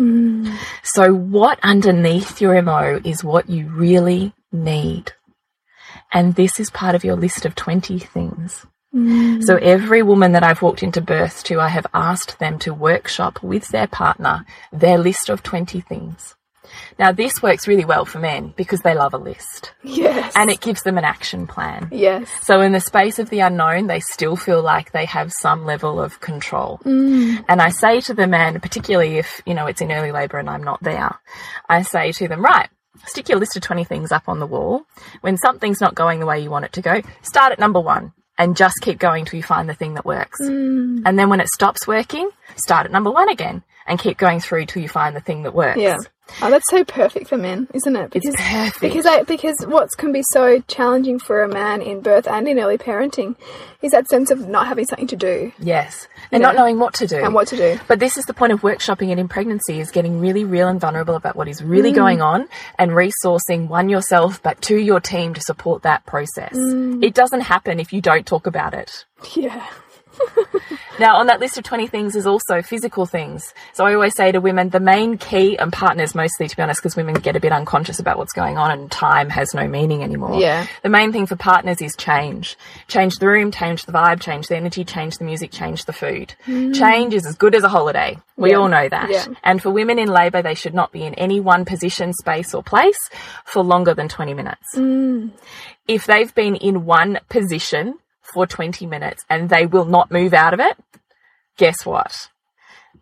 Mm. 0.00 0.56
So 0.82 1.12
what 1.12 1.60
underneath 1.62 2.40
your 2.40 2.60
MO 2.62 3.00
is 3.04 3.22
what 3.22 3.50
you 3.50 3.66
really 3.68 4.32
need. 4.50 5.12
And 6.12 6.34
this 6.34 6.58
is 6.58 6.70
part 6.70 6.94
of 6.94 7.04
your 7.04 7.16
list 7.16 7.44
of 7.44 7.54
20 7.54 7.98
things. 7.98 8.66
Mm. 8.94 9.44
So 9.44 9.56
every 9.56 10.02
woman 10.02 10.32
that 10.32 10.42
I've 10.42 10.62
walked 10.62 10.82
into 10.82 11.00
birth 11.00 11.44
to, 11.44 11.60
I 11.60 11.68
have 11.68 11.86
asked 11.94 12.38
them 12.38 12.58
to 12.60 12.74
workshop 12.74 13.42
with 13.42 13.68
their 13.68 13.86
partner 13.86 14.44
their 14.72 14.98
list 14.98 15.28
of 15.28 15.42
20 15.42 15.80
things. 15.80 16.34
Now 16.98 17.12
this 17.12 17.42
works 17.42 17.66
really 17.68 17.84
well 17.84 18.04
for 18.04 18.18
men 18.18 18.52
because 18.56 18.80
they 18.80 18.94
love 18.94 19.14
a 19.14 19.18
list 19.18 19.72
Yes. 19.82 20.32
and 20.36 20.50
it 20.50 20.60
gives 20.60 20.82
them 20.82 20.98
an 20.98 21.04
action 21.04 21.46
plan. 21.46 21.88
yes. 21.90 22.28
So 22.42 22.60
in 22.60 22.72
the 22.72 22.80
space 22.80 23.18
of 23.18 23.30
the 23.30 23.40
unknown, 23.40 23.86
they 23.86 24.00
still 24.00 24.36
feel 24.36 24.62
like 24.62 24.92
they 24.92 25.04
have 25.06 25.32
some 25.32 25.64
level 25.64 26.00
of 26.00 26.20
control. 26.20 26.80
Mm. 26.84 27.44
And 27.48 27.60
I 27.62 27.70
say 27.70 28.00
to 28.02 28.14
the 28.14 28.26
man, 28.26 28.60
particularly 28.60 29.18
if, 29.18 29.40
you 29.46 29.54
know, 29.54 29.66
it's 29.66 29.80
in 29.80 29.92
early 29.92 30.12
labor 30.12 30.38
and 30.38 30.48
I'm 30.50 30.62
not 30.64 30.82
there, 30.82 31.18
I 31.68 31.82
say 31.82 32.12
to 32.12 32.28
them, 32.28 32.42
right, 32.44 32.68
stick 33.06 33.28
your 33.28 33.38
list 33.38 33.56
of 33.56 33.62
20 33.62 33.84
things 33.84 34.12
up 34.12 34.28
on 34.28 34.40
the 34.40 34.46
wall. 34.46 34.82
When 35.22 35.36
something's 35.38 35.80
not 35.80 35.94
going 35.94 36.20
the 36.20 36.26
way 36.26 36.40
you 36.40 36.50
want 36.50 36.66
it 36.66 36.72
to 36.74 36.82
go, 36.82 37.00
start 37.22 37.52
at 37.52 37.58
number 37.58 37.80
one 37.80 38.12
and 38.38 38.56
just 38.56 38.76
keep 38.82 38.98
going 38.98 39.24
till 39.24 39.36
you 39.36 39.42
find 39.42 39.68
the 39.68 39.74
thing 39.74 39.94
that 39.94 40.04
works. 40.06 40.38
Mm. 40.42 41.02
And 41.04 41.18
then 41.18 41.28
when 41.30 41.40
it 41.40 41.48
stops 41.48 41.86
working, 41.86 42.28
start 42.56 42.86
at 42.86 42.92
number 42.92 43.10
one 43.10 43.28
again 43.28 43.62
and 43.86 43.98
keep 43.98 44.18
going 44.18 44.40
through 44.40 44.66
till 44.66 44.82
you 44.82 44.88
find 44.88 45.14
the 45.16 45.20
thing 45.20 45.42
that 45.42 45.54
works. 45.54 45.78
Yeah. 45.78 45.96
Oh, 46.42 46.50
that's 46.50 46.68
so 46.70 46.84
perfect 46.84 47.28
for 47.28 47.36
men, 47.36 47.68
isn't 47.74 47.96
it? 47.96 48.10
Because 48.10 48.34
perfect. 48.36 48.80
because 48.80 49.06
I, 49.06 49.22
because 49.22 49.56
what 49.66 49.88
can 49.96 50.12
be 50.12 50.22
so 50.32 50.60
challenging 50.68 51.18
for 51.18 51.42
a 51.42 51.48
man 51.48 51.82
in 51.82 52.00
birth 52.00 52.26
and 52.26 52.48
in 52.48 52.58
early 52.58 52.78
parenting 52.78 53.36
is 53.82 53.92
that 53.92 54.08
sense 54.08 54.30
of 54.30 54.46
not 54.48 54.66
having 54.66 54.84
something 54.84 55.06
to 55.06 55.16
do 55.16 55.52
Yes. 55.58 56.08
And 56.32 56.42
know, 56.42 56.48
not 56.48 56.56
knowing 56.56 56.78
what 56.78 56.94
to 56.94 57.06
do. 57.06 57.16
and 57.16 57.34
what 57.34 57.48
to 57.48 57.56
do. 57.56 57.78
But 57.88 57.98
this 57.98 58.16
is 58.16 58.24
the 58.24 58.34
point 58.34 58.52
of 58.52 58.60
workshopping 58.60 59.10
it 59.10 59.18
in 59.18 59.28
pregnancy 59.28 59.80
is 59.80 59.90
getting 59.90 60.20
really 60.20 60.44
real 60.44 60.68
and 60.68 60.80
vulnerable 60.80 61.14
about 61.14 61.36
what 61.36 61.48
is 61.48 61.62
really 61.62 61.92
mm. 61.92 61.96
going 61.96 62.22
on 62.22 62.48
and 62.78 62.92
resourcing 62.92 63.68
one 63.68 63.88
yourself, 63.88 64.42
but 64.42 64.60
two 64.60 64.78
your 64.78 65.00
team 65.00 65.34
to 65.34 65.40
support 65.40 65.82
that 65.82 66.04
process. 66.06 66.56
Mm. 66.56 67.04
It 67.04 67.14
doesn't 67.14 67.42
happen 67.42 67.80
if 67.80 67.92
you 67.92 68.00
don't 68.00 68.26
talk 68.26 68.46
about 68.46 68.74
it. 68.74 69.04
Yeah. 69.34 69.66
Now, 70.98 71.16
on 71.16 71.28
that 71.28 71.40
list 71.40 71.56
of 71.56 71.64
20 71.64 71.86
things 71.86 72.14
is 72.14 72.26
also 72.26 72.60
physical 72.60 73.06
things. 73.06 73.54
So 73.72 73.86
I 73.86 73.94
always 73.94 74.14
say 74.14 74.32
to 74.32 74.38
women, 74.40 74.68
the 74.68 74.80
main 74.80 75.16
key, 75.16 75.56
and 75.56 75.72
partners 75.72 76.14
mostly, 76.14 76.46
to 76.46 76.54
be 76.54 76.62
honest, 76.62 76.80
because 76.82 76.94
women 76.94 77.14
get 77.14 77.36
a 77.36 77.40
bit 77.40 77.52
unconscious 77.52 77.98
about 77.98 78.18
what's 78.18 78.34
going 78.34 78.58
on 78.58 78.70
and 78.70 78.90
time 78.90 79.30
has 79.30 79.54
no 79.54 79.66
meaning 79.66 80.02
anymore. 80.02 80.38
Yeah. 80.38 80.66
The 80.82 80.90
main 80.90 81.10
thing 81.10 81.24
for 81.24 81.36
partners 81.36 81.80
is 81.80 81.96
change. 81.96 82.54
Change 82.88 83.16
the 83.16 83.28
room, 83.28 83.50
change 83.50 83.86
the 83.86 83.92
vibe, 83.92 84.20
change 84.20 84.48
the 84.48 84.56
energy, 84.56 84.84
change 84.84 85.16
the 85.16 85.24
music, 85.24 85.52
change 85.52 85.86
the 85.86 85.94
food. 85.94 86.34
Hmm. 86.44 86.72
Change 86.72 87.14
is 87.14 87.24
as 87.24 87.34
good 87.34 87.54
as 87.54 87.62
a 87.64 87.70
holiday. 87.70 88.18
We 88.36 88.50
Yeah. 88.50 88.56
all 88.56 88.68
know 88.68 88.86
that. 88.88 89.08
Yeah. 89.10 89.24
And 89.42 89.62
for 89.62 89.70
women 89.70 89.98
in 89.98 90.08
labour, 90.08 90.42
they 90.42 90.54
should 90.54 90.74
not 90.74 90.92
be 90.92 91.04
in 91.04 91.14
any 91.14 91.40
one 91.40 91.64
position, 91.64 92.12
space, 92.12 92.52
or 92.52 92.62
place 92.62 92.98
for 93.46 93.62
longer 93.62 93.94
than 93.94 94.08
20 94.08 94.34
minutes. 94.34 94.66
Hmm. 94.74 95.28
If 95.88 96.04
they've 96.04 96.34
been 96.34 96.56
in 96.56 96.84
one 96.84 97.20
position 97.30 97.94
for 98.32 98.46
20 98.46 98.86
minutes 98.86 99.24
and 99.28 99.48
they 99.48 99.66
will 99.66 99.84
not 99.84 100.10
move 100.10 100.34
out 100.34 100.54
of 100.54 100.60
it, 100.60 100.76
guess 101.56 101.84
what? 101.84 102.28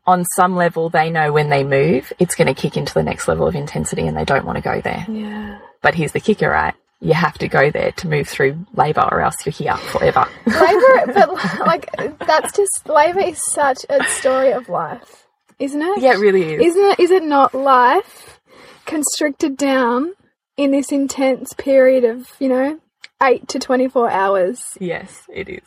On 0.07 0.25
some 0.37 0.57
level, 0.57 0.89
they 0.89 1.11
know 1.11 1.33
when 1.33 1.51
they 1.51 1.65
move, 1.65 2.13
it's 2.19 2.35
going 2.35 2.53
to 2.53 2.55
kick 2.55 2.77
into 2.77 2.95
the 2.95 3.03
next 3.03 3.29
level 3.29 3.47
of 3.47 3.55
intensity 3.55 4.07
and 4.07 4.17
they 4.17 4.25
don't 4.25 4.45
want 4.45 4.57
to 4.57 4.63
go 4.63 4.81
there. 4.81 5.05
Yeah. 5.09 5.59
But 5.83 5.95
here's 5.95 6.13
the 6.13 6.21
kicker, 6.21 6.49
right? 6.49 6.75
You 7.01 7.15
have 7.15 7.39
to 7.39 7.49
go 7.49 7.71
there 7.71 7.93
to 7.93 8.09
move 8.09 8.27
through 8.29 8.67
labour 8.75 9.07
or 9.11 9.21
else 9.21 9.37
you're 9.47 9.53
here 9.53 9.77
forever. 9.77 10.27
Labor, 10.47 11.13
but 11.15 11.31
like 11.61 11.89
that's 12.27 12.57
just 12.57 12.89
labor 12.89 13.21
is 13.21 13.41
such 13.53 13.87
a 13.89 14.03
story 14.05 14.51
of 14.51 14.69
life, 14.69 15.29
isn't 15.61 15.81
it? 15.81 16.01
yeah, 16.01 16.15
it 16.15 16.19
really 16.19 16.55
is. 16.55 16.61
Isn't 16.75 16.91
it? 16.91 17.01
Is 17.01 17.11
it 17.13 17.23
not 17.23 17.55
life 17.55 18.41
constricted 18.85 19.57
down 19.57 20.13
in 20.57 20.73
this 20.73 20.91
intense 20.91 21.53
period 21.53 22.05
of 22.05 22.29
you 22.41 22.49
know 22.49 22.81
eight 23.23 23.49
to 23.49 23.59
twenty 23.59 23.89
four 23.89 24.11
hours? 24.11 24.61
Yes, 24.81 25.23
it 25.33 25.49
is. 25.49 25.63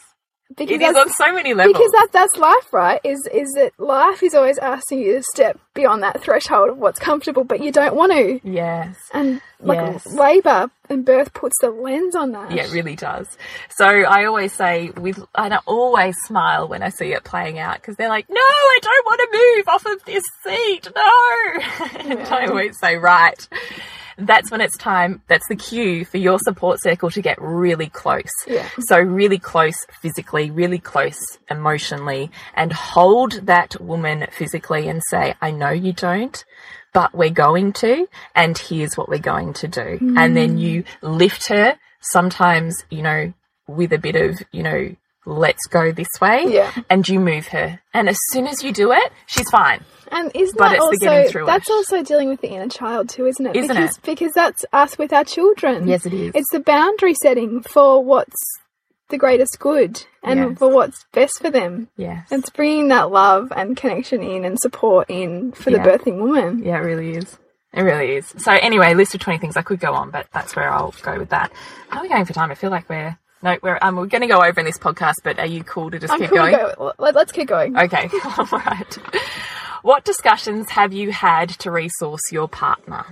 Because 0.58 0.70
It 0.76 0.82
is 0.82 0.98
on 0.98 1.08
so 1.12 1.32
many 1.34 1.54
levels. 1.54 1.72
because 1.78 1.92
that 1.94 2.10
that's 2.12 2.36
life, 2.36 2.74
right? 2.74 3.00
Is 3.06 3.26
is 3.34 3.54
that 3.54 3.72
life 3.80 4.22
is 4.22 4.36
always 4.36 4.58
asking 4.58 5.00
you 5.00 5.14
to 5.20 5.24
step 5.34 5.58
beyond 5.74 6.04
that 6.04 6.22
threshold 6.22 6.68
of 6.72 6.78
what's 6.78 7.00
comfortable, 7.00 7.46
but 7.46 7.62
you 7.62 7.72
don't 7.72 7.96
want 7.96 8.12
to. 8.12 8.42
yes. 8.44 8.98
And 9.14 9.40
like 9.62 9.80
Yes. 9.80 10.06
labor 10.08 10.70
and 10.90 11.06
birth 11.06 11.34
puts 11.34 11.56
the 11.62 11.70
lens 11.70 12.18
on 12.18 12.34
that. 12.34 12.52
Yeah, 12.52 12.64
it 12.66 12.74
really 12.74 12.98
does. 12.98 13.28
So 13.78 13.86
I 13.86 14.26
always 14.26 14.52
say 14.52 14.90
with, 14.98 15.24
and 15.36 15.54
I 15.54 15.60
always 15.66 16.18
smile 16.26 16.68
when 16.68 16.84
I 16.84 16.90
see 16.90 17.14
it 17.14 17.24
playing 17.24 17.58
out 17.58 17.76
because 17.76 17.96
they're 17.96 18.10
like, 18.10 18.28
"No, 18.30 18.36
I 18.42 18.80
don't 18.82 19.06
want 19.06 19.20
to 19.22 19.38
move 19.56 19.68
off 19.70 19.86
of 19.86 20.04
this 20.04 20.24
seat. 20.46 20.90
No," 20.94 22.10
and 22.12 22.20
I 22.28 22.48
always 22.48 22.78
say, 22.78 22.98
"Right." 22.98 23.48
That's 24.26 24.52
when 24.52 24.62
it's 24.62 24.78
time. 24.78 25.22
That's 25.28 25.48
the 25.48 25.56
cue 25.56 26.06
for 26.06 26.18
your 26.18 26.40
support 26.40 26.82
circle 26.82 27.10
to 27.12 27.22
get 27.22 27.42
really 27.42 27.88
close. 27.90 28.32
Yeah. 28.48 28.68
So 28.80 29.00
really 29.00 29.40
close 29.40 29.76
physically, 30.02 30.52
really 30.52 30.80
close 30.80 31.20
emotionally, 31.50 32.32
and 32.56 32.72
hold 32.72 33.34
that 33.48 33.80
woman 33.82 34.28
physically 34.32 34.88
and 34.88 35.02
say, 35.10 35.36
"I 35.42 35.52
know 35.52 35.72
you 35.72 35.94
don't." 35.94 36.44
but 36.94 37.16
we're 37.16 37.30
going 37.30 37.72
to, 37.72 38.06
and 38.36 38.58
here's 38.58 38.98
what 38.98 39.08
we're 39.08 39.18
going 39.18 39.54
to 39.54 39.68
do. 39.68 39.98
And 40.18 40.36
then 40.36 40.58
mm. 40.58 40.60
you 40.60 40.84
lift 41.02 41.48
her, 41.48 41.80
sometimes, 42.02 42.84
you 42.90 43.02
know, 43.02 43.34
with 43.68 43.94
a 43.94 43.98
bit 43.98 44.16
of, 44.16 44.42
you 44.52 44.64
know, 44.64 44.96
let's 45.32 45.66
go 45.68 45.92
this 45.92 46.08
way, 46.20 46.46
Yeah. 46.48 46.72
and 46.90 47.08
you 47.08 47.20
move 47.20 47.48
her. 47.48 47.80
And 47.94 48.10
as 48.10 48.18
soon 48.32 48.48
as 48.48 48.64
you 48.64 48.72
do 48.72 48.92
it, 48.92 49.12
she's 49.28 49.50
fine. 49.50 49.84
And 50.12 50.30
isn't 50.36 50.58
But 50.58 50.70
that 50.70 50.76
it's 50.78 51.00
the 51.00 51.06
getting 51.06 51.20
also 51.20 51.32
through 51.32 51.46
that's 51.46 51.70
it. 51.70 51.74
also 51.74 52.04
dealing 52.04 52.28
with 52.30 52.42
the 52.42 52.50
inner 52.50 52.68
child 52.68 53.08
too, 53.10 53.28
isn't 53.28 53.46
it? 53.46 53.56
Isn't 53.56 53.76
because, 53.76 53.98
it? 53.98 54.04
Because 54.04 54.34
that's 54.34 54.66
us 54.74 54.98
with 54.98 55.14
our 55.14 55.24
children. 55.24 55.88
Yes, 55.88 56.06
it 56.06 56.14
is. 56.14 56.34
It's 56.36 56.52
the 56.52 56.60
boundary 56.60 57.14
setting 57.14 57.62
for 57.62 58.04
what's 58.04 58.36
the 59.10 59.18
greatest 59.18 59.58
good 59.60 60.04
and 60.24 60.40
Yes. 60.52 60.58
for 60.60 60.70
what's 60.70 61.06
best 61.14 61.40
for 61.42 61.50
them. 61.50 61.88
Yes. 61.98 62.28
It's 62.30 62.50
bringing 62.50 62.90
that 62.90 63.10
love 63.12 63.52
and 63.56 63.76
connection 63.78 64.22
in 64.22 64.44
and 64.46 64.58
support 64.60 65.10
in 65.10 65.54
for 65.54 65.70
Yeah. 65.70 65.82
the 65.84 65.90
birthing 65.90 66.18
woman. 66.22 66.62
Yeah, 66.64 66.76
it 66.78 66.82
really 66.86 67.12
is. 67.16 67.38
It 67.74 67.84
really 67.84 68.16
is. 68.18 68.34
So 68.38 68.52
anyway, 68.52 68.94
list 68.94 69.16
of 69.16 69.22
20 69.22 69.38
things. 69.40 69.56
I 69.56 69.62
could 69.62 69.80
go 69.80 69.94
on, 69.94 70.12
but 70.12 70.28
that's 70.34 70.58
where 70.58 70.70
I'll 70.70 70.94
go 71.04 71.18
with 71.18 71.30
that. 71.30 71.52
How 71.88 72.00
are 72.00 72.04
we 72.04 72.10
going 72.10 72.26
for 72.26 72.34
time? 72.34 72.52
I 72.52 72.56
feel 72.56 72.70
like 72.70 72.90
we're, 72.90 73.18
no, 73.42 73.58
we're, 73.62 73.80
um, 73.82 73.96
we're 73.96 74.06
going 74.06 74.22
to 74.22 74.28
go 74.28 74.44
over 74.44 74.60
in 74.60 74.66
this 74.66 74.78
podcast, 74.78 75.16
but 75.24 75.40
are 75.40 75.46
you 75.46 75.64
cool 75.64 75.92
to 75.92 76.00
just 76.00 76.14
I'm 76.14 76.20
keep 76.20 76.30
cool 76.30 76.40
going? 76.40 76.54
to 76.54 76.76
go. 76.78 76.94
Let, 77.00 77.16
let's 77.16 77.32
keep 77.32 77.48
going. 77.48 77.78
Okay, 77.78 78.10
all 78.38 78.46
right. 78.52 78.98
What 79.82 80.06
discussions 80.06 80.70
have 80.70 80.94
you 80.94 81.12
had 81.12 81.50
to 81.60 81.72
resource 81.72 82.22
your 82.32 82.48
partner? 82.48 83.06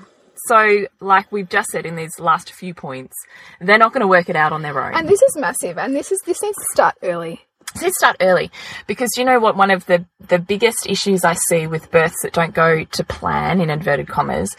So, 0.47 0.87
like 0.99 1.31
we've 1.31 1.49
just 1.49 1.69
said 1.69 1.85
in 1.85 1.95
these 1.95 2.19
last 2.19 2.53
few 2.53 2.73
points, 2.73 3.15
they're 3.59 3.77
not 3.77 3.91
going 3.91 4.01
to 4.01 4.07
work 4.07 4.29
it 4.29 4.35
out 4.35 4.53
on 4.53 4.61
their 4.61 4.81
own. 4.81 4.93
And 4.95 5.07
this 5.07 5.21
is 5.21 5.35
massive, 5.37 5.77
and 5.77 5.95
this 5.95 6.11
is 6.11 6.19
this 6.25 6.41
needs 6.41 6.57
to 6.57 6.65
start 6.71 6.95
early. 7.03 7.41
So 7.75 7.85
let's 7.85 7.97
start 7.99 8.15
early 8.19 8.49
because 8.87 9.09
you 9.15 9.23
know 9.23 9.39
what? 9.39 9.55
One 9.55 9.69
of 9.69 9.85
the, 9.85 10.03
the 10.27 10.39
biggest 10.39 10.87
issues 10.87 11.23
I 11.23 11.33
see 11.33 11.67
with 11.67 11.91
births 11.91 12.15
that 12.23 12.33
don't 12.33 12.53
go 12.53 12.83
to 12.83 13.03
plan, 13.03 13.61
in 13.61 13.69
inverted 13.69 14.07
commas, 14.07 14.55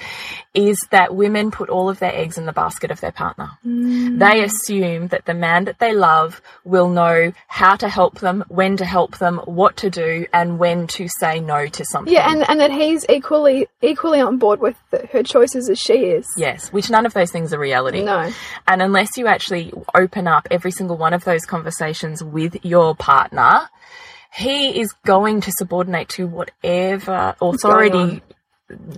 is 0.53 0.79
that 0.91 1.15
women 1.15 1.51
put 1.51 1.69
all 1.69 1.89
of 1.89 2.01
their 2.01 2.13
eggs 2.13 2.37
in 2.37 2.45
the 2.45 2.53
basket 2.53 2.91
of 2.91 3.01
their 3.01 3.13
partner. 3.13 3.51
Mm. 3.65 4.19
They 4.19 4.43
assume 4.43 5.09
that 5.09 5.25
the 5.25 5.35
man 5.35 5.65
that 5.67 5.79
they 5.79 5.95
love 5.95 6.43
will 6.65 6.89
know 6.89 7.33
how 7.47 7.77
to 7.77 7.89
help 7.89 8.19
them, 8.19 8.45
when 8.49 8.77
to 8.79 8.85
help 8.85 9.19
them, 9.19 9.39
what 9.45 9.77
to 9.79 9.91
do, 9.91 10.27
and 10.33 10.59
when 10.59 10.89
to 10.89 11.07
say 11.21 11.39
no 11.39 11.67
to 11.69 11.85
something. 11.85 12.13
Yeah, 12.13 12.31
and, 12.31 12.49
and 12.49 12.59
that 12.59 12.73
he's 12.73 13.07
equally 13.09 13.69
equally 13.81 14.21
on 14.21 14.39
board 14.39 14.61
with 14.61 14.77
the, 14.91 15.07
her 15.13 15.23
choices 15.23 15.71
as 15.71 15.79
she 15.79 15.93
is. 15.93 16.27
Yes, 16.37 16.73
which 16.73 16.91
none 16.91 17.07
of 17.07 17.15
those 17.15 17.31
things 17.31 17.53
are 17.53 17.59
reality. 17.59 18.03
No. 18.03 18.33
And 18.67 18.83
unless 18.83 19.17
you 19.17 19.29
actually 19.29 19.73
open 19.95 20.27
up 20.27 20.49
every 20.51 20.73
single 20.73 20.97
one 20.97 21.15
of 21.15 21.25
those 21.25 21.47
conversations 21.47 22.25
with 22.25 22.65
your 22.65 22.97
partner, 22.97 23.69
he 24.33 24.81
is 24.81 24.93
going 25.05 25.41
to 25.43 25.53
subordinate 25.53 26.09
to 26.11 26.27
whatever 26.27 27.35
authority 27.41 28.23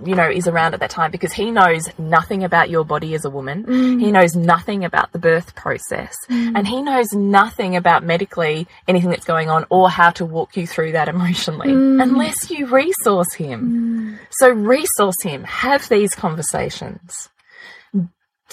you 0.05 0.15
know 0.15 0.29
is 0.29 0.47
around 0.47 0.73
at 0.73 0.79
that 0.79 0.89
time 0.89 1.11
because 1.11 1.33
he 1.33 1.51
knows 1.51 1.89
nothing 1.97 2.43
about 2.43 2.69
your 2.69 2.83
body 2.83 3.13
as 3.15 3.25
a 3.25 3.29
woman. 3.29 3.63
Mm. 3.63 4.01
He 4.01 4.11
knows 4.11 4.35
nothing 4.35 4.85
about 4.85 5.11
the 5.11 5.19
birth 5.19 5.55
process 5.55 6.15
mm. 6.29 6.53
and 6.55 6.67
he 6.67 6.81
knows 6.81 7.11
nothing 7.13 7.75
about 7.75 8.03
medically 8.03 8.67
anything 8.87 9.09
that's 9.09 9.25
going 9.25 9.49
on 9.49 9.65
or 9.69 9.89
how 9.89 10.11
to 10.11 10.25
walk 10.25 10.55
you 10.57 10.67
through 10.67 10.93
that 10.93 11.07
emotionally 11.07 11.69
mm. 11.69 12.01
unless 12.01 12.49
you 12.49 12.67
resource 12.67 13.33
him. 13.33 14.19
So 14.31 14.49
resource 14.49 15.21
him, 15.21 15.43
have 15.43 15.87
these 15.89 16.13
conversations 16.15 17.29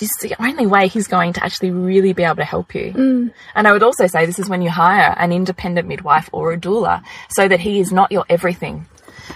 this 0.00 0.08
is 0.08 0.30
the 0.30 0.42
only 0.42 0.66
way 0.66 0.88
he's 0.88 1.06
going 1.06 1.34
to 1.34 1.44
actually 1.44 1.70
really 1.70 2.12
be 2.12 2.24
able 2.24 2.36
to 2.36 2.44
help 2.44 2.74
you. 2.74 2.92
Mm. 2.92 3.32
And 3.54 3.68
I 3.68 3.72
would 3.72 3.82
also 3.82 4.06
say 4.06 4.24
this 4.26 4.38
is 4.38 4.48
when 4.48 4.62
you 4.62 4.70
hire 4.70 5.14
an 5.18 5.30
independent 5.30 5.86
midwife 5.86 6.28
or 6.32 6.52
a 6.52 6.58
doula 6.58 7.04
so 7.28 7.46
that 7.46 7.60
he 7.60 7.80
is 7.80 7.92
not 7.92 8.10
your 8.10 8.24
everything. 8.28 8.86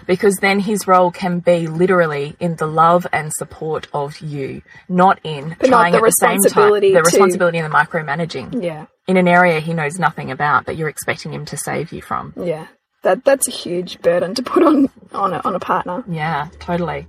Because 0.06 0.36
then 0.36 0.60
his 0.60 0.86
role 0.86 1.10
can 1.10 1.40
be 1.40 1.66
literally 1.66 2.36
in 2.40 2.56
the 2.56 2.66
love 2.66 3.06
and 3.12 3.32
support 3.32 3.86
of 3.92 4.18
you, 4.20 4.62
not 4.88 5.18
in 5.24 5.56
But 5.58 5.70
not 5.70 5.90
the 5.92 5.96
at 5.98 6.02
the 6.02 6.10
same 6.10 6.28
time 6.28 6.34
responsibility 6.42 6.88
the 6.92 6.98
to- 7.02 7.04
responsibility 7.04 7.58
and 7.58 7.72
the 7.72 7.76
micromanaging 7.76 8.62
Yeah. 8.62 8.86
in 9.06 9.16
an 9.16 9.28
area 9.28 9.60
he 9.60 9.74
knows 9.74 9.98
nothing 9.98 10.30
about 10.30 10.66
that 10.66 10.76
you're 10.76 10.88
expecting 10.88 11.32
him 11.32 11.44
to 11.46 11.56
save 11.56 11.92
you 11.92 12.02
from. 12.02 12.32
Yeah. 12.36 12.66
That 13.02 13.24
that's 13.24 13.46
a 13.48 13.50
huge 13.50 14.00
burden 14.00 14.34
to 14.34 14.42
put 14.42 14.62
on 14.62 14.88
on 15.12 15.34
a, 15.34 15.40
on 15.44 15.54
a 15.54 15.60
partner. 15.60 16.02
Yeah, 16.08 16.48
totally. 16.58 17.06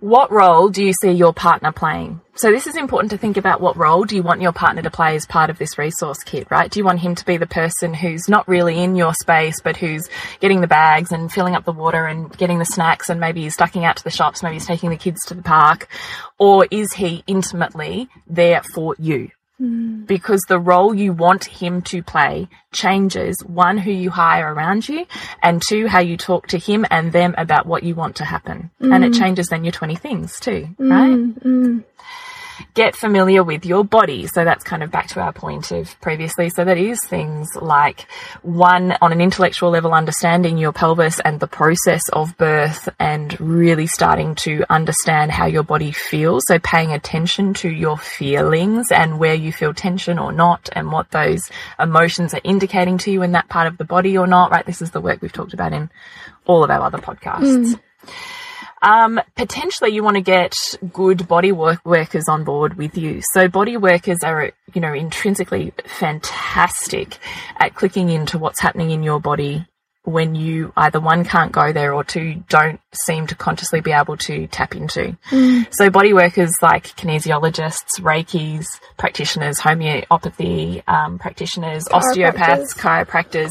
What 0.00 0.30
role 0.30 0.68
do 0.68 0.84
you 0.84 0.92
see 0.92 1.12
your 1.12 1.32
partner 1.32 1.72
playing? 1.72 2.20
So 2.34 2.50
this 2.50 2.66
is 2.66 2.76
important 2.76 3.12
to 3.12 3.16
think 3.18 3.38
about 3.38 3.62
what 3.62 3.78
role 3.78 4.04
do 4.04 4.14
you 4.14 4.22
want 4.22 4.42
your 4.42 4.52
partner 4.52 4.82
to 4.82 4.90
play 4.90 5.16
as 5.16 5.24
part 5.24 5.48
of 5.48 5.56
this 5.56 5.78
resource 5.78 6.18
kit, 6.22 6.48
right? 6.50 6.70
Do 6.70 6.78
you 6.78 6.84
want 6.84 7.00
him 7.00 7.14
to 7.14 7.24
be 7.24 7.38
the 7.38 7.46
person 7.46 7.94
who's 7.94 8.28
not 8.28 8.46
really 8.46 8.78
in 8.78 8.94
your 8.94 9.14
space, 9.14 9.58
but 9.62 9.78
who's 9.78 10.06
getting 10.40 10.60
the 10.60 10.66
bags 10.66 11.12
and 11.12 11.32
filling 11.32 11.54
up 11.54 11.64
the 11.64 11.72
water 11.72 12.04
and 12.04 12.30
getting 12.36 12.58
the 12.58 12.66
snacks 12.66 13.08
and 13.08 13.18
maybe 13.20 13.40
he's 13.40 13.56
ducking 13.56 13.86
out 13.86 13.96
to 13.96 14.04
the 14.04 14.10
shops, 14.10 14.42
maybe 14.42 14.56
he's 14.56 14.66
taking 14.66 14.90
the 14.90 14.96
kids 14.98 15.24
to 15.28 15.34
the 15.34 15.42
park? 15.42 15.88
Or 16.38 16.66
is 16.70 16.92
he 16.92 17.24
intimately 17.26 18.10
there 18.26 18.62
for 18.74 18.96
you? 18.98 19.30
Mm. 19.58 20.06
because 20.06 20.42
the 20.48 20.58
role 20.58 20.94
you 20.94 21.14
want 21.14 21.46
him 21.46 21.80
to 21.82 22.02
play 22.02 22.46
changes. 22.72 23.34
One 23.46 23.78
who 23.78 23.90
you 23.90 24.10
hire 24.10 24.52
around 24.52 24.86
you 24.86 25.06
and 25.42 25.62
two 25.66 25.86
how 25.86 26.00
you 26.00 26.18
talk 26.18 26.48
to 26.48 26.58
him 26.58 26.84
and 26.90 27.10
them 27.10 27.34
about 27.38 27.64
what 27.64 27.82
you 27.82 27.94
want 27.94 28.16
to 28.16 28.26
happen. 28.26 28.70
And 28.80 29.02
it 29.02 29.12
mm. 29.12 29.18
changes 29.18 29.46
then 29.46 29.64
your 29.64 29.72
20 29.72 29.94
things 29.96 30.38
too 30.40 30.68
mm, 30.78 30.90
right 30.90 31.82
get 32.74 32.96
familiar 32.96 33.42
with 33.42 33.64
your 33.64 33.84
body. 33.84 34.26
So 34.26 34.44
that's 34.44 34.64
kind 34.64 34.82
of 34.82 34.90
back 34.90 35.08
to 35.08 35.20
our 35.20 35.32
point 35.32 35.70
of 35.70 35.98
previously. 36.00 36.50
So 36.50 36.64
that 36.64 36.78
is 36.78 36.98
things 37.06 37.48
like 37.60 38.06
one 38.42 38.96
on 39.00 39.12
an 39.12 39.20
intellectual 39.20 39.70
level 39.70 39.92
understanding 39.92 40.58
your 40.58 40.72
pelvis 40.72 41.20
and 41.20 41.40
the 41.40 41.46
process 41.46 42.02
of 42.12 42.36
birth 42.36 42.88
and 42.98 43.38
really 43.40 43.86
starting 43.86 44.34
to 44.36 44.64
understand 44.70 45.30
how 45.32 45.46
your 45.46 45.62
body 45.62 45.92
feels. 45.92 46.44
So 46.48 46.58
paying 46.58 46.92
attention 46.92 47.54
to 47.54 47.68
your 47.68 47.98
feelings 47.98 48.90
and 48.90 49.18
where 49.18 49.34
you 49.34 49.52
feel 49.52 49.74
tension 49.74 50.18
or 50.18 50.32
not 50.32 50.68
and 50.72 50.92
what 50.92 51.10
those 51.10 51.42
emotions 51.78 52.34
are 52.34 52.40
indicating 52.44 52.98
to 52.98 53.10
you 53.10 53.22
in 53.22 53.32
that 53.32 53.48
part 53.48 53.66
of 53.66 53.78
the 53.78 53.84
body 53.84 54.16
or 54.16 54.26
not 54.26 54.50
right? 54.50 54.66
This 54.66 54.82
is 54.82 54.90
the 54.90 55.00
work 55.00 55.22
we've 55.22 55.32
talked 55.32 55.54
about 55.54 55.72
in 55.72 55.90
all 56.46 56.64
of 56.64 56.70
our 56.70 56.80
other 56.80 56.98
podcasts 56.98 57.74
mm. 57.74 57.80
Um, 58.82 59.20
potentially 59.36 59.90
you 59.90 60.02
want 60.02 60.16
to 60.16 60.22
get 60.22 60.54
good 60.92 61.26
body 61.26 61.52
work 61.52 61.84
workers 61.84 62.28
on 62.28 62.44
board 62.44 62.74
with 62.76 62.96
you. 62.96 63.22
So 63.32 63.48
body 63.48 63.76
workers 63.76 64.18
are, 64.22 64.52
you 64.74 64.80
know, 64.80 64.92
intrinsically 64.92 65.72
fantastic 65.86 67.18
at 67.58 67.74
clicking 67.74 68.10
into 68.10 68.38
what's 68.38 68.60
happening 68.60 68.90
in 68.90 69.02
your 69.02 69.20
body 69.20 69.66
when 70.06 70.36
you 70.36 70.72
either 70.76 71.00
one 71.00 71.24
can't 71.24 71.50
go 71.50 71.72
there 71.72 71.92
or 71.92 72.04
two 72.04 72.42
don't 72.48 72.80
seem 72.94 73.26
to 73.26 73.34
consciously 73.34 73.80
be 73.80 73.90
able 73.90 74.16
to 74.16 74.46
tap 74.46 74.74
into. 74.76 75.16
So 75.72 75.90
body 75.90 76.12
workers 76.12 76.52
like 76.62 76.84
kinesiologists, 76.96 78.00
Reikis, 78.00 78.66
practitioners, 78.98 79.58
homeopathy 79.58 80.82
um, 80.86 81.18
practitioners, 81.18 81.88
osteopaths, 81.90 82.72
chiropractors, 82.74 83.50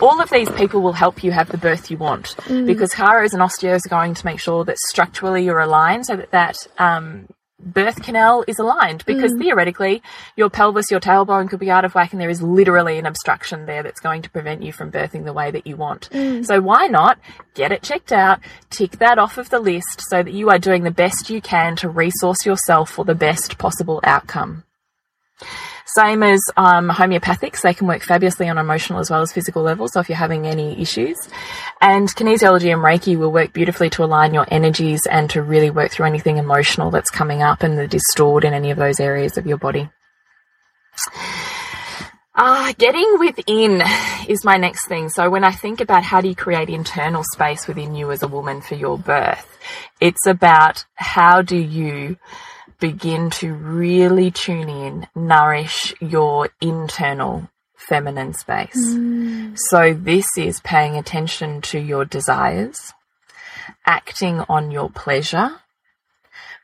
all 0.00 0.20
of 0.20 0.30
these 0.30 0.48
people 0.52 0.82
will 0.82 0.92
help 0.92 1.24
you 1.24 1.32
have 1.32 1.48
the 1.48 1.58
birth 1.58 1.90
you 1.90 1.96
want 1.96 2.36
because 2.66 2.90
chiros 2.92 3.32
and 3.32 3.42
osteos 3.42 3.84
are 3.84 3.90
going 3.90 4.14
to 4.14 4.24
make 4.24 4.38
sure 4.38 4.64
that 4.64 4.78
structurally 4.78 5.44
you're 5.44 5.60
aligned 5.60 6.06
so 6.06 6.16
that 6.16 6.30
that 6.30 6.56
um, 6.78 7.26
birth 7.60 8.02
canal 8.02 8.44
is 8.46 8.58
aligned 8.58 9.04
because 9.04 9.32
mm. 9.32 9.40
theoretically 9.40 10.02
your 10.36 10.48
pelvis, 10.48 10.90
your 10.90 11.00
tailbone 11.00 11.48
could 11.48 11.58
be 11.58 11.70
out 11.70 11.84
of 11.84 11.94
whack 11.94 12.12
and 12.12 12.20
there 12.20 12.30
is 12.30 12.40
literally 12.40 12.98
an 12.98 13.06
obstruction 13.06 13.66
there 13.66 13.82
that's 13.82 14.00
going 14.00 14.22
to 14.22 14.30
prevent 14.30 14.62
you 14.62 14.72
from 14.72 14.92
birthing 14.92 15.24
the 15.24 15.32
way 15.32 15.50
that 15.50 15.66
you 15.66 15.76
want. 15.76 16.08
Mm. 16.10 16.46
So 16.46 16.60
why 16.60 16.86
not 16.86 17.18
get 17.54 17.72
it 17.72 17.82
checked 17.82 18.12
out, 18.12 18.40
tick 18.70 18.92
that 18.98 19.18
off 19.18 19.38
of 19.38 19.50
the 19.50 19.58
list 19.58 20.02
so 20.08 20.22
that 20.22 20.32
you 20.32 20.50
are 20.50 20.58
doing 20.58 20.84
the 20.84 20.90
best 20.90 21.30
you 21.30 21.40
can 21.40 21.74
to 21.76 21.88
resource 21.88 22.46
yourself 22.46 22.90
for 22.90 23.04
the 23.04 23.14
best 23.14 23.58
possible 23.58 24.00
outcome. 24.04 24.64
Same 25.94 26.22
as 26.22 26.42
um, 26.58 26.90
homeopathics, 26.90 27.62
they 27.62 27.72
can 27.72 27.86
work 27.86 28.02
fabulously 28.02 28.46
on 28.48 28.58
emotional 28.58 28.98
as 28.98 29.10
well 29.10 29.22
as 29.22 29.32
physical 29.32 29.62
levels. 29.62 29.92
So 29.92 30.00
if 30.00 30.08
you're 30.10 30.16
having 30.16 30.46
any 30.46 30.78
issues, 30.80 31.16
and 31.80 32.14
kinesiology 32.14 32.70
and 32.70 32.82
Reiki 32.82 33.16
will 33.16 33.32
work 33.32 33.54
beautifully 33.54 33.88
to 33.90 34.04
align 34.04 34.34
your 34.34 34.46
energies 34.50 35.06
and 35.06 35.30
to 35.30 35.42
really 35.42 35.70
work 35.70 35.90
through 35.90 36.06
anything 36.06 36.36
emotional 36.36 36.90
that's 36.90 37.10
coming 37.10 37.42
up 37.42 37.62
and 37.62 37.78
that 37.78 37.94
is 37.94 38.02
stored 38.10 38.44
in 38.44 38.52
any 38.52 38.70
of 38.70 38.76
those 38.76 39.00
areas 39.00 39.38
of 39.38 39.46
your 39.46 39.56
body. 39.56 39.88
Ah, 42.34 42.72
getting 42.76 43.18
within 43.18 43.82
is 44.28 44.44
my 44.44 44.58
next 44.58 44.86
thing. 44.88 45.08
So 45.08 45.30
when 45.30 45.42
I 45.42 45.52
think 45.52 45.80
about 45.80 46.04
how 46.04 46.20
do 46.20 46.28
you 46.28 46.36
create 46.36 46.68
internal 46.68 47.24
space 47.32 47.66
within 47.66 47.94
you 47.94 48.10
as 48.10 48.22
a 48.22 48.28
woman 48.28 48.60
for 48.60 48.74
your 48.74 48.98
birth, 48.98 49.58
it's 50.00 50.26
about 50.26 50.84
how 50.94 51.40
do 51.40 51.56
you 51.56 52.18
begin 52.80 53.30
to 53.30 53.52
really 53.52 54.30
tune 54.30 54.68
in, 54.68 55.06
nourish 55.14 55.94
your 56.00 56.50
internal 56.60 57.48
feminine 57.76 58.34
space. 58.34 58.76
Mm. 58.76 59.56
So 59.70 59.94
this 59.94 60.26
is 60.36 60.60
paying 60.60 60.96
attention 60.96 61.60
to 61.62 61.78
your 61.78 62.04
desires, 62.04 62.92
acting 63.86 64.40
on 64.48 64.70
your 64.70 64.90
pleasure, 64.90 65.60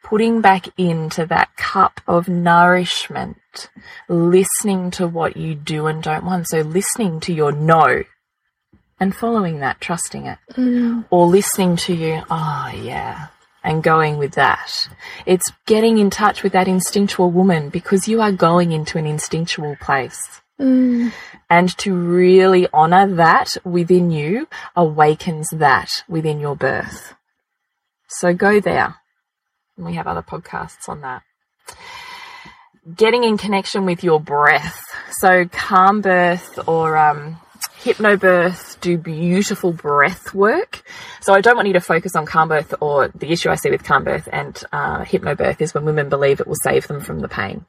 putting 0.03 0.41
back 0.41 0.69
into 0.77 1.25
that 1.27 1.57
cup 1.57 2.01
of 2.07 2.29
nourishment, 2.29 3.71
listening 4.09 4.91
to 4.93 5.07
what 5.07 5.37
you 5.37 5.55
do 5.55 5.87
and 5.87 6.03
don't 6.03 6.25
want. 6.25 6.49
So 6.49 6.61
listening 6.61 7.21
to 7.21 7.33
your 7.33 7.53
no 7.53 8.05
and 9.01 9.15
following 9.15 9.61
that, 9.61 9.81
trusting 9.81 10.27
it, 10.27 10.39
mm. 10.53 11.05
or 11.11 11.27
listening 11.27 11.77
to 11.77 11.95
you, 11.95 12.23
oh 12.31 12.73
yeah, 12.75 13.29
and 13.65 13.83
going 13.83 14.19
with 14.19 14.35
that. 14.35 14.89
It's 15.27 15.51
getting 15.67 15.99
in 15.99 16.11
touch 16.11 16.43
with 16.43 16.53
that 16.53 16.69
instinctual 16.69 17.31
woman 17.31 17.71
because 17.71 18.07
you 18.07 18.21
are 18.21 18.31
going 18.31 18.71
into 18.71 18.99
an 18.99 19.07
instinctual 19.07 19.77
place. 19.81 20.21
And 21.51 21.77
to 21.79 21.95
really 21.95 22.69
honor 22.73 23.17
that 23.17 23.49
within 23.65 24.11
you 24.11 24.47
awakens 24.77 25.49
that 25.51 25.89
within 26.09 26.39
your 26.39 26.55
birth. 26.55 27.15
So 28.09 28.35
go 28.35 28.61
there. 28.61 28.95
And 29.77 29.87
we 29.87 29.95
have 29.95 30.07
other 30.07 30.23
podcasts 30.23 30.89
on 30.89 31.01
that. 31.01 31.23
Getting 32.95 33.25
in 33.25 33.39
connection 33.39 33.87
with 33.87 34.05
your 34.05 34.21
breath. 34.21 34.81
So 35.19 35.47
calm 35.47 36.03
birth 36.03 36.69
or 36.69 36.97
um, 36.97 37.39
hypnobirth 37.85 38.81
do 38.81 38.97
beautiful 38.97 39.73
breath 39.73 40.33
work. 40.33 40.83
So 41.21 41.35
I 41.35 41.43
don't 41.43 41.55
want 41.57 41.69
you 41.69 41.75
to 41.75 41.81
focus 41.81 42.17
on 42.17 42.25
calm 42.25 42.49
birth 42.49 42.75
or 42.81 43.09
the 43.09 43.31
issue 43.31 43.51
I 43.51 43.57
see 43.57 43.71
with 43.71 43.85
calm 43.85 44.05
birth 44.05 44.27
and 44.33 44.61
uh, 44.73 45.05
hypnobirth 45.05 45.61
is 45.61 45.75
when 45.75 45.85
women 45.85 46.09
believe 46.09 46.41
it 46.41 46.47
will 46.47 46.57
save 46.63 46.87
them 46.89 47.01
from 47.01 47.21
the 47.21 47.29
pain. 47.29 47.67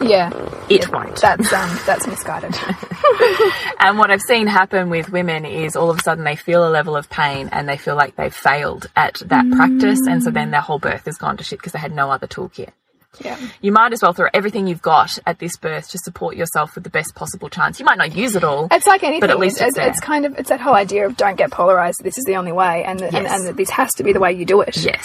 Yeah. 0.00 0.30
It 0.68 0.90
won't. 0.90 1.20
That's 1.20 1.52
um 1.52 1.78
that's 1.86 2.06
misguided. 2.06 2.56
And 3.78 3.98
what 3.98 4.10
I've 4.10 4.22
seen 4.22 4.46
happen 4.46 4.88
with 4.88 5.10
women 5.10 5.44
is 5.44 5.76
all 5.76 5.90
of 5.90 5.98
a 5.98 6.02
sudden 6.02 6.24
they 6.24 6.36
feel 6.36 6.66
a 6.66 6.70
level 6.70 6.96
of 6.96 7.10
pain 7.10 7.50
and 7.52 7.68
they 7.68 7.76
feel 7.76 7.96
like 7.96 8.16
they've 8.16 8.34
failed 8.34 8.86
at 8.96 9.16
that 9.26 9.44
practice. 9.50 10.00
And 10.08 10.22
so 10.22 10.30
then 10.30 10.52
their 10.52 10.62
whole 10.62 10.78
birth 10.78 11.04
has 11.04 11.18
gone 11.18 11.36
to 11.36 11.44
shit 11.44 11.58
because 11.58 11.72
they 11.72 11.78
had 11.78 11.94
no 11.94 12.10
other 12.10 12.26
toolkit. 12.26 12.70
Yeah. 13.20 13.38
You 13.60 13.72
might 13.72 13.92
as 13.92 14.02
well 14.02 14.12
throw 14.12 14.28
everything 14.32 14.66
you've 14.66 14.82
got 14.82 15.18
at 15.26 15.38
this 15.38 15.56
birth 15.56 15.88
to 15.90 15.98
support 15.98 16.36
yourself 16.36 16.74
with 16.74 16.84
the 16.84 16.90
best 16.90 17.14
possible 17.14 17.48
chance. 17.48 17.78
You 17.78 17.86
might 17.86 17.98
not 17.98 18.14
use 18.14 18.36
it 18.36 18.44
all. 18.44 18.68
It's 18.70 18.86
like 18.86 19.02
anything. 19.02 19.20
But 19.20 19.30
at 19.30 19.38
least 19.38 19.60
it's, 19.60 19.76
it's 19.76 19.94
it's 19.94 20.00
kind 20.00 20.24
of 20.24 20.38
it's 20.38 20.48
that 20.48 20.60
whole 20.60 20.74
idea 20.74 21.06
of 21.06 21.16
don't 21.16 21.36
get 21.36 21.50
polarized. 21.50 22.00
This 22.02 22.18
is 22.18 22.24
the 22.24 22.36
only 22.36 22.52
way, 22.52 22.84
and 22.84 23.00
and, 23.00 23.12
Yes. 23.12 23.32
and 23.32 23.46
that 23.46 23.56
this 23.56 23.70
has 23.70 23.92
to 23.94 24.02
be 24.02 24.12
the 24.12 24.20
way 24.20 24.32
you 24.32 24.44
do 24.44 24.60
it. 24.60 24.76
Yes. 24.76 25.04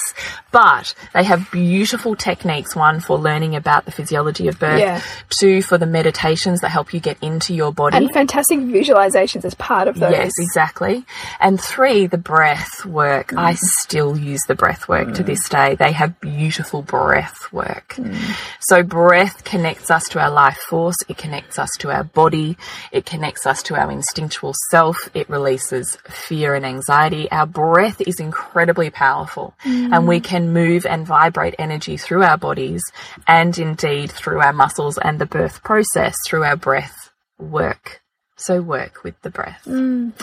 But 0.51 0.93
they 1.13 1.23
have 1.23 1.49
beautiful 1.51 2.15
techniques, 2.15 2.75
one 2.75 2.99
for 2.99 3.17
learning 3.17 3.55
about 3.55 3.85
the 3.85 3.91
physiology 3.91 4.47
of 4.47 4.59
birth, 4.59 4.79
Yeah. 4.79 5.01
two 5.39 5.61
for 5.61 5.77
the 5.77 5.85
meditations 5.85 6.61
that 6.61 6.69
help 6.69 6.93
you 6.93 6.99
get 6.99 7.17
into 7.21 7.53
your 7.53 7.71
body. 7.71 7.97
And 7.97 8.11
fantastic 8.11 8.59
visualizations 8.59 9.45
as 9.45 9.53
part 9.55 9.87
of 9.87 9.99
those. 9.99 10.11
Yes, 10.11 10.31
exactly. 10.39 11.05
And 11.39 11.61
three, 11.61 12.07
the 12.07 12.17
breath 12.17 12.85
work. 12.85 13.33
I 13.33 13.53
mm. 13.53 13.57
still 13.81 14.17
use 14.17 14.41
the 14.47 14.55
breath 14.55 14.87
work 14.87 15.13
to 15.15 15.23
mm. 15.23 15.25
this 15.25 15.47
day. 15.49 15.75
They 15.75 15.91
have 15.91 16.19
beautiful 16.19 16.81
breath 16.81 17.51
work. 17.51 17.95
Mm. 18.03 18.55
So 18.59 18.83
breath 18.83 19.43
connects 19.43 19.89
us 19.91 20.03
to 20.09 20.19
our 20.19 20.29
life 20.29 20.57
force. 20.57 20.95
It 21.07 21.17
connects 21.17 21.59
us 21.59 21.69
to 21.79 21.91
our 21.91 22.03
body. 22.03 22.57
It 22.91 23.05
connects 23.05 23.45
us 23.45 23.63
to 23.63 23.75
our 23.75 23.91
instinctual 23.91 24.53
self. 24.71 24.97
It 25.13 25.29
releases 25.29 25.97
fear 26.07 26.55
and 26.55 26.65
anxiety. 26.65 27.29
Our 27.31 27.45
breath 27.45 28.01
is 28.01 28.19
incredibly 28.19 28.89
powerful 28.89 29.53
mm. 29.63 29.93
and 29.93 30.07
we 30.07 30.19
can 30.19 30.53
move 30.53 30.85
and 30.85 31.05
vibrate 31.05 31.55
energy 31.59 31.97
through 31.97 32.23
our 32.23 32.37
bodies 32.37 32.83
and 33.27 33.57
indeed 33.57 34.11
through 34.11 34.39
our 34.39 34.53
muscles 34.53 34.97
and 34.97 35.19
the 35.19 35.25
birth 35.25 35.63
process 35.63 36.15
through 36.25 36.43
our 36.43 36.55
breath 36.55 37.11
work. 37.37 38.01
So 38.35 38.61
work 38.61 39.03
with 39.03 39.21
the 39.21 39.29
breath. 39.29 39.63
Mm. 39.65 40.13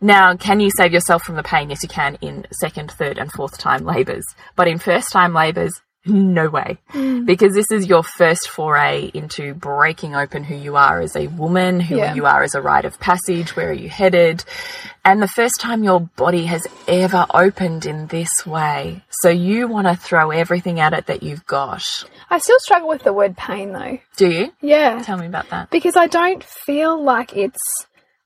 Now, 0.00 0.34
can 0.34 0.58
you 0.58 0.70
save 0.76 0.92
yourself 0.92 1.22
from 1.22 1.36
the 1.36 1.44
pain? 1.44 1.70
Yes, 1.70 1.84
you 1.84 1.88
can 1.88 2.18
in 2.20 2.44
second, 2.50 2.90
third, 2.90 3.18
and 3.18 3.30
fourth 3.30 3.56
time 3.56 3.84
labours. 3.84 4.24
But 4.56 4.66
in 4.66 4.78
first 4.78 5.12
time 5.12 5.32
labours, 5.32 5.80
No 6.04 6.48
way. 6.48 6.78
Mm. 6.92 7.26
Because 7.26 7.54
this 7.54 7.70
is 7.70 7.86
your 7.86 8.02
first 8.02 8.48
foray 8.48 9.10
into 9.14 9.54
breaking 9.54 10.16
open 10.16 10.42
who 10.42 10.56
you 10.56 10.74
are 10.76 11.00
as 11.00 11.14
a 11.14 11.28
woman, 11.28 11.78
who 11.78 11.96
Yeah. 11.96 12.14
you 12.14 12.26
are 12.26 12.42
as 12.42 12.54
a 12.56 12.60
rite 12.60 12.84
of 12.84 12.98
passage, 12.98 13.54
where 13.54 13.68
are 13.70 13.72
you 13.72 13.88
headed, 13.88 14.44
and 15.04 15.22
the 15.22 15.28
first 15.28 15.60
time 15.60 15.84
your 15.84 16.00
body 16.00 16.46
has 16.46 16.66
ever 16.88 17.26
opened 17.32 17.86
in 17.86 18.08
this 18.08 18.30
way. 18.44 19.04
So 19.22 19.28
you 19.28 19.68
want 19.68 19.86
to 19.86 19.94
throw 19.94 20.30
everything 20.30 20.80
at 20.80 20.92
it 20.92 21.06
that 21.06 21.22
you've 21.22 21.46
got. 21.46 21.82
I 22.30 22.38
still 22.38 22.58
struggle 22.58 22.88
with 22.88 23.04
the 23.04 23.12
word 23.12 23.36
pain 23.36 23.72
though. 23.72 23.98
Do 24.16 24.28
you? 24.28 24.52
Yeah. 24.60 25.02
Tell 25.02 25.18
me 25.18 25.26
about 25.26 25.50
that. 25.50 25.70
Because 25.70 25.96
I 25.96 26.08
don't 26.08 26.42
feel 26.42 27.00
like 27.00 27.36
it's 27.36 27.60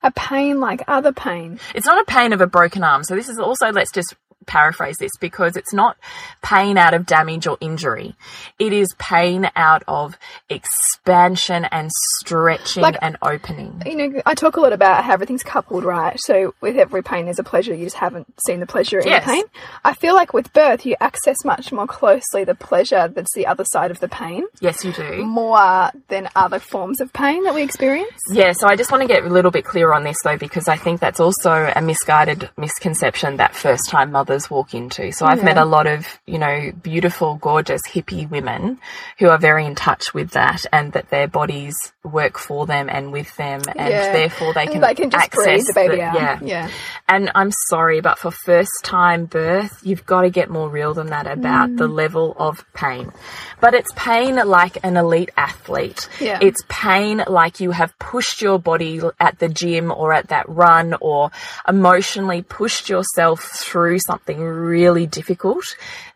a 0.03 0.11
pain 0.13 0.61
like 0.61 0.83
other 0.89 1.13
pain. 1.13 1.59
It's 1.75 1.87
not 1.87 2.01
a 2.01 2.05
pain 2.05 2.33
of 2.33 2.41
a 2.41 2.47
broken 2.47 2.85
arm. 2.85 3.05
So 3.05 3.15
this 3.15 3.29
is 3.29 3.39
also, 3.39 3.71
let's 3.73 3.91
just 3.93 4.15
paraphrase 4.47 4.97
this 4.99 5.11
because 5.21 5.57
it's 5.57 5.73
not 5.73 5.97
pain 6.43 6.79
out 6.79 6.95
of 6.95 7.07
damage 7.07 7.47
or 7.47 7.57
injury. 7.61 8.15
It 8.59 8.73
is 8.73 8.89
pain 8.99 9.51
out 9.57 9.83
of 9.89 10.17
expansion 10.49 11.65
and 11.67 11.91
stretching 12.21 12.83
Like- 12.83 12.97
and 13.03 13.17
opening. 13.23 13.83
You 13.87 13.97
know, 13.97 14.23
I 14.27 14.35
talk 14.35 14.57
a 14.57 14.61
lot 14.61 14.73
about 14.73 15.05
how 15.05 15.13
everything's 15.15 15.43
coupled, 15.43 15.85
right? 15.85 16.17
So 16.21 16.55
with 16.61 16.77
every 16.77 17.03
pain, 17.03 17.25
there's 17.27 17.39
a 17.39 17.45
pleasure. 17.45 17.75
You 17.75 17.85
just 17.85 17.97
haven't 17.97 18.27
seen 18.47 18.61
the 18.61 18.67
pleasure 18.67 18.99
in 19.01 19.07
Yes. 19.09 19.25
the 19.25 19.31
pain. 19.33 19.45
I 19.85 19.93
feel 19.95 20.15
like 20.15 20.33
with 20.33 20.53
birth, 20.53 20.85
you 20.87 20.97
access 21.01 21.37
much 21.45 21.73
more 21.73 21.87
closely 21.87 22.45
the 22.45 22.55
pleasure 22.55 23.09
that's 23.09 23.33
the 23.35 23.47
other 23.47 23.65
side 23.73 23.91
of 23.91 24.01
the 24.01 24.09
pain, 24.09 24.45
Yes, 24.61 24.85
you 24.85 24.93
do. 24.93 25.25
more 25.25 25.91
than 26.09 26.29
other 26.37 26.59
forms 26.59 27.01
of 27.01 27.13
pain 27.13 27.45
that 27.45 27.55
we 27.55 27.63
experience. 27.63 28.11
Yeah, 28.31 28.53
so 28.53 28.67
I 28.69 28.77
just 28.77 28.91
want 28.91 29.03
to 29.03 29.09
get 29.09 29.25
a 29.25 29.29
little 29.29 29.51
bit 29.51 29.65
clearer 29.65 29.95
on 29.95 30.05
this 30.05 30.17
though, 30.25 30.37
because 30.37 30.69
I 30.69 30.77
think 30.77 31.01
that's 31.01 31.21
also 31.21 31.73
a 31.75 31.81
misguided 31.81 32.51
misconception 32.57 33.37
that 33.39 33.55
first 33.55 33.89
time 33.89 34.13
mothers 34.13 34.36
walk 34.51 34.75
into. 34.75 35.13
So 35.13 35.27
I've 35.27 35.43
met 35.43 35.59
a 35.59 35.65
lot 35.65 35.87
of, 35.87 36.07
you 36.27 36.39
know, 36.39 36.73
beautiful, 36.83 37.37
gorgeous, 37.37 37.83
hippie 37.87 38.29
women 38.29 38.79
who 39.19 39.29
are 39.29 39.39
very 39.39 39.65
in 39.65 39.75
touch 39.75 40.13
with 40.13 40.31
that 40.33 40.65
and 40.73 40.93
that 40.93 41.11
their 41.11 41.29
bodies 41.29 41.75
work 42.07 42.39
for 42.39 42.67
them 42.67 42.89
and 42.89 43.13
with 43.13 43.35
them 43.37 43.61
and 43.77 43.91
Yeah. 43.91 44.13
therefore 44.13 44.53
they 44.55 44.67
can, 44.67 44.81
they 44.81 44.95
can 44.95 45.11
just 45.11 45.25
access 45.25 45.67
the 45.67 45.73
baby 45.75 45.97
the- 45.97 46.03
out. 46.03 46.15
Yeah. 46.15 46.39
Yeah. 46.43 46.69
And 47.09 47.31
I'm 47.35 47.53
sorry, 47.69 48.01
but 48.01 48.19
for 48.19 48.31
first 48.31 48.71
time 48.83 49.27
birth, 49.27 49.79
you've 49.83 50.07
got 50.07 50.23
to 50.23 50.31
get 50.31 50.51
more 50.51 50.69
real 50.69 50.95
than 50.95 51.09
that 51.09 51.27
about 51.27 51.71
Mm. 51.71 51.79
the 51.79 51.87
level 51.89 52.35
of 52.39 52.65
pain. 52.75 53.13
But 53.61 53.75
it's 53.75 53.91
pain 53.97 54.37
like 54.37 54.79
an 54.85 54.97
elite 54.97 55.31
athlete. 55.37 56.09
Yeah. 56.21 56.39
It's 56.41 56.63
pain 56.69 57.23
like 57.27 57.61
you 57.61 57.71
have 57.73 57.97
pushed 57.99 58.41
your 58.43 58.59
body 58.59 59.01
at 59.21 59.39
the 59.39 59.49
gym 59.49 59.91
or 59.93 60.13
at 60.13 60.29
that 60.29 60.49
run 60.49 60.95
or 61.01 61.31
emotionally 61.69 62.43
pushed 62.43 62.89
yourself 62.89 63.41
through 63.43 63.99
something 63.99 64.41
really 64.41 65.07
difficult. 65.07 65.65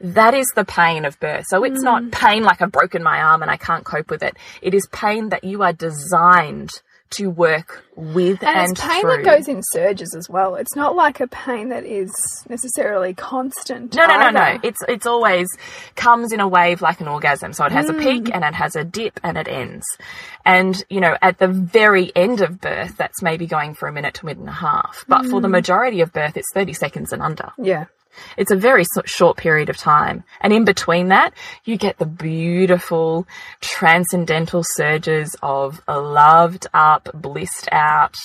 That 0.00 0.34
is 0.34 0.46
the 0.54 0.64
pain 0.64 1.04
of 1.04 1.18
birth. 1.20 1.44
So 1.48 1.64
it's 1.64 1.80
Mm. 1.80 1.84
not 1.84 2.10
pain 2.10 2.42
like 2.44 2.62
I've 2.62 2.72
broken 2.72 3.02
my 3.02 3.20
arm 3.22 3.42
and 3.42 3.50
I 3.50 3.56
can't 3.56 3.84
cope 3.84 4.10
with 4.10 4.22
it. 4.22 4.36
It 4.62 4.74
is 4.74 4.86
pain 4.92 5.30
that 5.30 5.44
you 5.44 5.62
are 5.62 5.72
designed 5.80 6.70
to 7.14 7.28
work 7.28 7.84
with 7.96 8.40
and, 8.44 8.56
And, 8.56 8.70
it's 8.70 8.80
pain 8.80 9.00
through. 9.00 9.16
that 9.16 9.24
goes 9.24 9.48
in 9.48 9.62
surges 9.72 10.14
as 10.14 10.28
well. 10.30 10.54
It's 10.54 10.76
not 10.76 10.94
like 10.94 11.18
a 11.18 11.26
pain 11.26 11.70
that 11.70 11.84
is 11.84 12.12
necessarily 12.48 13.14
constant. 13.14 13.96
No, 13.96 14.06
no, 14.06 14.16
no, 14.16 14.30
no. 14.30 14.58
It's 14.62 14.78
it's 14.88 15.06
always 15.06 15.48
comes 15.96 16.30
in 16.32 16.38
a 16.38 16.46
wave 16.46 16.82
like 16.82 17.00
an 17.00 17.08
orgasm. 17.08 17.52
So 17.52 17.64
it 17.64 17.72
has 17.72 17.88
a 17.88 17.94
Mm. 17.94 18.00
peak 18.02 18.30
and 18.32 18.44
it 18.44 18.54
has 18.54 18.76
a 18.76 18.84
dip 18.84 19.18
and 19.24 19.36
it 19.36 19.48
ends. 19.48 19.84
And 20.44 20.80
you 20.88 21.00
know, 21.00 21.16
at 21.20 21.38
the 21.38 21.48
very 21.48 22.12
end 22.14 22.42
of 22.42 22.60
birth, 22.60 22.96
that's 22.96 23.22
maybe 23.22 23.46
going 23.48 23.74
for 23.74 23.88
a 23.88 23.92
minute 23.92 24.14
to 24.14 24.20
a 24.22 24.26
minute 24.26 24.40
and 24.40 24.48
a 24.48 24.52
half. 24.52 25.04
But 25.08 25.26
for 25.26 25.40
the 25.40 25.48
Mm. 25.48 25.52
majority 25.58 26.00
of 26.02 26.12
birth, 26.12 26.36
it's 26.36 26.52
thirty 26.54 26.74
seconds 26.74 27.12
and 27.12 27.20
under. 27.22 27.50
Yeah. 27.58 27.86
It's 28.36 28.50
a 28.50 28.56
very 28.56 28.84
short 29.04 29.36
period 29.36 29.68
of 29.68 29.76
time. 29.76 30.24
And 30.40 30.52
in 30.52 30.64
between 30.64 31.08
that, 31.08 31.34
you 31.64 31.76
get 31.76 31.98
the 31.98 32.06
beautiful 32.06 33.26
transcendental 33.60 34.62
surges 34.64 35.36
of 35.42 35.82
loved 35.88 36.66
up, 36.74 37.08
blissed 37.14 37.68
out, 37.72 38.16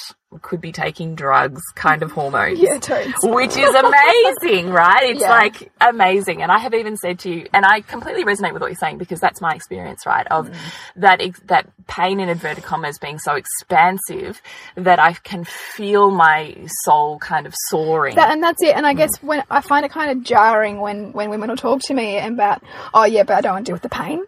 could 0.42 0.62
be 0.62 0.72
taking 0.72 1.16
drugs 1.16 1.62
kind 1.76 2.04
of 2.04 2.12
hormones. 2.12 2.60
Yeah, 2.60 2.78
totes. 2.80 3.14
Which 3.24 3.56
is 3.58 3.74
amazing, 3.74 4.70
right? 4.70 5.04
It's 5.04 5.22
Yeah. 5.22 5.30
like 5.30 5.72
amazing. 5.82 6.42
And 6.42 6.52
I 6.52 6.60
have 6.60 6.74
even 6.74 6.98
said 6.98 7.20
to 7.20 7.30
you, 7.32 7.48
and 7.54 7.66
I 7.66 7.82
completely 7.82 8.24
resonate 8.24 8.54
with 8.54 8.62
what 8.62 8.70
you're 8.72 8.76
saying 8.78 8.98
because 8.98 9.20
that's 9.20 9.42
my 9.42 9.54
experience, 9.54 10.06
right? 10.06 10.28
Of 10.28 10.50
Mm. 10.50 10.56
that, 10.98 11.22
ex- 11.22 11.40
that 11.46 11.68
pain 11.88 12.20
in 12.20 12.30
inverted 12.30 12.64
commas 12.64 12.98
being 13.00 13.20
so 13.20 13.36
expansive 13.36 14.42
that 14.76 15.00
I 15.00 15.14
can 15.14 15.44
feel 15.44 16.12
my 16.12 16.56
soul 16.84 17.20
kind 17.20 17.46
of 17.46 17.54
soaring. 17.70 18.16
That, 18.16 18.32
and 18.32 18.44
that's 18.44 18.62
it. 18.64 18.76
And 18.76 18.86
I 18.86 18.94
guess 18.94 19.12
when 19.22 19.44
I 19.50 19.62
find 19.62 19.86
it 19.86 19.92
kind 19.92 20.12
of 20.12 20.24
jarring 20.24 20.80
when, 20.80 21.12
when 21.14 21.30
women 21.30 21.50
will 21.50 21.58
talk 21.58 21.82
to 21.84 21.94
me 21.94 22.18
about, 22.20 22.62
oh 22.94 23.06
yeah, 23.06 23.24
but 23.24 23.36
I 23.38 23.42
don't 23.42 23.54
want 23.54 23.66
to 23.66 23.70
deal 23.70 23.76
with 23.76 23.84
the 23.84 23.90
pain. 23.90 24.24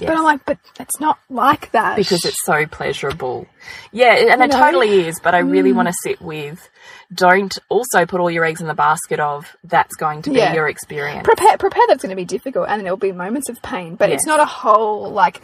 Yes. 0.00 0.08
But 0.08 0.18
I'm 0.18 0.24
like, 0.24 0.44
but 0.44 0.58
it's 0.80 1.00
not 1.00 1.18
like 1.28 1.70
that. 1.72 1.96
because 1.96 2.24
it's 2.24 2.44
so 2.44 2.66
pleasurable. 2.66 3.46
Yeah, 3.92 4.14
and 4.14 4.42
it 4.42 4.50
know? 4.50 4.58
totally 4.58 5.06
is, 5.06 5.20
but 5.22 5.34
I 5.34 5.38
really 5.38 5.72
mm. 5.72 5.76
want 5.76 5.88
to 5.88 5.94
sit 6.02 6.20
with 6.20 6.68
don't 7.12 7.56
also 7.68 8.06
put 8.06 8.20
all 8.20 8.30
your 8.30 8.44
eggs 8.44 8.60
in 8.60 8.66
the 8.66 8.74
basket 8.74 9.20
of 9.20 9.54
that's 9.64 9.94
going 9.96 10.22
to 10.22 10.30
be 10.30 10.36
Yeah. 10.36 10.54
your 10.54 10.68
experience. 10.68 11.24
prepare 11.24 11.56
prepare 11.58 11.82
that's 11.88 12.02
going 12.02 12.10
to 12.10 12.16
be 12.16 12.24
difficult, 12.24 12.68
and 12.68 12.82
there'll 12.82 12.96
be 12.96 13.12
moments 13.12 13.48
of 13.48 13.60
pain. 13.62 13.96
But 13.96 14.10
it's 14.10 14.26
not 14.26 14.40
a 14.40 14.46
whole 14.46 15.10
like 15.10 15.40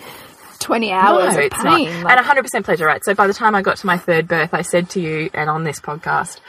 twenty 0.60 0.92
hours 0.92 1.36
no, 1.36 1.44
of 1.44 1.50
pain. 1.50 2.02
Like, 2.02 2.18
and 2.18 2.26
100% 2.26 2.64
pleasure, 2.64 2.86
right? 2.86 3.04
So 3.04 3.14
by 3.14 3.26
the 3.26 3.34
time 3.34 3.54
I 3.54 3.62
got 3.62 3.76
to 3.78 3.86
my 3.86 3.98
third 3.98 4.28
birth, 4.28 4.54
I 4.54 4.62
said 4.62 4.90
to 4.90 5.00
you, 5.00 5.30
and 5.34 5.48
on 5.48 5.64
this 5.64 5.80
podcast, 5.80 6.40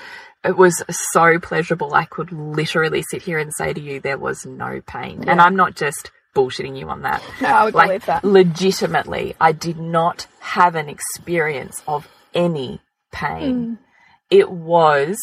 it 0.44 0.56
was 0.56 0.84
so 1.14 1.40
pleasurable. 1.40 1.94
I 1.94 2.06
could 2.06 2.32
literally 2.32 3.04
sit 3.10 3.22
here 3.22 3.40
and 3.40 3.54
say 3.54 3.74
to 3.74 3.82
you, 3.82 4.00
there 4.00 4.18
was 4.18 4.46
no 4.46 4.82
pain. 4.86 5.26
And 5.28 5.42
I'm 5.42 5.56
not 5.56 5.76
just 5.76 6.12
bullshitting 6.36 6.78
you 6.78 6.90
on 6.90 7.02
that. 7.02 7.24
No, 7.42 7.50
I 7.50 7.66
would 7.66 7.74
like, 7.74 7.88
believe 7.88 8.06
that. 8.06 8.24
Legitimately, 8.24 9.36
I 9.40 9.52
did 9.52 9.78
not 9.80 10.28
have 10.40 10.76
an 10.76 10.90
experience 10.90 11.82
of 11.88 12.08
any 12.34 12.82
pain. 13.12 13.56
Mm. 13.56 13.78
It 14.30 14.52
was 14.52 15.18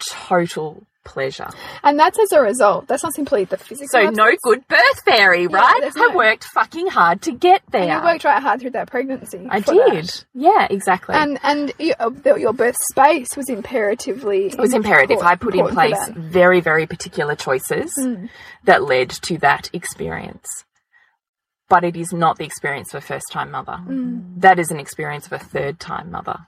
total 0.00 0.86
pleasure. 1.04 1.48
and 1.82 1.98
that's 1.98 2.18
as 2.18 2.32
a 2.32 2.40
result. 2.40 2.86
That's 2.88 3.02
not 3.02 3.14
simply 3.14 3.44
the 3.44 3.56
physical. 3.56 3.88
So 3.88 4.10
no 4.10 4.30
good 4.42 4.66
birth 4.68 5.00
fairy, 5.04 5.46
right? 5.46 5.82
I 5.84 5.90
no- 5.96 6.16
worked 6.16 6.44
fucking 6.44 6.88
hard 6.88 7.22
to 7.22 7.32
get 7.32 7.62
there. 7.70 7.82
And 7.82 8.02
you 8.02 8.10
worked 8.12 8.24
right 8.24 8.42
hard 8.42 8.60
through 8.60 8.70
that 8.70 8.90
pregnancy. 8.90 9.46
I 9.50 9.60
did. 9.60 9.76
that. 10.06 10.24
Yeah, 10.34 10.66
exactly. 10.70 11.14
And 11.14 11.38
and 11.42 11.72
you, 11.78 11.94
uh, 12.00 12.10
your 12.36 12.52
birth 12.52 12.76
space 12.90 13.36
was 13.36 13.48
imperatively. 13.48 14.46
it 14.46 14.58
was 14.58 14.74
imperative. 14.74 15.18
I 15.20 15.36
put 15.36 15.54
in 15.54 15.66
place 15.68 15.98
very, 16.16 16.60
very 16.60 16.86
particular 16.86 17.34
choices 17.36 17.92
Mm. 17.98 18.28
that 18.64 18.82
led 18.82 19.10
to 19.10 19.38
that 19.38 19.70
experience. 19.72 20.46
But 21.68 21.84
it 21.84 21.96
is 21.96 22.12
not 22.12 22.38
the 22.38 22.44
experience 22.44 22.92
of 22.94 23.02
a 23.02 23.06
first 23.06 23.26
time 23.32 23.50
mother. 23.50 23.78
Mm. 23.86 24.40
That 24.40 24.58
is 24.58 24.70
an 24.70 24.78
experience 24.78 25.26
of 25.26 25.32
a 25.32 25.38
third 25.38 25.80
time 25.80 26.10
mother. 26.10 26.38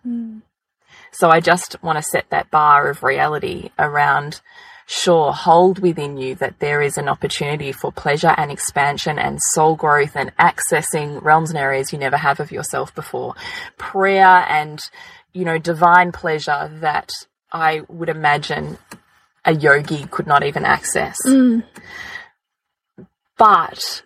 So 1.19 1.31
I 1.31 1.41
just 1.41 1.83
want 1.83 1.97
to 1.99 2.03
set 2.03 2.29
that 2.31 2.51
bar 2.51 2.89
of 2.89 3.03
reality 3.03 3.71
around 3.79 4.41
sure, 4.87 5.33
hold 5.33 5.81
within 5.81 6.17
you 6.17 6.35
that 6.37 6.61
there 6.61 6.81
is 6.81 6.97
an 6.97 7.09
opportunity 7.09 7.73
for 7.73 7.91
pleasure 7.91 8.35
and 8.37 8.51
expansion 8.51 9.19
and 9.19 9.41
soul 9.53 9.75
growth 9.75 10.14
and 10.14 10.35
accessing 10.37 11.21
realms 11.23 11.51
and 11.51 11.59
areas 11.59 11.93
you 11.93 11.99
never 11.99 12.17
have 12.17 12.39
of 12.39 12.53
yourself 12.53 12.95
before. 12.95 13.35
Prayer 13.77 14.47
and, 14.49 14.81
you 15.33 15.45
know, 15.45 15.59
divine 15.59 16.12
pleasure 16.12 16.71
that 16.81 17.11
I 17.53 17.83
would 17.89 18.09
imagine 18.09 18.79
a 19.45 19.55
yogi 19.55 20.07
could 20.07 20.27
not 20.27 20.45
even 20.45 20.64
access. 20.64 21.17
Mm. 21.27 21.64
But 23.37 24.03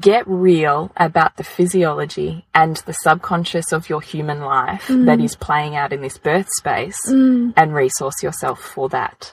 get 0.00 0.26
real 0.28 0.92
about 0.96 1.36
the 1.36 1.44
physiology 1.44 2.44
and 2.54 2.76
the 2.86 2.92
subconscious 2.92 3.72
of 3.72 3.88
your 3.88 4.00
human 4.00 4.40
life 4.40 4.86
mm. 4.86 5.06
that 5.06 5.20
is 5.20 5.34
playing 5.34 5.74
out 5.74 5.92
in 5.92 6.00
this 6.00 6.18
birth 6.18 6.48
space 6.56 6.98
mm. 7.08 7.52
and 7.56 7.74
resource 7.74 8.22
yourself 8.22 8.60
for 8.60 8.88
that. 8.90 9.32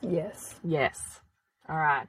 Yes. 0.00 0.56
Yes. 0.64 0.98
All 1.68 1.76
right. 1.76 2.06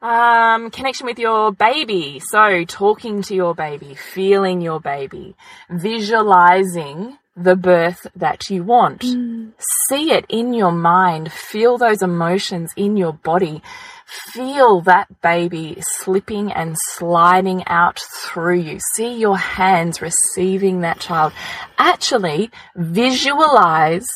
Um, 0.00 0.70
connection 0.70 1.06
with 1.06 1.18
your 1.18 1.52
baby. 1.52 2.20
So, 2.24 2.64
talking 2.64 3.22
to 3.22 3.34
your 3.34 3.54
baby, 3.54 3.94
feeling 3.94 4.60
your 4.60 4.80
baby, 4.80 5.34
visualizing 5.70 7.18
the 7.36 7.56
birth 7.56 8.06
that 8.16 8.48
you 8.50 8.62
want. 8.64 9.02
Mm. 9.02 9.52
See 9.88 10.12
it 10.12 10.26
in 10.28 10.52
your 10.52 10.72
mind, 10.72 11.32
feel 11.32 11.78
those 11.78 12.02
emotions 12.02 12.72
in 12.76 12.96
your 12.96 13.12
body. 13.12 13.62
Feel 14.08 14.80
that 14.82 15.20
baby 15.20 15.76
slipping 15.80 16.50
and 16.50 16.76
sliding 16.94 17.62
out 17.66 18.00
through 18.24 18.60
you. 18.60 18.78
See 18.94 19.18
your 19.18 19.36
hands 19.36 20.00
receiving 20.00 20.80
that 20.80 20.98
child. 20.98 21.34
Actually, 21.76 22.50
visualize 22.74 24.06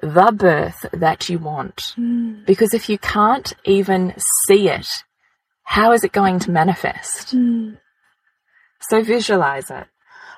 the 0.00 0.32
birth 0.34 0.86
that 0.94 1.28
you 1.28 1.38
want. 1.38 1.82
Because 2.46 2.72
if 2.72 2.88
you 2.88 2.96
can't 2.96 3.52
even 3.64 4.14
see 4.46 4.70
it, 4.70 4.88
how 5.64 5.92
is 5.92 6.02
it 6.02 6.12
going 6.12 6.38
to 6.40 6.50
manifest? 6.50 7.34
So 8.80 9.02
visualize 9.02 9.70
it. 9.70 9.86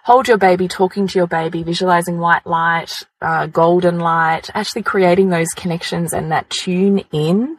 Hold 0.04 0.26
your 0.26 0.38
baby, 0.38 0.66
talking 0.66 1.06
to 1.06 1.18
your 1.18 1.28
baby, 1.28 1.62
visualizing 1.62 2.18
white 2.18 2.46
light, 2.46 2.92
uh, 3.22 3.46
golden 3.46 4.00
light, 4.00 4.50
actually 4.54 4.82
creating 4.82 5.30
those 5.30 5.48
connections 5.54 6.12
and 6.12 6.32
that 6.32 6.50
tune 6.50 7.04
in 7.12 7.58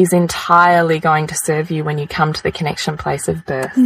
is 0.00 0.12
entirely 0.12 0.98
going 0.98 1.26
to 1.28 1.36
serve 1.44 1.70
you 1.70 1.84
when 1.84 1.98
you 1.98 2.06
come 2.06 2.32
to 2.32 2.42
the 2.42 2.52
connection 2.52 2.96
place 2.96 3.28
of 3.28 3.44
birth. 3.44 3.76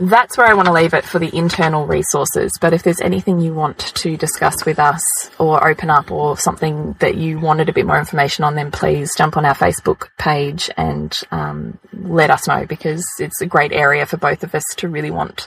That's 0.00 0.36
where 0.36 0.48
I 0.48 0.54
want 0.54 0.66
to 0.66 0.72
leave 0.72 0.92
it 0.92 1.04
for 1.04 1.20
the 1.20 1.34
internal 1.34 1.86
resources. 1.86 2.50
But 2.60 2.72
if 2.72 2.82
there's 2.82 3.00
anything 3.00 3.38
you 3.38 3.54
want 3.54 3.78
to 3.78 4.16
discuss 4.16 4.64
with 4.66 4.80
us 4.80 5.00
or 5.38 5.66
open 5.66 5.88
up 5.88 6.10
or 6.10 6.36
something 6.36 6.96
that 6.98 7.16
you 7.16 7.38
wanted 7.38 7.68
a 7.68 7.72
bit 7.72 7.86
more 7.86 7.98
information 7.98 8.42
on, 8.42 8.56
then 8.56 8.72
please 8.72 9.14
jump 9.16 9.36
on 9.36 9.46
our 9.46 9.54
Facebook 9.54 10.08
page 10.18 10.68
and 10.76 11.16
um, 11.30 11.78
let 11.92 12.30
us 12.30 12.48
know 12.48 12.66
because 12.66 13.04
it's 13.20 13.40
a 13.40 13.46
great 13.46 13.70
area 13.72 14.04
for 14.04 14.16
both 14.16 14.42
of 14.42 14.52
us 14.54 14.64
to 14.78 14.88
really 14.88 15.12
want 15.12 15.46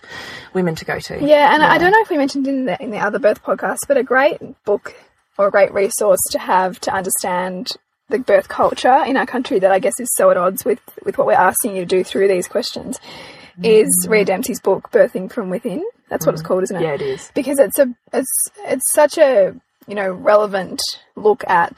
women 0.53 0.75
to 0.75 0.86
go 0.86 0.97
to. 0.97 1.21
Yeah, 1.21 1.53
and 1.53 1.61
I 1.61 1.78
don't 1.78 1.91
know 1.91 2.01
if 2.01 2.09
we 2.09 2.17
mentioned 2.17 2.47
in 2.47 2.65
the 2.65 2.82
in 2.82 2.91
the 2.91 2.99
other 2.99 3.19
birth 3.19 3.43
podcast, 3.43 3.80
but 3.86 3.97
a 3.97 4.03
great 4.03 4.39
book 4.63 4.95
or 5.38 5.47
a 5.47 5.51
great 5.51 5.73
resource 5.73 6.21
to 6.32 6.39
have 6.39 6.80
to 6.82 6.93
understand 6.93 7.71
the 8.10 8.20
birth 8.20 8.47
culture 8.47 9.03
in 9.05 9.18
our 9.18 9.26
country 9.26 9.60
that 9.60 9.72
I 9.72 9.80
guess 9.80 9.99
is 9.99 10.10
so 10.16 10.30
at 10.30 10.38
odds 10.38 10.64
with 10.64 10.80
with 11.03 11.18
what 11.18 11.28
we're 11.28 11.34
asking 11.34 11.76
you 11.76 11.82
to 11.82 11.86
do 11.86 12.03
through 12.03 12.28
these 12.28 12.47
questions 12.47 12.99
is 13.64 13.88
mm. 14.05 14.10
Rhea 14.10 14.26
Dempsey's 14.26 14.60
book 14.60 14.91
Birthing 14.91 15.32
from 15.32 15.49
Within. 15.49 15.84
That's 16.10 16.26
what 16.26 16.34
it's 16.34 16.43
mm. 16.43 16.47
called, 16.47 16.64
isn't 16.64 16.76
it? 16.76 16.84
Yeah, 16.84 16.93
it 16.93 17.01
is. 17.01 17.32
Because 17.34 17.60
it's 17.60 17.80
a 17.80 17.93
it's 18.14 18.32
it's 18.66 18.93
such 18.93 19.18
a 19.18 19.55
you 19.88 19.95
know 19.95 20.12
relevant 20.12 20.82
look 21.16 21.43
at 21.47 21.78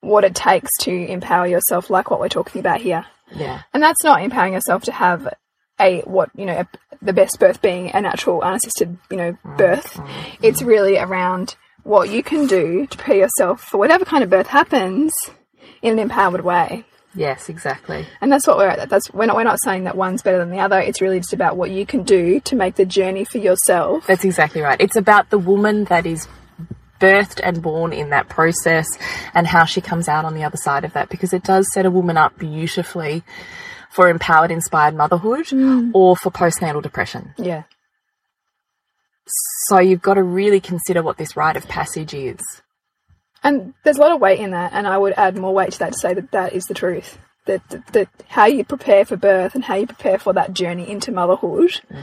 what 0.00 0.24
it 0.24 0.34
takes 0.34 0.70
to 0.80 0.92
empower 0.92 1.46
yourself, 1.46 1.88
like 1.88 2.10
what 2.10 2.20
we're 2.20 2.28
talking 2.28 2.60
about 2.60 2.80
here. 2.80 3.06
Yeah. 3.34 3.62
And 3.72 3.82
that's 3.82 4.04
not 4.04 4.22
empowering 4.22 4.52
yourself 4.52 4.82
to 4.84 4.92
have 4.92 5.32
a 5.80 6.00
what 6.02 6.30
you 6.36 6.46
know 6.46 6.60
a, 6.60 6.68
the 7.02 7.12
best 7.12 7.38
birth 7.38 7.60
being 7.60 7.90
a 7.92 8.00
natural 8.00 8.40
unassisted 8.42 8.96
you 9.10 9.16
know 9.16 9.38
mm. 9.44 9.58
birth. 9.58 10.00
It's 10.42 10.62
really 10.62 10.98
around 10.98 11.56
what 11.82 12.08
you 12.08 12.22
can 12.22 12.46
do 12.46 12.86
to 12.86 12.96
prepare 12.96 13.16
yourself 13.16 13.60
for 13.60 13.76
whatever 13.76 14.06
kind 14.06 14.24
of 14.24 14.30
birth 14.30 14.46
happens 14.46 15.12
in 15.82 15.92
an 15.92 15.98
empowered 15.98 16.44
way. 16.44 16.84
Yes, 17.14 17.48
exactly. 17.48 18.06
And 18.20 18.32
that's 18.32 18.46
what 18.46 18.58
we're 18.58 18.66
at. 18.66 18.88
That's 18.88 19.12
we're 19.12 19.26
not 19.26 19.36
we're 19.36 19.44
not 19.44 19.60
saying 19.62 19.84
that 19.84 19.96
one's 19.96 20.22
better 20.22 20.38
than 20.38 20.50
the 20.50 20.58
other. 20.58 20.80
It's 20.80 21.00
really 21.00 21.20
just 21.20 21.32
about 21.32 21.56
what 21.56 21.70
you 21.70 21.86
can 21.86 22.02
do 22.02 22.40
to 22.40 22.56
make 22.56 22.74
the 22.74 22.84
journey 22.84 23.24
for 23.24 23.38
yourself. 23.38 24.06
That's 24.06 24.24
exactly 24.24 24.62
right. 24.62 24.80
It's 24.80 24.96
about 24.96 25.30
the 25.30 25.38
woman 25.38 25.84
that 25.84 26.06
is 26.06 26.26
birthed 27.00 27.40
and 27.42 27.62
born 27.62 27.92
in 27.92 28.10
that 28.10 28.28
process 28.28 28.86
and 29.32 29.46
how 29.46 29.64
she 29.64 29.80
comes 29.80 30.08
out 30.08 30.24
on 30.24 30.34
the 30.34 30.44
other 30.44 30.56
side 30.56 30.84
of 30.84 30.92
that 30.94 31.08
because 31.08 31.32
it 31.32 31.44
does 31.44 31.66
set 31.72 31.86
a 31.86 31.90
woman 31.90 32.16
up 32.16 32.38
beautifully 32.38 33.22
for 33.90 34.08
empowered, 34.08 34.50
inspired 34.50 34.94
motherhood 34.94 35.46
mm. 35.46 35.90
or 35.94 36.16
for 36.16 36.30
postnatal 36.30 36.82
depression. 36.82 37.34
Yeah. 37.38 37.64
So 39.68 39.78
you've 39.78 40.02
got 40.02 40.14
to 40.14 40.22
really 40.22 40.60
consider 40.60 41.02
what 41.02 41.16
this 41.16 41.36
rite 41.36 41.56
of 41.56 41.68
passage 41.68 42.12
is. 42.12 42.40
And 43.44 43.74
there's 43.84 43.98
a 43.98 44.00
lot 44.00 44.12
of 44.12 44.20
weight 44.20 44.40
in 44.40 44.52
that, 44.52 44.72
and 44.72 44.86
I 44.86 44.96
would 44.98 45.12
add 45.16 45.36
more 45.36 45.54
weight 45.54 45.72
to 45.72 45.78
that 45.80 45.92
to 45.92 45.98
say 45.98 46.14
that 46.14 46.32
that 46.32 46.54
is 46.54 46.64
the 46.64 46.74
truth. 46.74 47.18
That, 47.46 47.68
that, 47.68 47.86
that 47.92 48.08
how 48.26 48.46
you 48.46 48.64
prepare 48.64 49.04
for 49.04 49.18
birth 49.18 49.54
and 49.54 49.62
how 49.62 49.74
you 49.74 49.86
prepare 49.86 50.18
for 50.18 50.32
that 50.32 50.54
journey 50.54 50.90
into 50.90 51.12
motherhood 51.12 51.82
mm. 51.92 52.02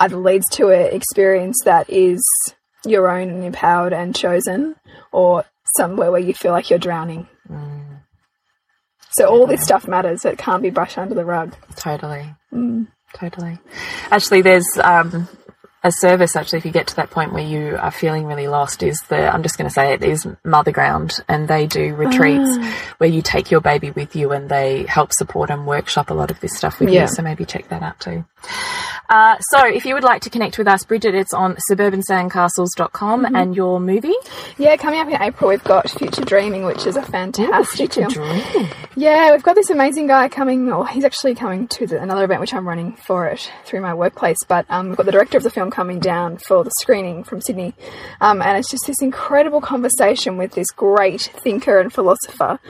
either 0.00 0.16
leads 0.16 0.46
to 0.52 0.68
an 0.68 0.94
experience 0.94 1.58
that 1.66 1.90
is 1.90 2.22
your 2.86 3.10
own 3.10 3.28
and 3.28 3.44
empowered 3.44 3.92
and 3.92 4.16
chosen, 4.16 4.74
or 5.12 5.44
somewhere 5.76 6.10
where 6.10 6.20
you 6.20 6.32
feel 6.32 6.52
like 6.52 6.70
you're 6.70 6.78
drowning. 6.78 7.28
Mm. 7.50 8.00
So 9.10 9.26
all 9.26 9.46
this 9.46 9.62
stuff 9.62 9.86
matters. 9.86 10.24
It 10.24 10.38
can't 10.38 10.62
be 10.62 10.70
brushed 10.70 10.96
under 10.96 11.14
the 11.14 11.24
rug. 11.24 11.54
Totally. 11.76 12.34
Mm. 12.50 12.88
Totally. 13.14 13.58
Actually, 14.10 14.40
there's 14.40 14.66
um, 14.82 15.28
a 15.84 15.90
service, 15.92 16.36
actually, 16.36 16.58
if 16.58 16.64
you 16.64 16.70
get 16.72 16.86
to 16.88 16.96
that 16.96 17.10
point 17.10 17.32
where 17.32 17.42
you 17.42 17.76
are 17.76 17.90
feeling 17.90 18.26
really 18.26 18.46
lost, 18.48 18.82
is 18.82 18.98
the, 19.08 19.32
I'm 19.32 19.42
just 19.42 19.56
going 19.58 19.68
to 19.68 19.74
say 19.74 19.92
it, 19.94 20.02
is 20.04 20.26
Mother 20.44 20.70
Ground. 20.72 21.14
And 21.28 21.48
they 21.48 21.66
do 21.66 21.94
retreats 21.94 22.56
where 22.98 23.10
you 23.10 23.22
take 23.22 23.50
your 23.50 23.60
baby 23.60 23.90
with 23.90 24.14
you 24.14 24.32
and 24.32 24.48
they 24.48 24.84
help 24.84 25.12
support 25.12 25.50
and 25.50 25.66
workshop 25.66 26.10
a 26.10 26.14
lot 26.14 26.30
of 26.30 26.38
this 26.40 26.56
stuff 26.56 26.78
with 26.80 26.88
Yeah. 26.90 27.02
you. 27.02 27.08
So 27.08 27.22
maybe 27.22 27.44
check 27.44 27.68
that 27.68 27.82
out 27.82 27.98
too. 28.00 28.24
Uh, 29.08 29.36
so 29.50 29.66
if 29.66 29.84
you 29.84 29.94
would 29.94 30.04
like 30.04 30.22
to 30.22 30.30
connect 30.30 30.56
with 30.58 30.66
us, 30.68 30.84
Bridget, 30.84 31.14
it's 31.14 31.34
on 31.34 31.56
suburbansandcastles.com 31.70 33.24
and 33.34 33.54
your 33.54 33.80
movie, 33.80 34.14
Yeah, 34.56 34.76
coming 34.76 35.00
up 35.00 35.08
in 35.08 35.20
April, 35.20 35.50
we've 35.50 35.62
got 35.64 35.90
Future 35.90 36.24
Dreaming, 36.24 36.64
which 36.64 36.86
is 36.86 36.96
a 36.96 37.02
fantastic 37.02 37.92
Future 37.92 38.08
film. 38.10 38.40
Dream. 38.40 38.68
Yeah, 38.96 39.32
we've 39.32 39.42
got 39.42 39.54
this 39.54 39.70
amazing 39.70 40.06
guy 40.06 40.28
coming, 40.28 40.72
or 40.72 40.86
he's 40.86 41.04
actually 41.04 41.34
coming 41.34 41.66
to 41.68 41.86
the, 41.86 42.00
another 42.00 42.24
event 42.24 42.40
which 42.40 42.54
I'm 42.54 42.66
running 42.66 42.92
for 42.94 43.26
it 43.26 43.50
through 43.64 43.80
my 43.80 43.94
workplace. 43.94 44.38
But 44.46 44.66
um, 44.68 44.88
we've 44.88 44.96
got 44.96 45.06
the 45.06 45.12
director 45.12 45.36
of 45.38 45.42
the 45.44 45.50
film 45.50 45.70
coming 45.72 45.98
down 45.98 46.36
for 46.36 46.62
the 46.62 46.70
screening 46.80 47.24
from 47.24 47.40
Sydney. 47.40 47.74
Um, 48.20 48.40
and 48.40 48.56
it's 48.56 48.70
just 48.70 48.86
this 48.86 49.02
incredible 49.02 49.60
conversation 49.60 50.36
with 50.36 50.52
this 50.52 50.70
great 50.70 51.22
thinker 51.22 51.80
and 51.80 51.92
philosopher 51.92 52.60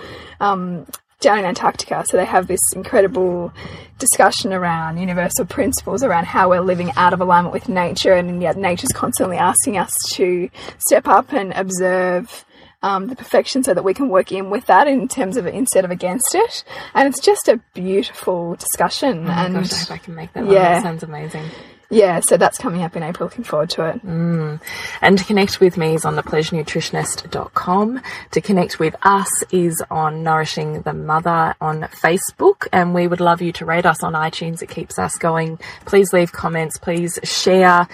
um, 0.41 0.87
down 1.21 1.39
in 1.39 1.45
Antarctica. 1.45 2.05
So 2.07 2.17
they 2.17 2.25
have 2.25 2.47
this 2.47 2.61
incredible 2.75 3.53
discussion 3.99 4.53
around 4.53 4.99
universal 4.99 5.45
principles, 5.45 6.03
around 6.03 6.27
how 6.27 6.49
we're 6.51 6.61
living 6.61 6.91
out 6.97 7.13
of 7.13 7.21
alignment 7.21 7.53
with 7.53 7.69
nature, 7.69 8.13
and 8.13 8.43
yet 8.43 8.57
nature's 8.57 8.93
constantly 8.93 9.37
asking 9.37 9.79
us 9.79 9.93
to 10.13 10.49
step 10.79 11.07
up 11.07 11.33
and 11.33 11.53
observe 11.53 12.45
um, 12.83 13.07
the 13.07 13.17
perfection 13.17 13.63
so 13.63 13.73
that 13.75 13.85
we 13.85 13.95
can 13.95 14.09
work 14.09 14.33
in 14.33 14.51
with 14.51 14.67
that 14.67 14.89
in 14.89 15.07
terms 15.07 15.37
of 15.37 15.47
instead 15.47 15.85
of 15.85 15.91
against 15.91 16.35
it. 16.35 16.65
And 16.95 17.09
it's 17.09 17.21
just 17.21 17.49
a 17.49 17.61
beautiful 17.75 18.57
discussion. 18.57 19.27
Oh 19.27 19.31
and 19.31 19.55
gosh, 19.55 19.73
I 19.73 19.77
hope 19.77 19.91
I 19.93 19.99
can 19.99 20.15
make 20.15 20.33
that 20.33 20.45
one. 20.45 20.53
yeah. 20.53 20.75
That 20.75 20.83
sounds 20.83 21.03
amazing. 21.03 21.49
Yeah, 21.93 22.21
so 22.21 22.37
that's 22.37 22.59
coming 22.59 22.83
up 22.83 22.97
in 22.97 23.03
April. 23.03 23.29
Looking 23.29 23.45
forward 23.45 23.71
to 23.71 23.87
it. 23.91 24.05
Mm. 24.05 24.61
And 25.01 25.19
to 25.19 25.25
connect 25.25 25.61
with 25.61 25.77
me 25.77 25.95
is 25.95 26.05
on 26.05 26.17
thepleasurenutritionist.com. 26.17 28.01
To 28.33 28.41
connect 28.41 28.79
with 28.79 28.97
us 29.03 29.29
is 29.51 29.83
on 29.91 30.23
Nourishing 30.23 30.83
the 30.83 30.93
Mother 30.93 31.55
on 31.61 31.83
Facebook. 31.83 32.67
And 32.73 32.95
we 32.95 33.07
would 33.07 33.21
love 33.21 33.43
you 33.43 33.53
to 33.53 33.65
rate 33.65 33.87
us 33.87 34.03
on 34.03 34.15
iTunes. 34.15 34.63
It 34.63 34.69
keeps 34.71 34.99
us 34.99 35.17
going. 35.19 35.59
Please 35.85 36.13
leave 36.13 36.33
comments. 36.33 36.79
Please 36.79 37.19
share 37.23 37.87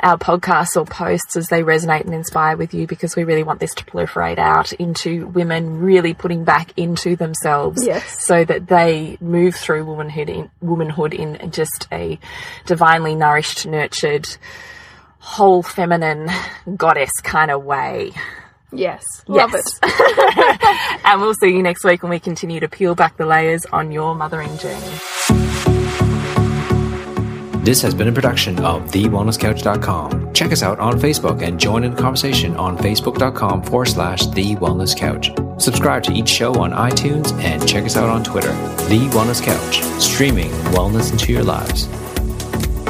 our 0.00 0.18
podcasts 0.18 0.76
or 0.76 0.84
posts 0.84 1.36
as 1.36 1.48
they 1.48 1.62
resonate 1.62 2.02
and 2.02 2.14
inspire 2.14 2.56
with 2.56 2.74
you 2.74 2.86
because 2.86 3.16
we 3.16 3.24
really 3.24 3.42
want 3.42 3.60
this 3.60 3.74
to 3.74 3.84
proliferate 3.84 4.38
out 4.38 4.72
into 4.74 5.26
women 5.28 5.80
really 5.80 6.12
putting 6.14 6.44
back 6.44 6.72
into 6.76 7.16
themselves 7.16 7.84
Yes. 7.86 8.24
so 8.24 8.44
that 8.44 8.66
they 8.68 9.16
move 9.20 9.54
through 9.54 9.84
womanhood 9.86 10.28
in, 10.28 10.50
womanhood 10.60 11.14
in 11.14 11.50
just 11.50 11.88
a 11.90 12.18
divinely 12.66 13.14
nourished, 13.14 13.45
nurtured, 13.66 14.26
whole 15.18 15.62
feminine 15.62 16.28
goddess 16.76 17.12
kind 17.22 17.50
of 17.50 17.64
way. 17.64 18.12
Yes, 18.72 19.04
love 19.28 19.52
Yes. 19.52 19.64
it. 19.82 20.98
And 21.04 21.20
we'll 21.20 21.34
see 21.34 21.50
you 21.50 21.62
next 21.62 21.84
week 21.84 22.02
when 22.02 22.10
we 22.10 22.18
continue 22.18 22.58
to 22.58 22.68
peel 22.68 22.94
back 22.96 23.16
the 23.16 23.26
layers 23.26 23.64
on 23.66 23.92
your 23.92 24.14
mothering 24.16 24.56
journey. 24.58 24.92
This 27.64 27.82
has 27.82 27.94
been 27.94 28.06
a 28.06 28.12
production 28.12 28.58
of 28.64 28.82
TheWellnessCouch.com. 28.92 30.32
Check 30.34 30.52
us 30.52 30.62
out 30.62 30.78
on 30.78 31.00
Facebook 31.00 31.42
and 31.42 31.58
join 31.58 31.82
in 31.82 31.94
the 31.96 32.00
conversation 32.00 32.54
on 32.56 32.78
Facebook.com 32.78 33.62
forward 33.64 33.86
slash 33.86 34.26
The 34.26 34.54
Wellness 34.56 34.96
Couch. 34.96 35.30
Subscribe 35.60 36.04
to 36.04 36.12
each 36.12 36.28
show 36.28 36.54
on 36.60 36.70
iTunes 36.72 37.32
and 37.42 37.66
check 37.68 37.84
us 37.84 37.96
out 37.96 38.08
on 38.08 38.22
Twitter. 38.22 38.52
The 38.88 39.08
Wellness 39.12 39.42
Couch, 39.42 39.82
streaming 40.00 40.50
wellness 40.74 41.10
into 41.10 41.32
your 41.32 41.42
lives. 41.42 41.88